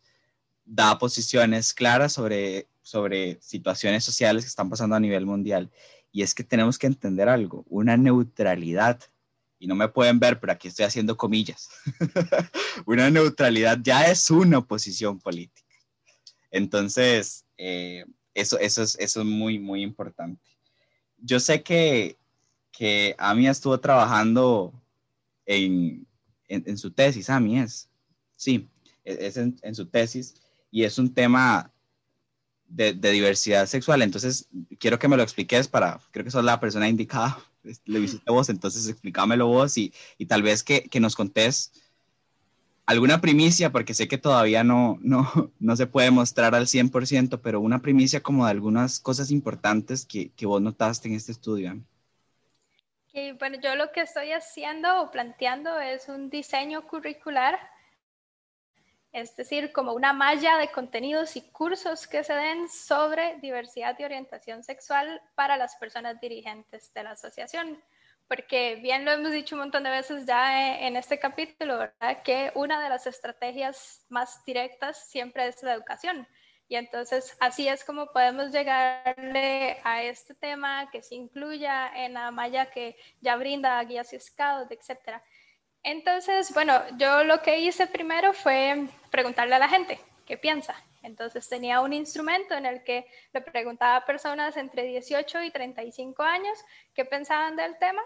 da 0.66 0.98
posiciones 0.98 1.74
claras 1.74 2.14
sobre, 2.14 2.68
sobre 2.82 3.40
situaciones 3.42 4.04
sociales 4.04 4.44
que 4.44 4.50
están 4.50 4.70
pasando 4.70 4.96
a 4.96 5.00
nivel 5.00 5.26
mundial. 5.26 5.72
Y 6.12 6.24
es 6.24 6.34
que 6.34 6.44
tenemos 6.44 6.80
que 6.80 6.88
entender 6.88 7.30
algo, 7.30 7.66
una 7.70 7.98
neutralidad 7.98 9.00
y 9.60 9.68
no 9.68 9.76
me 9.76 9.88
pueden 9.90 10.20
ver, 10.20 10.40
pero 10.40 10.54
aquí 10.54 10.68
estoy 10.68 10.86
haciendo 10.86 11.16
comillas. 11.16 11.70
una 12.86 13.10
neutralidad 13.10 13.80
ya 13.82 14.10
es 14.10 14.30
una 14.32 14.62
posición 14.62 15.20
política. 15.20 15.68
Entonces, 16.52 17.46
eh, 17.58 18.06
eso, 18.36 18.60
eso, 18.60 18.84
es, 18.84 18.98
eso 19.00 19.22
es 19.22 19.26
muy, 19.26 19.58
muy 19.58 19.82
importante. 19.82 20.42
Yo 21.18 21.40
sé 21.40 21.64
que, 21.64 22.18
que 22.72 23.16
Ami 23.18 23.48
estuvo 23.48 23.80
trabajando 23.80 24.74
en, 25.46 26.06
en, 26.50 26.78
su 26.78 26.92
tesis, 26.92 27.30
Ami 27.30 27.60
es, 27.60 27.90
sí, 28.36 28.70
e, 29.04 29.28
es 29.28 29.38
en, 29.38 29.76
su 29.76 29.88
tesis 29.88 30.36
y 30.70 30.84
es 30.84 31.00
un 31.00 31.14
tema 31.14 31.72
de, 32.68 32.94
diversidad 32.94 33.66
sexual. 33.68 34.02
Entonces, 34.02 34.50
quiero 34.80 35.00
que 35.00 35.08
me 35.08 35.18
lo 35.18 35.24
expliques 35.24 35.68
para, 35.68 36.00
creo 36.12 36.26
que 36.26 36.32
sos 36.32 36.44
la 36.44 36.60
persona 36.60 36.90
indicada, 36.90 37.40
le 37.86 38.00
visité 38.00 38.30
vos, 38.30 38.50
entonces 38.50 38.88
explícamelo 38.88 39.48
vos 39.48 39.78
y, 39.78 39.94
y 40.18 40.26
tal 40.26 40.44
vez 40.44 40.62
que, 40.62 40.84
que 40.84 41.00
nos 41.00 41.16
contés 41.16 41.72
alguna 42.86 43.22
primicia, 43.22 43.72
porque 43.72 43.94
sé 43.94 44.08
que 44.08 44.18
todavía 44.18 44.64
no, 44.64 44.98
no, 45.02 45.30
no 45.60 45.76
se 45.76 45.88
puede 45.88 46.12
mostrar 46.12 46.56
al 46.56 46.68
100%, 46.68 47.42
pero 47.42 47.60
una 47.62 47.82
primicia 47.82 48.22
como 48.22 48.46
de 48.46 48.52
algunas 48.52 49.00
cosas 49.00 49.32
importantes 49.32 50.06
que, 50.06 50.32
que 50.32 50.46
vos 50.46 50.62
notaste 50.62 51.08
en 51.08 51.16
este 51.16 51.32
estudio. 51.32 51.82
Y 53.14 53.32
bueno, 53.32 53.58
yo 53.62 53.76
lo 53.76 53.92
que 53.94 54.02
estoy 54.02 54.34
haciendo 54.34 55.02
o 55.02 55.10
planteando 55.10 55.80
es 55.80 56.10
un 56.10 56.30
diseño 56.30 56.86
curricular, 56.86 57.58
es 59.14 59.34
decir, 59.38 59.72
como 59.72 59.94
una 59.94 60.12
malla 60.12 60.58
de 60.58 60.70
contenidos 60.70 61.38
y 61.38 61.42
cursos 61.42 62.08
que 62.08 62.26
se 62.26 62.34
den 62.34 62.68
sobre 62.68 63.40
diversidad 63.40 63.98
y 63.98 64.04
orientación 64.04 64.64
sexual 64.64 65.22
para 65.36 65.56
las 65.56 65.78
personas 65.78 66.20
dirigentes 66.20 66.94
de 66.94 67.04
la 67.04 67.12
asociación. 67.12 67.82
Porque 68.28 68.76
bien 68.82 69.06
lo 69.06 69.12
hemos 69.12 69.32
dicho 69.32 69.56
un 69.56 69.62
montón 69.62 69.84
de 69.84 69.92
veces 69.92 70.26
ya 70.26 70.80
en 70.80 70.96
este 70.96 71.20
capítulo, 71.20 71.78
¿verdad? 71.78 72.24
que 72.24 72.52
una 72.56 72.82
de 72.82 72.90
las 72.90 73.06
estrategias 73.06 74.06
más 74.10 74.44
directas 74.46 75.10
siempre 75.10 75.48
es 75.48 75.62
la 75.62 75.74
educación 75.74 76.28
y 76.68 76.76
entonces 76.76 77.38
así 77.40 77.68
es 77.68 77.84
como 77.84 78.08
podemos 78.08 78.52
llegarle 78.52 79.80
a 79.84 80.04
este 80.04 80.34
tema 80.34 80.90
que 80.92 81.02
se 81.02 81.16
incluya 81.16 81.92
en 81.96 82.14
la 82.14 82.32
malla 82.32 82.72
que 82.72 82.98
ya 83.22 83.36
brinda 83.36 83.84
guías 83.84 84.12
y 84.14 84.20
scouts, 84.20 84.72
etc. 84.72 85.22
Entonces, 85.84 86.52
bueno, 86.54 86.82
yo 86.98 87.24
lo 87.24 87.42
que 87.42 87.60
hice 87.60 87.86
primero 87.86 88.34
fue 88.34 88.88
preguntarle 89.12 89.56
a 89.56 89.60
la 89.60 89.70
gente 89.70 90.00
qué 90.26 90.38
piensa. 90.38 90.76
Entonces 91.04 91.48
tenía 91.48 91.82
un 91.82 91.94
instrumento 91.94 92.56
en 92.56 92.66
el 92.66 92.84
que 92.84 93.06
le 93.32 93.42
preguntaba 93.42 93.98
a 93.98 94.06
personas 94.06 94.58
entre 94.58 94.84
18 94.84 95.44
y 95.44 95.52
35 95.52 96.24
años 96.24 96.58
qué 96.96 97.06
pensaban 97.06 97.56
del 97.56 97.78
tema 97.78 98.02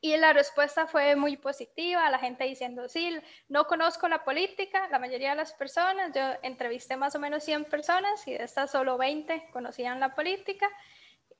y 0.00 0.16
la 0.16 0.32
respuesta 0.32 0.86
fue 0.86 1.16
muy 1.16 1.36
positiva, 1.36 2.08
la 2.10 2.20
gente 2.20 2.44
diciendo, 2.44 2.88
sí, 2.88 3.18
no 3.48 3.66
conozco 3.66 4.08
la 4.08 4.22
política, 4.22 4.88
la 4.90 5.00
mayoría 5.00 5.30
de 5.30 5.36
las 5.36 5.52
personas, 5.52 6.12
yo 6.14 6.22
entrevisté 6.42 6.96
más 6.96 7.16
o 7.16 7.18
menos 7.18 7.42
100 7.42 7.64
personas 7.64 8.26
y 8.28 8.32
de 8.32 8.44
estas 8.44 8.70
solo 8.70 8.96
20 8.96 9.48
conocían 9.52 9.98
la 9.98 10.14
política. 10.14 10.68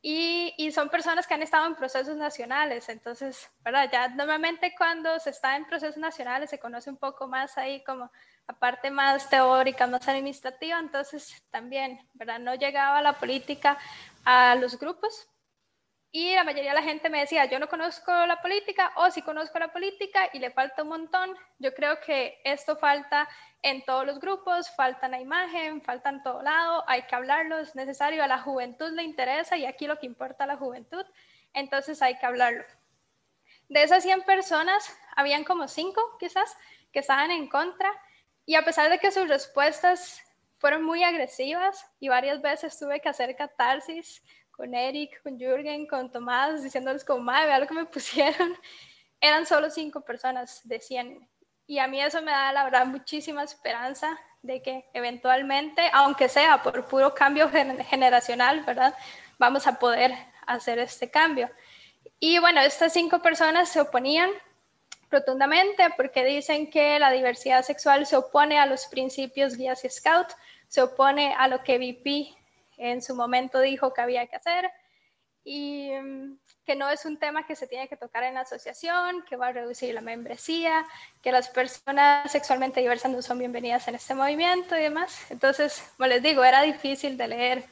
Y, 0.00 0.54
y, 0.56 0.70
son 0.70 0.90
personas 0.90 1.26
que 1.26 1.34
han 1.34 1.42
estado 1.42 1.66
en 1.66 1.74
procesos 1.74 2.16
nacionales, 2.16 2.88
entonces, 2.88 3.50
¿verdad? 3.64 3.90
Ya 3.92 4.09
normalmente 4.09 4.72
cuando 4.78 5.18
se 5.18 5.30
está 5.30 5.56
en 5.56 5.66
procesos 5.66 5.96
nacionales 5.96 6.50
se 6.50 6.61
conoce 6.61 6.88
un 6.88 6.98
poco 6.98 7.26
más 7.26 7.59
ahí 7.59 7.82
como 7.82 8.09
la 8.46 8.54
parte 8.54 8.92
más 8.92 9.28
teórica, 9.28 9.88
más 9.88 10.06
administrativa, 10.06 10.78
entonces 10.78 11.42
también, 11.50 11.98
¿verdad? 12.14 12.38
No 12.38 12.54
llegaba 12.54 13.02
la 13.02 13.14
política 13.14 13.76
a 14.24 14.54
los 14.54 14.78
grupos, 14.78 15.28
y 16.11 16.34
la 16.34 16.44
mayoría 16.44 16.70
de 16.70 16.80
la 16.80 16.82
gente 16.82 17.11
me 17.11 17.20
decía, 17.20 17.44
yo 17.44 17.59
no 17.59 17.68
conozco 17.68 18.11
la 18.26 18.40
política 18.40 18.92
o 18.96 19.11
si 19.11 19.20
conozco 19.20 19.59
la 19.59 19.72
política 19.72 20.30
y 20.32 20.38
le 20.38 20.50
falta 20.50 20.82
un 20.82 20.88
montón. 20.88 21.36
Yo 21.59 21.74
creo 21.74 22.00
que 22.00 22.40
esto 22.44 22.76
falta 22.76 23.28
en 23.61 23.84
todos 23.84 24.06
los 24.06 24.18
grupos, 24.18 24.70
falta 24.74 25.06
en 25.06 25.12
la 25.12 25.20
imagen, 25.20 25.82
falta 25.82 26.09
en 26.09 26.22
todo 26.22 26.42
lado, 26.42 26.82
hay 26.86 27.02
que 27.02 27.14
hablarlo, 27.14 27.59
es 27.59 27.74
necesario, 27.74 28.24
a 28.24 28.28
la 28.28 28.38
juventud 28.38 28.90
le 28.92 29.02
interesa 29.02 29.56
y 29.59 29.66
aquí 29.66 29.86
lo 29.86 29.98
que 29.98 30.06
importa 30.06 30.44
a 30.44 30.46
la 30.46 30.56
juventud, 30.56 31.04
entonces 31.52 32.00
hay 32.00 32.18
que 32.18 32.24
hablarlo. 32.24 32.64
De 33.68 33.82
esas 33.82 34.02
100 34.02 34.22
personas, 34.22 34.96
habían 35.14 35.44
como 35.44 35.68
5 35.68 36.16
quizás 36.18 36.56
que 36.90 37.00
estaban 37.00 37.30
en 37.30 37.48
contra 37.48 37.90
y 38.46 38.54
a 38.54 38.64
pesar 38.64 38.88
de 38.88 38.98
que 38.98 39.11
sus 39.11 39.28
respuestas 39.28 40.22
fueron 40.56 40.82
muy 40.82 41.04
agresivas 41.04 41.86
y 42.00 42.09
varias 42.09 42.40
veces 42.40 42.78
tuve 42.78 43.00
que 43.00 43.11
hacer 43.11 43.36
catarsis 43.36 44.22
con 44.59 44.74
Eric, 44.74 45.22
con 45.22 45.38
Jürgen, 45.38 45.86
con 45.86 46.11
Tomás, 46.11 46.64
diciéndoles 46.64 47.04
como, 47.04 47.20
madre, 47.20 47.46
vea 47.46 47.61
lo 47.61 47.68
que 47.68 47.74
me 47.74 47.84
pusieron. 47.94 48.56
Eran 49.20 49.46
solo 49.46 49.70
cinco 49.70 50.00
personas 50.00 50.61
de 50.64 50.80
100. 50.80 51.28
Y 51.68 51.78
a 51.78 51.86
mí 51.86 52.00
eso 52.00 52.20
me 52.22 52.32
da, 52.32 52.52
la 52.52 52.64
verdad, 52.64 52.84
muchísima 52.86 53.44
esperanza 53.44 54.18
de 54.42 54.61
que 54.61 54.84
eventualmente, 54.92 55.88
aunque 55.92 56.28
sea 56.28 56.61
por 56.61 56.84
puro 56.88 57.14
cambio 57.14 57.48
generacional, 57.48 58.64
¿verdad? 58.64 58.94
Vamos 59.38 59.68
a 59.68 59.78
poder 59.78 60.12
hacer 60.44 60.80
este 60.80 61.09
cambio. 61.09 61.48
Y 62.18 62.40
bueno, 62.40 62.61
estas 62.61 62.92
cinco 62.92 63.20
personas 63.20 63.68
se 63.68 63.80
oponían 63.80 64.30
rotundamente 65.09 65.84
porque 65.96 66.24
dicen 66.24 66.68
que 66.68 66.98
la 66.98 67.12
diversidad 67.12 67.62
sexual 67.62 68.06
se 68.06 68.16
opone 68.16 68.59
a 68.59 68.66
los 68.66 68.86
principios 68.86 69.56
guías 69.56 69.84
y 69.84 69.88
scout, 69.88 70.32
se 70.66 70.82
opone 70.82 71.32
a 71.34 71.46
lo 71.46 71.62
que 71.62 71.78
VP 71.78 72.38
en 72.79 73.03
su 73.03 73.14
momento 73.14 73.61
dijo 73.61 73.93
que 73.93 74.01
había 74.01 74.26
que 74.26 74.37
hacer 74.37 74.70
y 75.45 75.91
mm, 75.91 76.39
que 76.64 76.76
no 76.76 76.89
es 76.91 77.05
un 77.05 77.18
tema 77.18 77.47
que 77.47 77.57
se 77.57 77.66
tiene 77.66 77.89
que 77.89 77.97
tocar 77.97 78.22
en 78.24 78.35
la 78.35 78.41
asociación, 78.41 79.24
que 79.29 79.37
va 79.37 79.49
a 79.49 79.53
reducir 79.53 79.95
la 79.95 80.01
membresía, 80.01 80.87
que 81.22 81.33
las 81.33 81.49
personas 81.49 82.31
sexualmente 82.31 82.81
diversas 82.81 83.11
no 83.11 83.22
son 83.22 83.39
bienvenidas 83.39 83.89
en 83.89 83.95
este 83.95 84.14
movimiento 84.14 84.76
y 84.76 84.83
demás. 84.83 85.31
Entonces, 85.31 85.83
como 85.97 86.09
les 86.09 86.22
digo, 86.22 86.45
era 86.45 86.62
difícil 86.62 87.16
de 87.16 87.29
leer. 87.29 87.64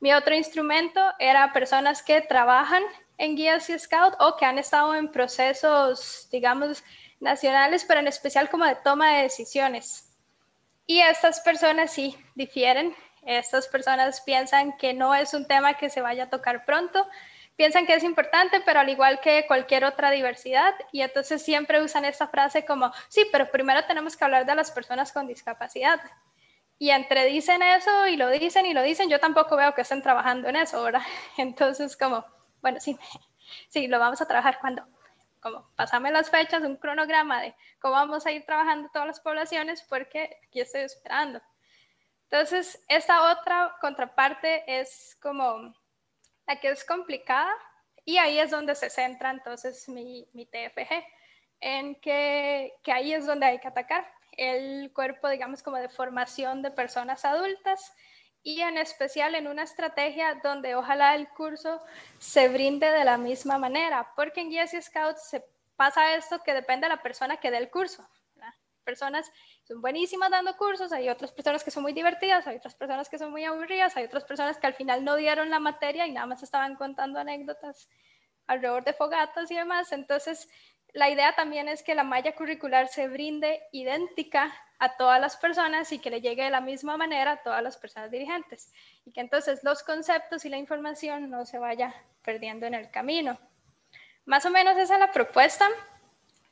Mi 0.00 0.12
otro 0.12 0.34
instrumento 0.34 1.00
era 1.18 1.52
personas 1.52 2.02
que 2.02 2.20
trabajan 2.20 2.82
en 3.16 3.36
guías 3.36 3.68
y 3.70 3.78
scout 3.78 4.14
o 4.20 4.36
que 4.36 4.44
han 4.44 4.58
estado 4.58 4.94
en 4.94 5.10
procesos, 5.10 6.28
digamos, 6.30 6.82
nacionales, 7.20 7.84
pero 7.84 8.00
en 8.00 8.08
especial 8.08 8.48
como 8.48 8.64
de 8.64 8.76
toma 8.76 9.16
de 9.16 9.22
decisiones. 9.22 10.08
Y 10.86 11.00
estas 11.00 11.40
personas 11.40 11.92
sí 11.92 12.16
difieren 12.34 12.94
estas 13.28 13.68
personas 13.68 14.22
piensan 14.22 14.76
que 14.78 14.94
no 14.94 15.14
es 15.14 15.34
un 15.34 15.46
tema 15.46 15.74
que 15.74 15.90
se 15.90 16.00
vaya 16.00 16.24
a 16.24 16.30
tocar 16.30 16.64
pronto, 16.64 17.06
piensan 17.56 17.84
que 17.84 17.94
es 17.94 18.02
importante, 18.02 18.62
pero 18.64 18.80
al 18.80 18.88
igual 18.88 19.20
que 19.20 19.46
cualquier 19.46 19.84
otra 19.84 20.10
diversidad, 20.10 20.74
y 20.92 21.02
entonces 21.02 21.42
siempre 21.42 21.82
usan 21.82 22.06
esta 22.06 22.28
frase 22.28 22.64
como, 22.64 22.90
sí, 23.08 23.26
pero 23.30 23.50
primero 23.50 23.84
tenemos 23.84 24.16
que 24.16 24.24
hablar 24.24 24.46
de 24.46 24.54
las 24.54 24.70
personas 24.70 25.12
con 25.12 25.26
discapacidad. 25.26 26.00
Y 26.78 26.90
entre 26.90 27.26
dicen 27.26 27.60
eso 27.60 28.06
y 28.06 28.16
lo 28.16 28.30
dicen 28.30 28.64
y 28.64 28.72
lo 28.72 28.82
dicen, 28.82 29.10
yo 29.10 29.20
tampoco 29.20 29.56
veo 29.56 29.74
que 29.74 29.82
estén 29.82 30.00
trabajando 30.00 30.48
en 30.48 30.56
eso, 30.56 30.82
¿verdad? 30.82 31.02
Entonces, 31.36 31.96
como, 31.96 32.24
bueno, 32.62 32.80
sí, 32.80 32.98
sí, 33.68 33.88
lo 33.88 33.98
vamos 33.98 34.22
a 34.22 34.26
trabajar 34.26 34.58
cuando, 34.58 34.86
como, 35.42 35.68
pasame 35.76 36.10
las 36.12 36.30
fechas, 36.30 36.62
un 36.62 36.76
cronograma 36.76 37.42
de 37.42 37.54
cómo 37.78 37.94
vamos 37.94 38.24
a 38.24 38.32
ir 38.32 38.46
trabajando 38.46 38.88
todas 38.90 39.08
las 39.08 39.20
poblaciones, 39.20 39.82
porque 39.82 40.38
aquí 40.46 40.60
estoy 40.60 40.82
esperando. 40.82 41.42
Entonces, 42.30 42.82
esta 42.88 43.32
otra 43.32 43.74
contraparte 43.80 44.80
es 44.80 45.16
como 45.22 45.74
la 46.46 46.60
que 46.60 46.68
es 46.68 46.84
complicada 46.84 47.50
y 48.04 48.18
ahí 48.18 48.38
es 48.38 48.50
donde 48.50 48.74
se 48.74 48.90
centra 48.90 49.30
entonces 49.30 49.88
mi, 49.88 50.28
mi 50.34 50.44
TFG, 50.44 51.04
en 51.60 51.94
que, 52.00 52.74
que 52.82 52.92
ahí 52.92 53.14
es 53.14 53.26
donde 53.26 53.46
hay 53.46 53.58
que 53.58 53.68
atacar 53.68 54.06
el 54.32 54.92
cuerpo, 54.92 55.28
digamos, 55.28 55.62
como 55.62 55.78
de 55.78 55.88
formación 55.88 56.60
de 56.60 56.70
personas 56.70 57.24
adultas 57.24 57.92
y 58.42 58.60
en 58.60 58.76
especial 58.76 59.34
en 59.34 59.48
una 59.48 59.62
estrategia 59.62 60.38
donde 60.42 60.74
ojalá 60.74 61.14
el 61.14 61.28
curso 61.30 61.82
se 62.18 62.48
brinde 62.48 62.90
de 62.90 63.04
la 63.04 63.16
misma 63.16 63.58
manera, 63.58 64.12
porque 64.16 64.42
en 64.42 64.50
Guías 64.50 64.74
y 64.74 64.82
Scouts 64.82 65.28
se 65.28 65.44
pasa 65.76 66.14
esto 66.14 66.40
que 66.44 66.54
depende 66.54 66.86
de 66.86 66.94
la 66.94 67.02
persona 67.02 67.38
que 67.38 67.50
dé 67.50 67.56
el 67.56 67.70
curso 67.70 68.06
personas 68.88 69.30
son 69.64 69.82
buenísimas 69.82 70.30
dando 70.30 70.56
cursos, 70.56 70.92
hay 70.92 71.10
otras 71.10 71.30
personas 71.30 71.62
que 71.62 71.70
son 71.70 71.82
muy 71.82 71.92
divertidas, 71.92 72.46
hay 72.46 72.56
otras 72.56 72.74
personas 72.74 73.10
que 73.10 73.18
son 73.18 73.30
muy 73.30 73.44
aburridas, 73.44 73.94
hay 73.98 74.04
otras 74.06 74.24
personas 74.24 74.56
que 74.56 74.66
al 74.66 74.72
final 74.72 75.04
no 75.04 75.16
dieron 75.16 75.50
la 75.50 75.60
materia 75.60 76.06
y 76.06 76.12
nada 76.12 76.26
más 76.26 76.42
estaban 76.42 76.74
contando 76.76 77.18
anécdotas 77.18 77.90
alrededor 78.46 78.84
de 78.84 78.94
fogatas 78.94 79.50
y 79.50 79.56
demás. 79.56 79.92
Entonces, 79.92 80.48
la 80.94 81.10
idea 81.10 81.34
también 81.34 81.68
es 81.68 81.82
que 81.82 81.94
la 81.94 82.02
malla 82.02 82.34
curricular 82.34 82.88
se 82.88 83.08
brinde 83.08 83.60
idéntica 83.72 84.54
a 84.78 84.96
todas 84.96 85.20
las 85.20 85.36
personas 85.36 85.92
y 85.92 85.98
que 85.98 86.08
le 86.08 86.22
llegue 86.22 86.44
de 86.44 86.50
la 86.50 86.62
misma 86.62 86.96
manera 86.96 87.32
a 87.32 87.42
todas 87.42 87.62
las 87.62 87.76
personas 87.76 88.10
dirigentes 88.10 88.72
y 89.04 89.12
que 89.12 89.20
entonces 89.20 89.62
los 89.64 89.82
conceptos 89.82 90.46
y 90.46 90.48
la 90.48 90.56
información 90.56 91.28
no 91.28 91.44
se 91.44 91.58
vaya 91.58 91.94
perdiendo 92.22 92.64
en 92.64 92.74
el 92.74 92.90
camino. 92.90 93.38
Más 94.24 94.46
o 94.46 94.50
menos 94.50 94.78
esa 94.78 94.94
es 94.94 95.00
la 95.00 95.12
propuesta. 95.12 95.66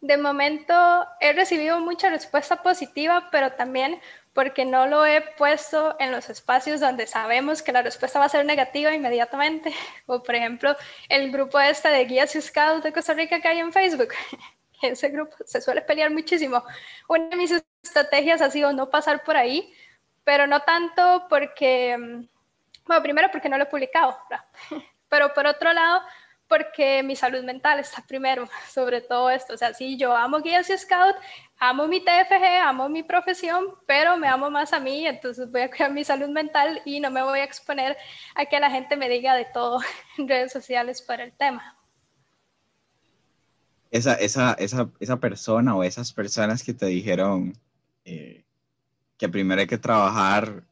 De 0.07 0.17
momento 0.17 0.73
he 1.19 1.33
recibido 1.33 1.81
mucha 1.81 2.09
respuesta 2.09 2.63
positiva, 2.63 3.29
pero 3.33 3.51
también 3.55 4.01
porque 4.35 4.65
no 4.65 4.87
lo 4.87 5.05
he 5.05 5.21
puesto 5.21 5.97
en 5.99 6.13
los 6.13 6.31
espacios 6.31 6.79
donde 6.79 7.09
sabemos 7.09 7.61
que 7.61 7.73
la 7.73 7.83
respuesta 7.83 8.21
va 8.21 8.27
a 8.27 8.29
ser 8.29 8.47
negativa 8.47 8.95
inmediatamente. 8.95 9.75
O 10.07 10.23
por 10.23 10.37
ejemplo, 10.37 10.77
el 11.09 11.33
grupo 11.33 11.59
este 11.59 11.89
de 11.89 12.05
guías 12.05 12.37
y 12.37 12.41
scouts 12.41 12.85
de 12.85 12.93
Costa 12.93 13.15
Rica 13.15 13.41
que 13.41 13.49
hay 13.49 13.59
en 13.59 13.73
Facebook. 13.73 14.11
Ese 14.81 15.09
grupo 15.09 15.35
se 15.45 15.61
suele 15.61 15.83
pelear 15.83 16.13
muchísimo. 16.13 16.63
Una 17.09 17.29
de 17.29 17.37
mis 17.37 17.65
estrategias 17.83 18.41
ha 18.43 18.51
sido 18.51 18.73
no 18.73 18.89
pasar 18.89 19.25
por 19.25 19.37
ahí, 19.37 19.75
pero 20.23 20.47
no 20.47 20.61
tanto 20.61 21.27
porque, 21.29 21.99
mm, 21.99 22.29
bueno, 22.87 23.03
primero 23.03 23.29
porque 23.33 23.49
no 23.49 23.59
lo 23.59 23.65
he 23.65 23.67
publicado, 23.75 24.17
pero 25.09 25.35
por 25.35 25.49
otro 25.49 25.73
lado, 25.73 26.01
porque 26.49 27.03
mi 27.03 27.17
salud 27.17 27.43
mental 27.43 27.81
está 27.81 28.05
primero 28.07 28.49
sobre 28.73 29.01
todo 29.01 29.31
esto. 29.31 29.55
O 29.55 29.57
sea, 29.57 29.75
sí, 29.75 29.97
yo 29.97 30.15
amo 30.17 30.41
guías 30.41 30.71
y 30.71 30.79
scout, 30.79 31.17
amo 31.59 31.89
mi 31.89 32.01
TFG, 32.01 32.61
amo 32.63 32.89
mi 32.89 33.03
profesión, 33.03 33.67
pero 33.87 34.17
me 34.17 34.29
amo 34.29 34.51
más 34.51 34.73
a 34.73 34.81
mí, 34.81 35.07
entonces 35.07 35.51
voy 35.51 35.63
a 35.63 35.71
cuidar 35.71 35.93
mi 35.93 36.05
salud 36.05 36.29
mental 36.29 36.83
y 36.85 37.01
no 37.01 37.11
me 37.11 37.23
voy 37.23 37.41
a 37.41 37.45
exponer 37.45 37.97
a 38.35 38.47
que 38.47 38.61
la 38.61 38.71
gente 38.71 38.97
me 38.97 39.09
diga 39.09 39.35
de 39.35 39.47
todo 39.47 39.81
en 40.19 40.29
redes 40.29 40.53
sociales 40.53 41.03
por 41.03 41.21
el 41.21 41.33
tema. 41.33 41.77
Esa, 43.91 44.15
esa, 44.15 44.53
esa, 44.55 44.91
esa 45.01 45.17
persona 45.19 45.75
o 45.75 45.83
esas 45.83 46.13
personas 46.13 46.63
que 46.63 46.75
te 46.75 46.87
dijeron 46.87 47.57
eh, 48.05 48.45
que 49.17 49.29
primero 49.29 49.61
hay 49.61 49.67
que 49.67 49.79
trabajar 49.79 50.65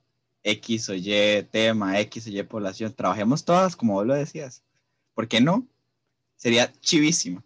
X 0.43 0.91
o 0.91 0.95
Y 0.95 1.43
tema, 1.51 1.99
X 2.01 2.27
o 2.27 2.31
Y 2.31 2.43
población, 2.43 2.93
trabajemos 2.93 3.45
todas, 3.45 3.77
como 3.77 3.95
vos 3.95 4.07
lo 4.07 4.15
decías 4.15 4.64
¿Por 5.15 5.29
qué 5.29 5.41
no? 5.41 5.67
Sería 6.37 6.73
chivísimo. 6.81 7.43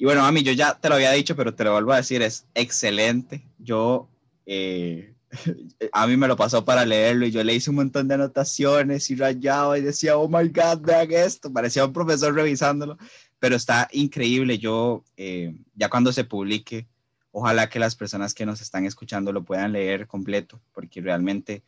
Y 0.00 0.06
bueno, 0.06 0.22
mami, 0.22 0.42
yo 0.42 0.52
ya 0.52 0.78
te 0.80 0.88
lo 0.88 0.94
había 0.94 1.12
dicho, 1.12 1.36
pero 1.36 1.54
te 1.54 1.62
lo 1.62 1.72
vuelvo 1.72 1.92
a 1.92 1.98
decir, 1.98 2.22
es 2.22 2.46
excelente. 2.54 3.46
Yo, 3.58 4.08
eh, 4.46 5.14
a 5.92 6.06
mí 6.06 6.16
me 6.16 6.26
lo 6.26 6.36
pasó 6.36 6.64
para 6.64 6.86
leerlo 6.86 7.26
y 7.26 7.30
yo 7.30 7.44
le 7.44 7.54
hice 7.54 7.68
un 7.68 7.76
montón 7.76 8.08
de 8.08 8.14
anotaciones 8.14 9.10
y 9.10 9.16
rayaba 9.16 9.78
y 9.78 9.82
decía, 9.82 10.16
oh 10.16 10.26
my 10.26 10.48
God, 10.48 10.80
vean 10.80 11.12
esto. 11.12 11.52
Parecía 11.52 11.84
un 11.84 11.92
profesor 11.92 12.34
revisándolo, 12.34 12.96
pero 13.38 13.56
está 13.56 13.88
increíble. 13.92 14.58
Yo, 14.58 15.04
eh, 15.18 15.54
ya 15.74 15.90
cuando 15.90 16.14
se 16.14 16.24
publique, 16.24 16.88
ojalá 17.30 17.68
que 17.68 17.78
las 17.78 17.94
personas 17.94 18.32
que 18.32 18.46
nos 18.46 18.62
están 18.62 18.86
escuchando 18.86 19.32
lo 19.32 19.44
puedan 19.44 19.72
leer 19.72 20.06
completo, 20.06 20.62
porque 20.72 21.02
realmente, 21.02 21.62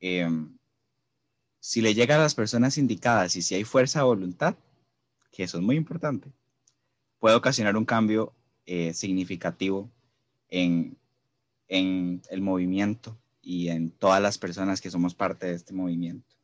em, 0.00 0.57
si 1.60 1.80
le 1.80 1.94
llega 1.94 2.16
a 2.16 2.18
las 2.18 2.34
personas 2.34 2.78
indicadas 2.78 3.36
y 3.36 3.42
si 3.42 3.54
hay 3.54 3.64
fuerza 3.64 4.00
de 4.00 4.06
voluntad, 4.06 4.56
que 5.32 5.44
eso 5.44 5.58
es 5.58 5.64
muy 5.64 5.76
importante, 5.76 6.32
puede 7.18 7.36
ocasionar 7.36 7.76
un 7.76 7.84
cambio 7.84 8.32
eh, 8.66 8.92
significativo 8.94 9.90
en, 10.48 10.96
en 11.68 12.22
el 12.30 12.40
movimiento 12.40 13.16
y 13.42 13.68
en 13.68 13.90
todas 13.90 14.20
las 14.20 14.38
personas 14.38 14.80
que 14.80 14.90
somos 14.90 15.14
parte 15.14 15.46
de 15.46 15.54
este 15.54 15.72
movimiento. 15.72 16.36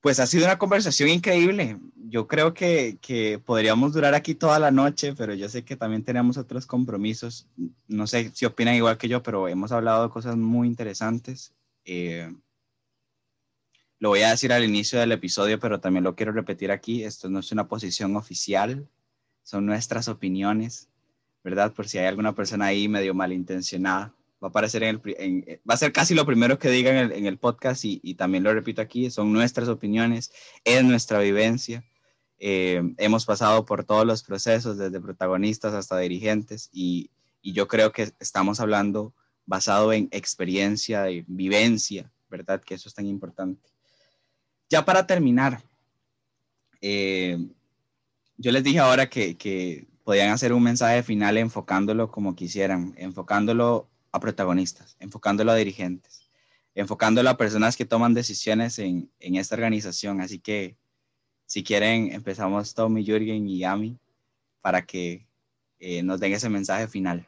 Pues 0.00 0.20
ha 0.20 0.26
sido 0.26 0.44
una 0.44 0.58
conversación 0.58 1.08
increíble. 1.08 1.78
Yo 1.96 2.28
creo 2.28 2.54
que, 2.54 2.98
que, 3.00 3.40
podríamos 3.44 3.92
durar 3.92 4.14
aquí 4.14 4.36
toda 4.36 4.60
la 4.60 4.70
noche, 4.70 5.14
pero 5.14 5.34
yo 5.34 5.48
sé 5.48 5.64
que 5.64 5.74
también 5.74 6.04
tenemos 6.04 6.36
otros 6.36 6.66
compromisos. 6.66 7.48
No 7.88 8.06
sé 8.06 8.30
si 8.32 8.44
opinan 8.44 8.76
igual 8.76 8.98
que 8.98 9.08
yo, 9.08 9.24
pero 9.24 9.48
hemos 9.48 9.72
hablado 9.72 10.04
de 10.04 10.10
cosas 10.10 10.36
muy 10.36 10.68
interesantes. 10.68 11.52
Eh, 11.84 12.32
lo 13.98 14.10
voy 14.10 14.22
a 14.22 14.30
decir 14.30 14.52
al 14.52 14.64
inicio 14.64 14.98
del 15.00 15.12
episodio, 15.12 15.58
pero 15.58 15.80
también 15.80 16.04
lo 16.04 16.14
quiero 16.14 16.32
repetir 16.32 16.70
aquí. 16.70 17.04
Esto 17.04 17.28
no 17.28 17.40
es 17.40 17.52
una 17.52 17.68
posición 17.68 18.16
oficial, 18.16 18.88
son 19.42 19.66
nuestras 19.66 20.08
opiniones, 20.08 20.88
¿verdad? 21.42 21.72
Por 21.72 21.88
si 21.88 21.98
hay 21.98 22.06
alguna 22.06 22.34
persona 22.34 22.66
ahí 22.66 22.88
medio 22.88 23.14
malintencionada 23.14 24.14
va 24.42 24.48
a 24.48 24.50
aparecer 24.50 24.82
en 24.82 25.00
el, 25.06 25.60
va 25.68 25.74
a 25.74 25.78
ser 25.78 25.92
casi 25.92 26.14
lo 26.14 26.26
primero 26.26 26.58
que 26.58 26.70
digan 26.70 27.12
en 27.12 27.26
el, 27.26 27.38
podcast 27.38 27.84
y, 27.84 28.14
también 28.14 28.44
lo 28.44 28.52
repito 28.52 28.82
aquí, 28.82 29.10
son 29.10 29.32
nuestras 29.32 29.68
opiniones, 29.68 30.30
es 30.64 30.84
nuestra 30.84 31.18
vivencia. 31.20 31.84
Eh, 32.38 32.82
hemos 32.98 33.24
pasado 33.24 33.64
por 33.64 33.84
todos 33.84 34.06
los 34.06 34.22
procesos, 34.22 34.76
desde 34.76 35.00
protagonistas 35.00 35.72
hasta 35.72 35.98
dirigentes 35.98 36.68
y, 36.72 37.10
y, 37.40 37.52
yo 37.52 37.66
creo 37.66 37.92
que 37.92 38.12
estamos 38.20 38.60
hablando 38.60 39.14
basado 39.46 39.92
en 39.92 40.08
experiencia 40.10 41.10
y 41.10 41.24
vivencia, 41.26 42.12
¿verdad? 42.28 42.60
Que 42.62 42.74
eso 42.74 42.88
es 42.88 42.94
tan 42.94 43.06
importante. 43.06 43.75
Ya 44.68 44.84
para 44.84 45.06
terminar, 45.06 45.62
eh, 46.80 47.38
yo 48.36 48.52
les 48.52 48.64
dije 48.64 48.78
ahora 48.78 49.08
que, 49.08 49.36
que 49.36 49.86
podían 50.04 50.30
hacer 50.30 50.52
un 50.52 50.62
mensaje 50.62 51.02
final 51.02 51.36
enfocándolo 51.36 52.10
como 52.10 52.36
quisieran, 52.36 52.94
enfocándolo 52.96 53.88
a 54.12 54.20
protagonistas, 54.20 54.96
enfocándolo 55.00 55.52
a 55.52 55.56
dirigentes, 55.56 56.28
enfocándolo 56.74 57.28
a 57.28 57.36
personas 57.36 57.76
que 57.76 57.84
toman 57.84 58.14
decisiones 58.14 58.78
en, 58.78 59.10
en 59.18 59.34
esta 59.34 59.56
organización. 59.56 60.20
Así 60.20 60.38
que, 60.38 60.76
si 61.44 61.64
quieren, 61.64 62.12
empezamos 62.12 62.74
Tommy, 62.74 63.04
Jürgen 63.04 63.48
y 63.48 63.64
Ami 63.64 63.98
para 64.60 64.82
que 64.82 65.26
eh, 65.78 66.02
nos 66.02 66.20
den 66.20 66.32
ese 66.34 66.48
mensaje 66.48 66.86
final. 66.88 67.26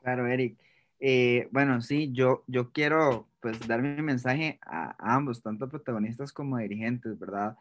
Claro, 0.00 0.26
Eric. 0.26 0.56
Eh, 1.00 1.48
bueno, 1.52 1.80
sí, 1.80 2.10
yo, 2.12 2.42
yo 2.48 2.72
quiero 2.72 3.27
pues 3.48 3.66
dar 3.66 3.80
mi 3.80 4.02
mensaje 4.02 4.58
a, 4.62 4.94
ambos, 4.98 5.42
tanto 5.42 5.68
protagonistas 5.68 6.32
como 6.32 6.58
dirigentes, 6.58 7.18
¿verdad? 7.18 7.56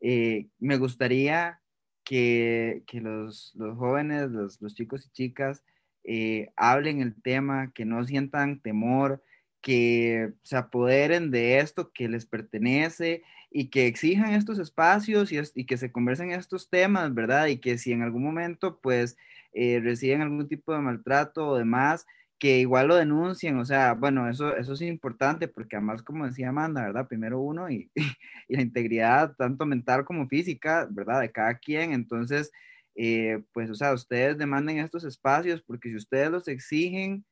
Eh, 0.00 0.46
me 0.58 0.78
gustaría 0.78 1.60
que, 2.04 2.82
que 2.86 3.00
los, 3.02 3.52
los, 3.54 3.76
jóvenes, 3.76 4.30
los, 4.30 4.74
chicos 4.74 5.06
y 5.06 5.10
chicas, 5.10 5.62
eh, 6.04 6.52
hablen 6.56 7.02
el 7.02 7.20
tema, 7.20 7.72
que 7.74 7.84
no 7.84 8.02
sientan 8.04 8.60
temor, 8.60 9.22
que 9.60 10.32
se 10.42 10.56
apoderen 10.56 11.30
de 11.30 11.58
esto 11.58 11.92
que 11.92 12.08
les 12.08 12.24
pertenece 12.24 13.22
y 13.50 13.68
que 13.68 13.86
exijan 13.86 14.32
estos 14.32 14.58
espacios 14.58 15.32
y, 15.32 15.64
que 15.64 15.76
se 15.76 15.92
conversen 15.92 16.30
estos 16.30 16.70
temas, 16.70 17.12
¿verdad? 17.12 17.48
Y 17.48 17.58
que 17.58 17.76
si 17.76 17.92
en 17.92 18.02
algún 18.02 18.22
momento 18.22 18.78
pues 18.80 19.18
eh, 19.52 19.80
reciben 19.82 20.22
algún 20.22 20.48
tipo 20.48 20.72
de 20.72 20.80
maltrato 20.80 21.48
o 21.48 21.58
demás, 21.58 22.06
que 22.38 22.58
igual 22.58 22.88
lo 22.88 22.96
denuncien, 22.96 23.58
o 23.58 23.64
sea, 23.64 23.94
bueno, 23.94 24.28
eso, 24.28 24.56
eso 24.56 24.74
es 24.74 24.82
importante 24.82 25.48
porque 25.48 25.76
además, 25.76 26.02
como 26.02 26.26
decía 26.26 26.50
Amanda, 26.50 26.82
¿verdad? 26.82 27.08
Primero 27.08 27.40
uno 27.40 27.70
y, 27.70 27.90
y 28.48 28.56
la 28.56 28.62
integridad 28.62 29.34
tanto 29.36 29.66
mental 29.66 30.04
como 30.04 30.28
física, 30.28 30.86
¿verdad? 30.90 31.20
De 31.22 31.32
cada 31.32 31.58
quien, 31.58 31.92
entonces 31.92 32.52
eh, 32.96 33.42
pues, 33.52 33.70
o 33.70 33.74
sea, 33.74 33.92
ustedes 33.92 34.38
demanden 34.38 34.78
estos 34.78 35.04
espacios 35.04 35.62
porque 35.62 35.90
si 35.90 35.96
ustedes 35.96 36.30
los 36.30 36.48
exigen, 36.48 37.24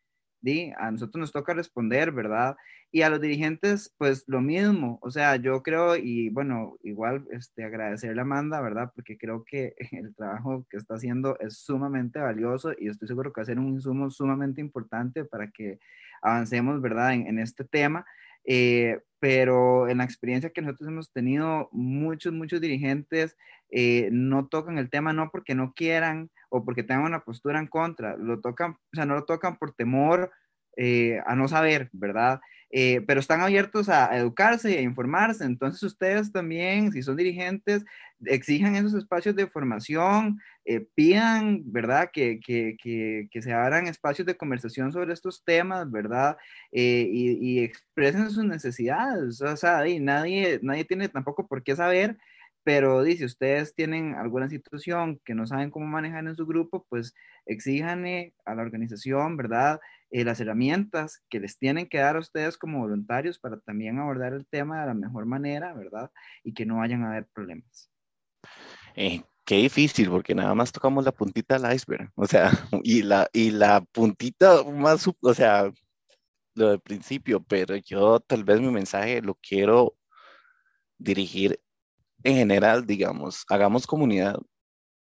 a 0.76 0.90
nosotros 0.90 1.20
nos 1.20 1.32
toca 1.32 1.55
responder, 1.55 2.12
¿verdad? 2.12 2.57
Y 2.92 3.03
a 3.03 3.11
los 3.11 3.20
dirigentes, 3.20 3.92
pues 3.99 4.24
lo 4.28 4.40
mismo, 4.40 4.99
o 5.03 5.11
sea, 5.11 5.36
yo 5.36 5.62
creo, 5.62 5.97
y 5.97 6.28
bueno, 6.30 6.76
igual 6.82 7.26
este, 7.30 7.64
agradecerle 7.64 8.20
a 8.20 8.22
Amanda, 8.22 8.61
¿verdad? 8.61 8.92
Porque 8.95 9.18
creo 9.18 9.45
que 9.45 9.74
el 9.92 10.14
trabajo 10.14 10.66
que 10.70 10.76
está 10.76 10.95
haciendo 10.95 11.38
es 11.40 11.59
sumamente 11.59 12.20
valioso 12.20 12.72
y 12.78 12.88
estoy 12.88 13.09
seguro 13.09 13.32
que 13.32 13.40
va 13.40 13.42
a 13.42 13.47
ser 13.47 13.59
un 13.59 13.68
insumo 13.68 14.11
sumamente 14.11 14.61
importante 14.61 15.24
para 15.24 15.51
que 15.51 15.78
avancemos, 16.22 16.80
¿verdad? 16.80 17.14
En 17.14 17.38
este 17.38 17.64
tema. 17.64 18.07
Eh, 18.45 18.99
pero 19.18 19.88
en 19.88 19.99
la 19.99 20.05
experiencia 20.05 20.51
que 20.51 20.61
nosotros 20.61 20.88
hemos 20.88 21.11
tenido, 21.11 21.68
muchos, 21.72 22.32
muchos 22.32 22.61
dirigentes 22.61 23.36
eh, 23.70 24.11
no 24.12 24.49
tocan 24.49 24.76
el 24.76 24.90
tema 24.90 25.14
no 25.14 25.30
porque 25.30 25.55
no 25.55 25.72
quieran 25.74 26.30
o 26.51 26.64
porque 26.64 26.82
tengan 26.82 27.07
una 27.07 27.24
postura 27.24 27.59
en 27.59 27.66
contra, 27.66 28.16
lo 28.16 28.40
tocan, 28.40 28.72
o 28.72 28.95
sea, 28.95 29.07
no 29.07 29.14
lo 29.14 29.24
tocan 29.24 29.57
por 29.57 29.72
temor 29.72 30.30
eh, 30.77 31.20
a 31.27 31.35
no 31.35 31.49
saber, 31.49 31.89
¿verdad? 31.93 32.41
Eh, 32.70 33.03
pero 33.07 33.20
están 33.20 33.41
abiertos 33.41 33.89
a, 33.89 34.16
educarse 34.16 34.72
y 34.72 34.77
a 34.77 34.81
informarse. 34.81 35.45
Entonces 35.45 35.83
ustedes 35.83 36.33
también, 36.33 36.91
si 36.93 37.03
son 37.03 37.16
dirigentes, 37.16 37.85
exijan 38.25 38.75
esos 38.75 38.95
espacios 38.95 39.37
de 39.37 39.47
formación, 39.47 40.41
eh, 40.64 40.85
pidan, 40.95 41.62
¿verdad? 41.66 42.11
Que, 42.12 42.41
que, 42.41 42.77
que, 42.83 43.29
que, 43.31 43.43
se 43.43 43.53
abran 43.53 43.87
espacios 43.87 44.27
de 44.27 44.37
conversación 44.37 44.93
sobre 44.93 45.12
estos 45.12 45.45
temas, 45.45 45.91
¿verdad? 45.91 46.37
y, 46.72 47.39
y, 47.41 47.61
expresen 47.62 48.31
sus 48.31 48.45
necesidades. 48.45 49.41
O 49.41 49.57
sea, 49.57 49.85
nadie, 50.01 50.59
nadie 50.62 50.85
tiene 50.85 51.09
tampoco 51.09 51.47
por 51.47 51.62
qué 51.62 51.77
saber 51.77 52.16
pero 52.64 53.03
dice, 53.03 53.27
ustedes 53.27 53.75
tienen 53.75 54.14
alguna 54.14 54.49
situación 54.49 55.20
que 55.25 55.35
no 55.35 55.47
saben 55.47 55.70
cómo 55.70 55.87
manejar 55.87 56.27
en 56.27 56.35
su 56.35 56.47
grupo, 56.47 56.87
pues 56.89 57.14
exíjanle 57.47 58.33
a 58.47 58.55
la 58.55 58.62
organización, 58.62 59.37
¿verdad? 59.37 59.81
Eh, 60.14 60.22
las 60.22 60.38
herramientas 60.38 61.24
que 61.28 61.40
les 61.40 61.58
tienen 61.58 61.88
que 61.88 61.98
dar 61.98 62.14
a 62.14 62.20
ustedes 62.20 62.56
como 62.56 62.78
voluntarios 62.78 63.40
para 63.40 63.58
también 63.58 63.98
abordar 63.98 64.32
el 64.32 64.46
tema 64.46 64.80
de 64.80 64.86
la 64.86 64.94
mejor 64.94 65.26
manera, 65.26 65.74
¿verdad? 65.74 66.08
Y 66.44 66.54
que 66.54 66.64
no 66.64 66.76
vayan 66.76 67.02
a 67.02 67.10
haber 67.10 67.26
problemas. 67.34 67.90
Eh, 68.94 69.24
qué 69.44 69.56
difícil, 69.56 70.08
porque 70.10 70.32
nada 70.32 70.54
más 70.54 70.70
tocamos 70.70 71.04
la 71.04 71.10
puntita 71.10 71.58
del 71.58 71.74
iceberg, 71.74 72.12
o 72.14 72.28
sea, 72.28 72.52
y 72.84 73.02
la, 73.02 73.28
y 73.32 73.50
la 73.50 73.80
puntita 73.80 74.62
más, 74.62 75.04
o 75.20 75.34
sea, 75.34 75.72
lo 76.54 76.68
del 76.68 76.80
principio, 76.80 77.42
pero 77.42 77.74
yo 77.74 78.20
tal 78.20 78.44
vez 78.44 78.60
mi 78.60 78.70
mensaje 78.70 79.20
lo 79.20 79.34
quiero 79.34 79.96
dirigir 80.96 81.60
en 82.22 82.36
general, 82.36 82.86
digamos, 82.86 83.44
hagamos 83.48 83.84
comunidad, 83.84 84.36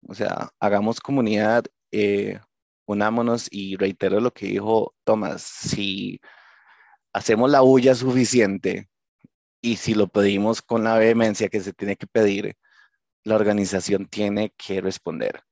o 0.06 0.14
sea, 0.14 0.50
hagamos 0.60 1.00
comunidad, 1.00 1.64
eh, 1.90 2.38
unámonos 2.86 3.48
y 3.50 3.76
reitero 3.76 4.20
lo 4.20 4.32
que 4.32 4.46
dijo 4.46 4.94
Tomás, 5.04 5.42
si 5.42 6.20
hacemos 7.12 7.50
la 7.50 7.60
bulla 7.60 7.94
suficiente 7.94 8.88
y 9.60 9.76
si 9.76 9.94
lo 9.94 10.08
pedimos 10.08 10.62
con 10.62 10.84
la 10.84 10.98
vehemencia 10.98 11.48
que 11.48 11.60
se 11.60 11.72
tiene 11.72 11.96
que 11.96 12.06
pedir, 12.06 12.56
la 13.24 13.36
organización 13.36 14.06
tiene 14.06 14.52
que 14.56 14.80
responder. 14.80 15.42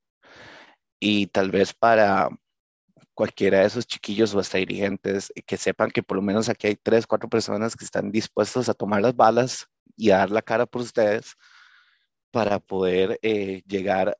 Y 0.99 1.27
tal 1.27 1.51
vez 1.51 1.73
para 1.73 2.29
cualquiera 3.13 3.59
de 3.59 3.67
esos 3.67 3.87
chiquillos 3.87 4.33
o 4.33 4.39
hasta 4.39 4.57
dirigentes 4.57 5.31
que 5.45 5.57
sepan 5.57 5.91
que 5.91 6.03
por 6.03 6.17
lo 6.17 6.23
menos 6.23 6.49
aquí 6.49 6.67
hay 6.67 6.75
tres, 6.75 7.07
cuatro 7.07 7.29
personas 7.29 7.75
que 7.75 7.85
están 7.85 8.11
dispuestos 8.11 8.69
a 8.69 8.73
tomar 8.73 9.01
las 9.01 9.15
balas 9.15 9.67
y 9.95 10.11
a 10.11 10.17
dar 10.17 10.31
la 10.31 10.41
cara 10.41 10.65
por 10.65 10.81
ustedes 10.81 11.35
para 12.31 12.59
poder 12.59 13.19
eh, 13.21 13.61
llegar 13.67 14.17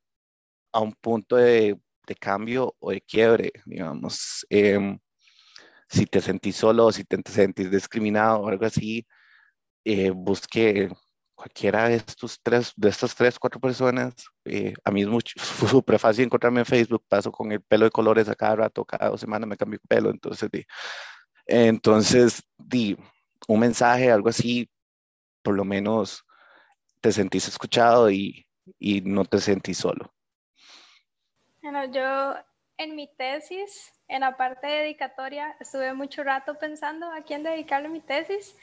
a 0.74 0.80
un 0.80 0.93
punto 0.93 1.36
de, 1.38 1.80
cambio 2.16 2.76
o 2.80 2.91
de 2.91 3.01
quiebre, 3.01 3.51
digamos. 3.66 4.45
Em, 4.49 4.99
si 5.89 6.05
te 6.05 6.22
sentís 6.22 6.55
solo, 6.55 6.91
si 6.91 7.03
te 7.05 7.18
sentís 7.32 7.72
discriminado 7.72 8.41
o 8.41 8.47
algo 8.49 8.66
así, 8.66 9.05
eh, 9.86 10.12
busque 10.12 10.89
cualquiera 11.36 11.89
de 11.89 11.95
estos 11.95 12.39
tres, 12.41 12.74
de 12.76 12.89
estas 12.89 13.16
tres, 13.16 13.39
cuatro 13.39 13.59
personas. 13.59 14.14
Eh, 14.45 14.74
a 14.84 14.91
mí 14.91 15.01
es 15.03 15.09
súper 15.84 15.99
fácil 15.99 16.26
encontrarme 16.26 16.62
en 16.62 16.66
Facebook, 16.66 17.03
paso 17.07 17.32
con 17.32 17.51
el 17.51 17.62
pelo 17.62 17.86
de 17.86 17.91
colores 17.91 18.30
a 18.30 18.36
cada 18.36 18.57
rato, 18.57 18.86
cada 18.86 19.09
dos 19.09 19.22
semanas 19.22 19.49
me 19.49 19.57
cambio 19.57 19.80
el 19.82 19.88
pelo, 19.88 20.12
entonces, 20.12 20.49
di, 20.51 20.66
entonces, 21.47 22.43
di, 22.57 22.97
un 23.47 23.59
mensaje, 23.59 24.12
algo 24.12 24.30
así, 24.30 24.70
por 25.43 25.55
lo 25.55 25.66
menos 25.66 26.24
te 27.01 27.12
sentís 27.12 27.47
escuchado 27.47 28.12
y, 28.12 28.45
y 28.80 29.01
no 29.01 29.26
te 29.26 29.39
sentís 29.39 29.78
solo. 29.80 30.14
Bueno, 31.62 31.86
yo 31.86 32.36
en 32.78 32.95
mi 32.95 33.07
tesis, 33.16 33.93
en 34.07 34.22
la 34.22 34.36
parte 34.36 34.66
dedicatoria, 34.66 35.55
estuve 35.59 35.93
mucho 35.93 36.24
rato 36.24 36.57
pensando 36.57 37.12
a 37.12 37.22
quién 37.22 37.43
dedicarle 37.43 37.88
mi 37.88 38.01
tesis 38.01 38.57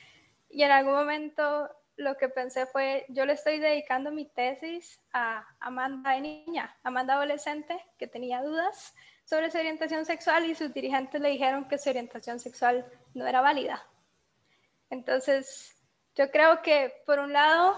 y 0.51 0.65
en 0.65 0.73
algún 0.73 0.95
momento 0.95 1.71
lo 1.97 2.17
que 2.17 2.29
pensé 2.29 2.67
fue, 2.67 3.07
yo 3.09 3.25
le 3.25 3.35
estoy 3.35 3.61
dedicando 3.61 4.11
mi 4.11 4.25
tesis 4.25 5.01
a 5.13 5.47
Amanda 5.61 6.13
de 6.13 6.21
niña, 6.21 6.77
Amanda 6.83 7.15
adolescente, 7.15 7.79
que 7.99 8.09
tenía 8.09 8.43
dudas 8.43 8.95
sobre 9.25 9.51
su 9.51 9.59
orientación 9.59 10.05
sexual 10.05 10.47
y 10.47 10.57
sus 10.57 10.75
dirigentes 10.75 11.21
le 11.21 11.31
dijeron 11.31 11.69
que 11.69 11.79
su 11.79 11.91
orientación 11.91 12.41
sexual 12.41 12.85
no 13.15 13.27
era 13.27 13.41
válida. 13.41 13.85
Entonces, 14.91 15.77
yo 16.17 16.31
creo 16.33 16.63
que 16.63 17.03
por 17.07 17.21
un 17.21 17.33
lado, 17.33 17.77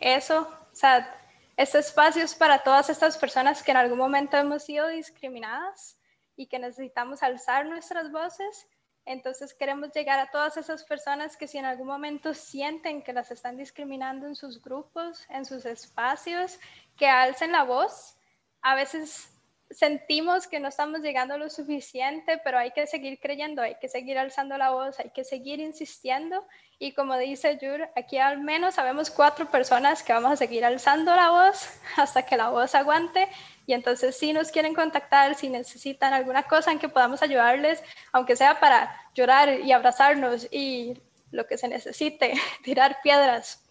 eso, 0.00 0.48
o 0.72 0.74
sea, 0.74 1.14
este 1.58 1.78
espacio 1.80 2.22
es 2.22 2.34
para 2.34 2.62
todas 2.62 2.88
estas 2.88 3.18
personas 3.18 3.62
que 3.62 3.72
en 3.72 3.76
algún 3.76 3.98
momento 3.98 4.38
hemos 4.38 4.64
sido 4.64 4.88
discriminadas 4.88 5.98
y 6.36 6.46
que 6.46 6.58
necesitamos 6.58 7.22
alzar 7.22 7.66
nuestras 7.66 8.10
voces 8.10 8.66
entonces 9.08 9.54
queremos 9.54 9.90
llegar 9.94 10.18
a 10.20 10.30
todas 10.30 10.58
esas 10.58 10.84
personas 10.84 11.38
que 11.38 11.48
si 11.48 11.56
en 11.56 11.64
algún 11.64 11.86
momento 11.86 12.34
sienten 12.34 13.02
que 13.02 13.14
las 13.14 13.30
están 13.30 13.56
discriminando 13.56 14.26
en 14.26 14.36
sus 14.36 14.60
grupos, 14.60 15.24
en 15.30 15.46
sus 15.46 15.64
espacios, 15.64 16.60
que 16.94 17.06
alcen 17.06 17.52
la 17.52 17.62
voz. 17.62 18.18
A 18.60 18.74
veces 18.74 19.37
sentimos 19.70 20.46
que 20.46 20.60
no 20.60 20.68
estamos 20.68 21.00
llegando 21.00 21.36
lo 21.36 21.50
suficiente, 21.50 22.40
pero 22.42 22.58
hay 22.58 22.70
que 22.70 22.86
seguir 22.86 23.18
creyendo, 23.20 23.62
hay 23.62 23.76
que 23.76 23.88
seguir 23.88 24.18
alzando 24.18 24.56
la 24.56 24.70
voz, 24.70 24.98
hay 24.98 25.10
que 25.10 25.24
seguir 25.24 25.60
insistiendo. 25.60 26.46
Y 26.78 26.92
como 26.92 27.16
dice 27.16 27.58
Jur, 27.60 27.88
aquí 27.96 28.18
al 28.18 28.40
menos 28.40 28.76
sabemos 28.76 29.10
cuatro 29.10 29.50
personas 29.50 30.02
que 30.02 30.12
vamos 30.12 30.32
a 30.32 30.36
seguir 30.36 30.64
alzando 30.64 31.14
la 31.14 31.30
voz 31.30 31.68
hasta 31.96 32.24
que 32.24 32.36
la 32.36 32.50
voz 32.50 32.74
aguante 32.74 33.28
y 33.68 33.74
entonces 33.74 34.16
si 34.16 34.32
nos 34.32 34.50
quieren 34.50 34.74
contactar, 34.74 35.34
si 35.34 35.50
necesitan 35.50 36.14
alguna 36.14 36.44
cosa 36.44 36.72
en 36.72 36.78
que 36.78 36.88
podamos 36.88 37.22
ayudarles, 37.22 37.82
aunque 38.12 38.34
sea 38.34 38.60
para 38.60 38.96
llorar 39.14 39.60
y 39.60 39.72
abrazarnos 39.72 40.48
y 40.50 41.02
lo 41.32 41.46
que 41.46 41.58
se 41.58 41.68
necesite, 41.68 42.32
tirar 42.64 42.98
piedras, 43.02 43.62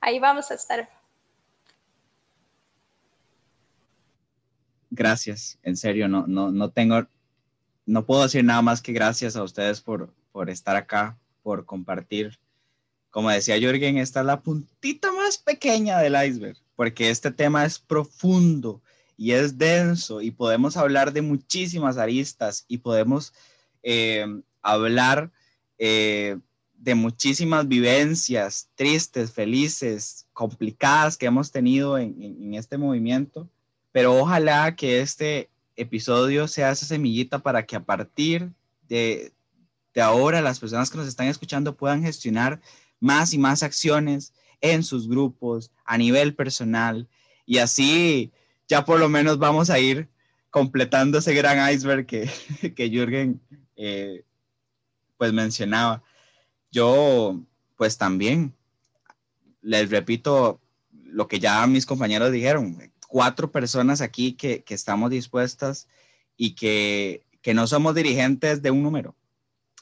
ahí 0.00 0.18
vamos 0.18 0.50
a 0.50 0.54
estar. 0.54 0.88
Gracias, 4.94 5.58
en 5.62 5.78
serio, 5.78 6.06
no, 6.06 6.26
no, 6.26 6.50
no 6.50 6.70
tengo, 6.70 7.06
no 7.86 8.04
puedo 8.04 8.24
decir 8.24 8.44
nada 8.44 8.60
más 8.60 8.82
que 8.82 8.92
gracias 8.92 9.36
a 9.36 9.42
ustedes 9.42 9.80
por, 9.80 10.12
por 10.32 10.50
estar 10.50 10.76
acá, 10.76 11.18
por 11.42 11.64
compartir. 11.64 12.38
Como 13.10 13.30
decía 13.30 13.58
Jürgen, 13.58 13.96
esta 13.96 14.20
es 14.20 14.26
la 14.26 14.42
puntita 14.42 15.10
más 15.12 15.38
pequeña 15.38 15.98
del 15.98 16.14
iceberg, 16.14 16.58
porque 16.76 17.08
este 17.08 17.30
tema 17.30 17.64
es 17.64 17.78
profundo 17.78 18.82
y 19.16 19.32
es 19.32 19.56
denso 19.56 20.20
y 20.20 20.30
podemos 20.30 20.76
hablar 20.76 21.14
de 21.14 21.22
muchísimas 21.22 21.96
aristas 21.96 22.66
y 22.68 22.78
podemos 22.78 23.32
eh, 23.82 24.26
hablar 24.60 25.30
eh, 25.78 26.36
de 26.74 26.94
muchísimas 26.94 27.66
vivencias 27.66 28.68
tristes, 28.74 29.32
felices, 29.32 30.26
complicadas 30.34 31.16
que 31.16 31.26
hemos 31.26 31.50
tenido 31.50 31.96
en, 31.96 32.54
este 32.54 32.76
movimiento, 32.76 33.48
pero 33.92 34.18
ojalá 34.18 34.74
que 34.74 35.00
este 35.00 35.50
episodio 35.76 36.48
sea 36.48 36.70
esa 36.70 36.86
semillita 36.86 37.38
para 37.38 37.64
que 37.64 37.76
a 37.76 37.84
partir 37.84 38.50
de, 38.88 39.32
de 39.94 40.00
ahora 40.02 40.42
las 40.42 40.58
personas 40.58 40.90
que 40.90 40.98
nos 40.98 41.06
están 41.06 41.28
escuchando 41.28 41.76
puedan 41.76 42.02
gestionar 42.02 42.60
más 43.00 43.32
y 43.32 43.38
más 43.38 43.62
acciones 43.62 44.32
en 44.60 44.82
sus 44.82 45.08
grupos, 45.08 45.70
a 45.84 45.98
nivel 45.98 46.34
personal, 46.34 47.08
y 47.46 47.58
así 47.58 48.32
ya 48.68 48.84
por 48.84 48.98
lo 48.98 49.08
menos 49.08 49.38
vamos 49.38 49.70
a 49.70 49.78
ir 49.78 50.08
completando 50.50 51.18
ese 51.18 51.34
gran 51.34 51.72
iceberg 51.72 52.06
que, 52.06 52.30
que 52.76 52.90
Jürgen 52.90 53.40
eh, 53.76 54.24
pues 55.18 55.32
mencionaba. 55.32 56.02
Yo 56.70 57.40
pues 57.76 57.98
también 57.98 58.54
les 59.60 59.90
repito 59.90 60.60
lo 60.90 61.28
que 61.28 61.38
ya 61.38 61.66
mis 61.66 61.86
compañeros 61.86 62.32
dijeron, 62.32 62.91
cuatro 63.12 63.52
personas 63.52 64.00
aquí 64.00 64.32
que, 64.32 64.62
que 64.62 64.72
estamos 64.72 65.10
dispuestas 65.10 65.86
y 66.38 66.54
que, 66.54 67.22
que 67.42 67.52
no 67.52 67.66
somos 67.66 67.94
dirigentes 67.94 68.62
de 68.62 68.70
un 68.70 68.82
número, 68.82 69.14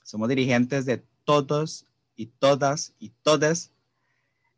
somos 0.02 0.28
dirigentes 0.28 0.84
de 0.84 1.04
todos 1.24 1.86
y 2.16 2.26
todas 2.26 2.92
y 2.98 3.12
todas 3.22 3.70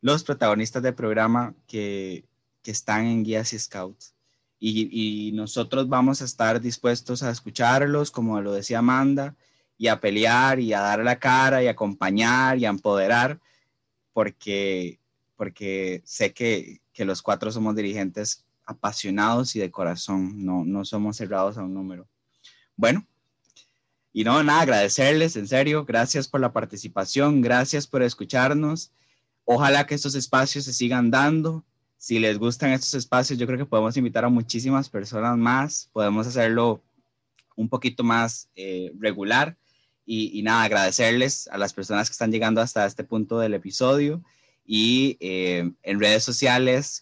los 0.01 0.23
protagonistas 0.23 0.81
del 0.81 0.95
programa 0.95 1.53
que, 1.67 2.25
que 2.63 2.71
están 2.71 3.05
en 3.05 3.23
Guías 3.23 3.53
y 3.53 3.59
Scouts. 3.59 4.15
Y, 4.59 5.31
nosotros 5.33 5.87
vamos 5.87 6.23
a 6.23 6.25
estar 6.25 6.59
dispuestos 6.59 7.21
a 7.21 7.29
escucharlos, 7.29 8.09
como 8.09 8.41
lo 8.41 8.53
decía 8.53 8.79
Amanda, 8.79 9.35
y 9.77 9.87
a 9.87 9.99
pelear 9.99 10.59
y 10.59 10.73
a 10.73 10.79
dar 10.79 11.03
la 11.03 11.19
cara 11.19 11.61
y 11.61 11.67
a 11.67 11.71
acompañar 11.71 12.57
y 12.57 12.65
a 12.65 12.69
empoderar, 12.69 13.39
porque, 14.13 14.99
porque 15.35 16.01
sé 16.05 16.33
que, 16.33 16.81
que 16.91 17.05
los 17.05 17.21
cuatro 17.21 17.51
somos 17.51 17.75
dirigentes 17.75 18.45
apasionados 18.65 19.55
y 19.55 19.59
de 19.59 19.71
corazón, 19.71 20.45
no, 20.45 20.63
no 20.65 20.85
somos 20.85 21.17
cerrados 21.17 21.57
a 21.57 21.63
un 21.63 21.73
número. 21.73 22.07
Bueno, 22.75 23.05
y 24.11 24.23
no, 24.23 24.43
nada, 24.43 24.61
agradecerles, 24.61 25.35
en 25.35 25.47
serio, 25.47 25.85
gracias 25.85 26.27
por 26.27 26.39
la 26.41 26.53
participación, 26.53 27.41
gracias 27.41 27.87
por 27.87 28.03
escucharnos. 28.03 28.91
Ojalá 29.45 29.85
que 29.85 29.95
estos 29.95 30.15
espacios 30.15 30.65
se 30.65 30.73
sigan 30.73 31.11
dando 31.11 31.65
si 32.03 32.19
les 32.19 32.37
gustan 32.37 32.71
estos 32.71 32.95
espacios, 32.95 33.39
yo 33.39 33.47
creo 33.47 33.57
que 33.57 33.65
podemos 33.65 33.95
invitar 33.95 34.25
a 34.25 34.29
muchísimas 34.29 34.89
personas 34.89 35.37
más, 35.37 35.89
podemos 35.93 36.27
hacerlo 36.27 36.83
un 37.55 37.69
poquito 37.69 38.03
más 38.03 38.49
eh, 38.57 38.91
regular 38.99 39.55
y, 40.05 40.41
nada, 40.43 40.63
agradecerles 40.63 41.47
a 41.47 41.57
las 41.57 41.71
personas 41.71 42.09
que 42.09 42.11
están 42.11 42.29
llegando 42.29 42.59
hasta 42.59 42.85
este 42.85 43.05
punto 43.05 43.39
del 43.39 43.53
episodio 43.53 44.21
y 44.65 45.15
eh, 45.21 45.71
en 45.81 45.99
redes 46.01 46.25
sociales, 46.25 47.01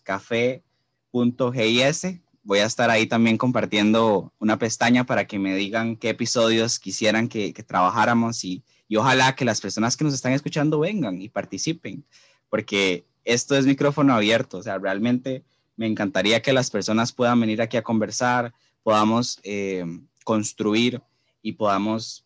café.gis, 1.12 2.20
voy 2.44 2.60
a 2.60 2.66
estar 2.66 2.90
ahí 2.90 3.06
también 3.06 3.38
compartiendo 3.38 4.34
una 4.40 4.58
pestaña 4.58 5.06
para 5.06 5.28
que 5.28 5.40
me 5.40 5.56
digan 5.56 5.96
qué 5.96 6.10
episodios 6.10 6.80
quisieran 6.80 7.28
que, 7.28 7.54
trabajáramos 7.54 8.44
y, 8.44 8.64
ojalá 8.98 9.36
que 9.36 9.46
las 9.46 9.62
personas 9.62 9.96
que 9.96 10.04
nos 10.04 10.14
están 10.14 10.34
escuchando 10.34 10.80
vengan 10.80 11.22
y 11.22 11.30
participen, 11.30 12.04
porque 12.50 13.06
esto 13.24 13.56
es 13.56 13.66
micrófono 13.66 14.14
abierto, 14.14 14.58
o 14.58 14.64
sea, 14.64 14.78
realmente 14.78 15.44
me 15.78 15.88
encantaría 15.88 16.42
que 16.42 16.52
las 16.52 16.70
personas 16.70 17.14
puedan 17.14 17.40
venir 17.40 17.62
aquí 17.62 17.78
a 17.78 17.84
conversar, 17.84 18.54
podamos 18.84 19.40
eh, 19.44 19.86
construir 20.26 21.02
y 21.42 21.54
podamos 21.54 22.26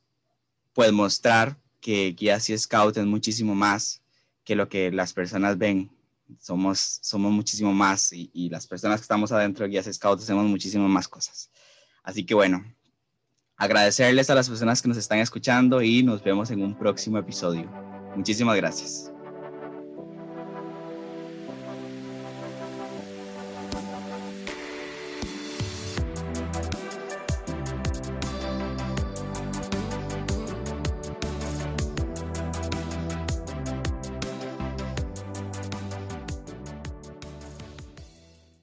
pues 0.73 0.91
mostrar 0.91 1.57
que 1.79 2.15
Guías 2.17 2.49
y 2.49 2.57
Scout 2.57 2.97
es 2.97 3.05
muchísimo 3.05 3.53
más 3.53 4.01
que 4.43 4.55
lo 4.55 4.67
que 4.67 4.91
las 4.91 5.13
personas 5.13 5.57
ven. 5.57 5.91
Somos, 6.39 6.99
somos 7.01 7.32
muchísimo 7.32 7.73
más 7.73 8.11
y, 8.11 8.49
las 8.49 8.67
personas 8.67 8.99
que 8.99 9.03
estamos 9.03 9.32
adentro 9.32 9.63
de 9.63 9.71
Guías 9.71 9.89
Scout 9.91 10.19
hacemos 10.19 10.45
muchísimo 10.45 10.88
más 10.88 11.07
cosas. 11.07 11.49
Así 12.03 12.26
que 12.26 12.34
bueno, 12.34 12.63
agradecerles 13.57 14.30
a 14.30 14.36
las 14.36 14.49
personas 14.49 14.82
que 14.82 14.88
nos 14.88 14.97
están 14.97 15.19
escuchando 15.19 15.82
y 15.82 16.03
nos 16.03 16.23
vemos 16.23 16.51
en 16.51 16.61
un 16.61 16.78
próximo 16.78 17.17
episodio. 17.17 17.69
Muchísimas 18.15 18.55
gracias. 18.57 19.14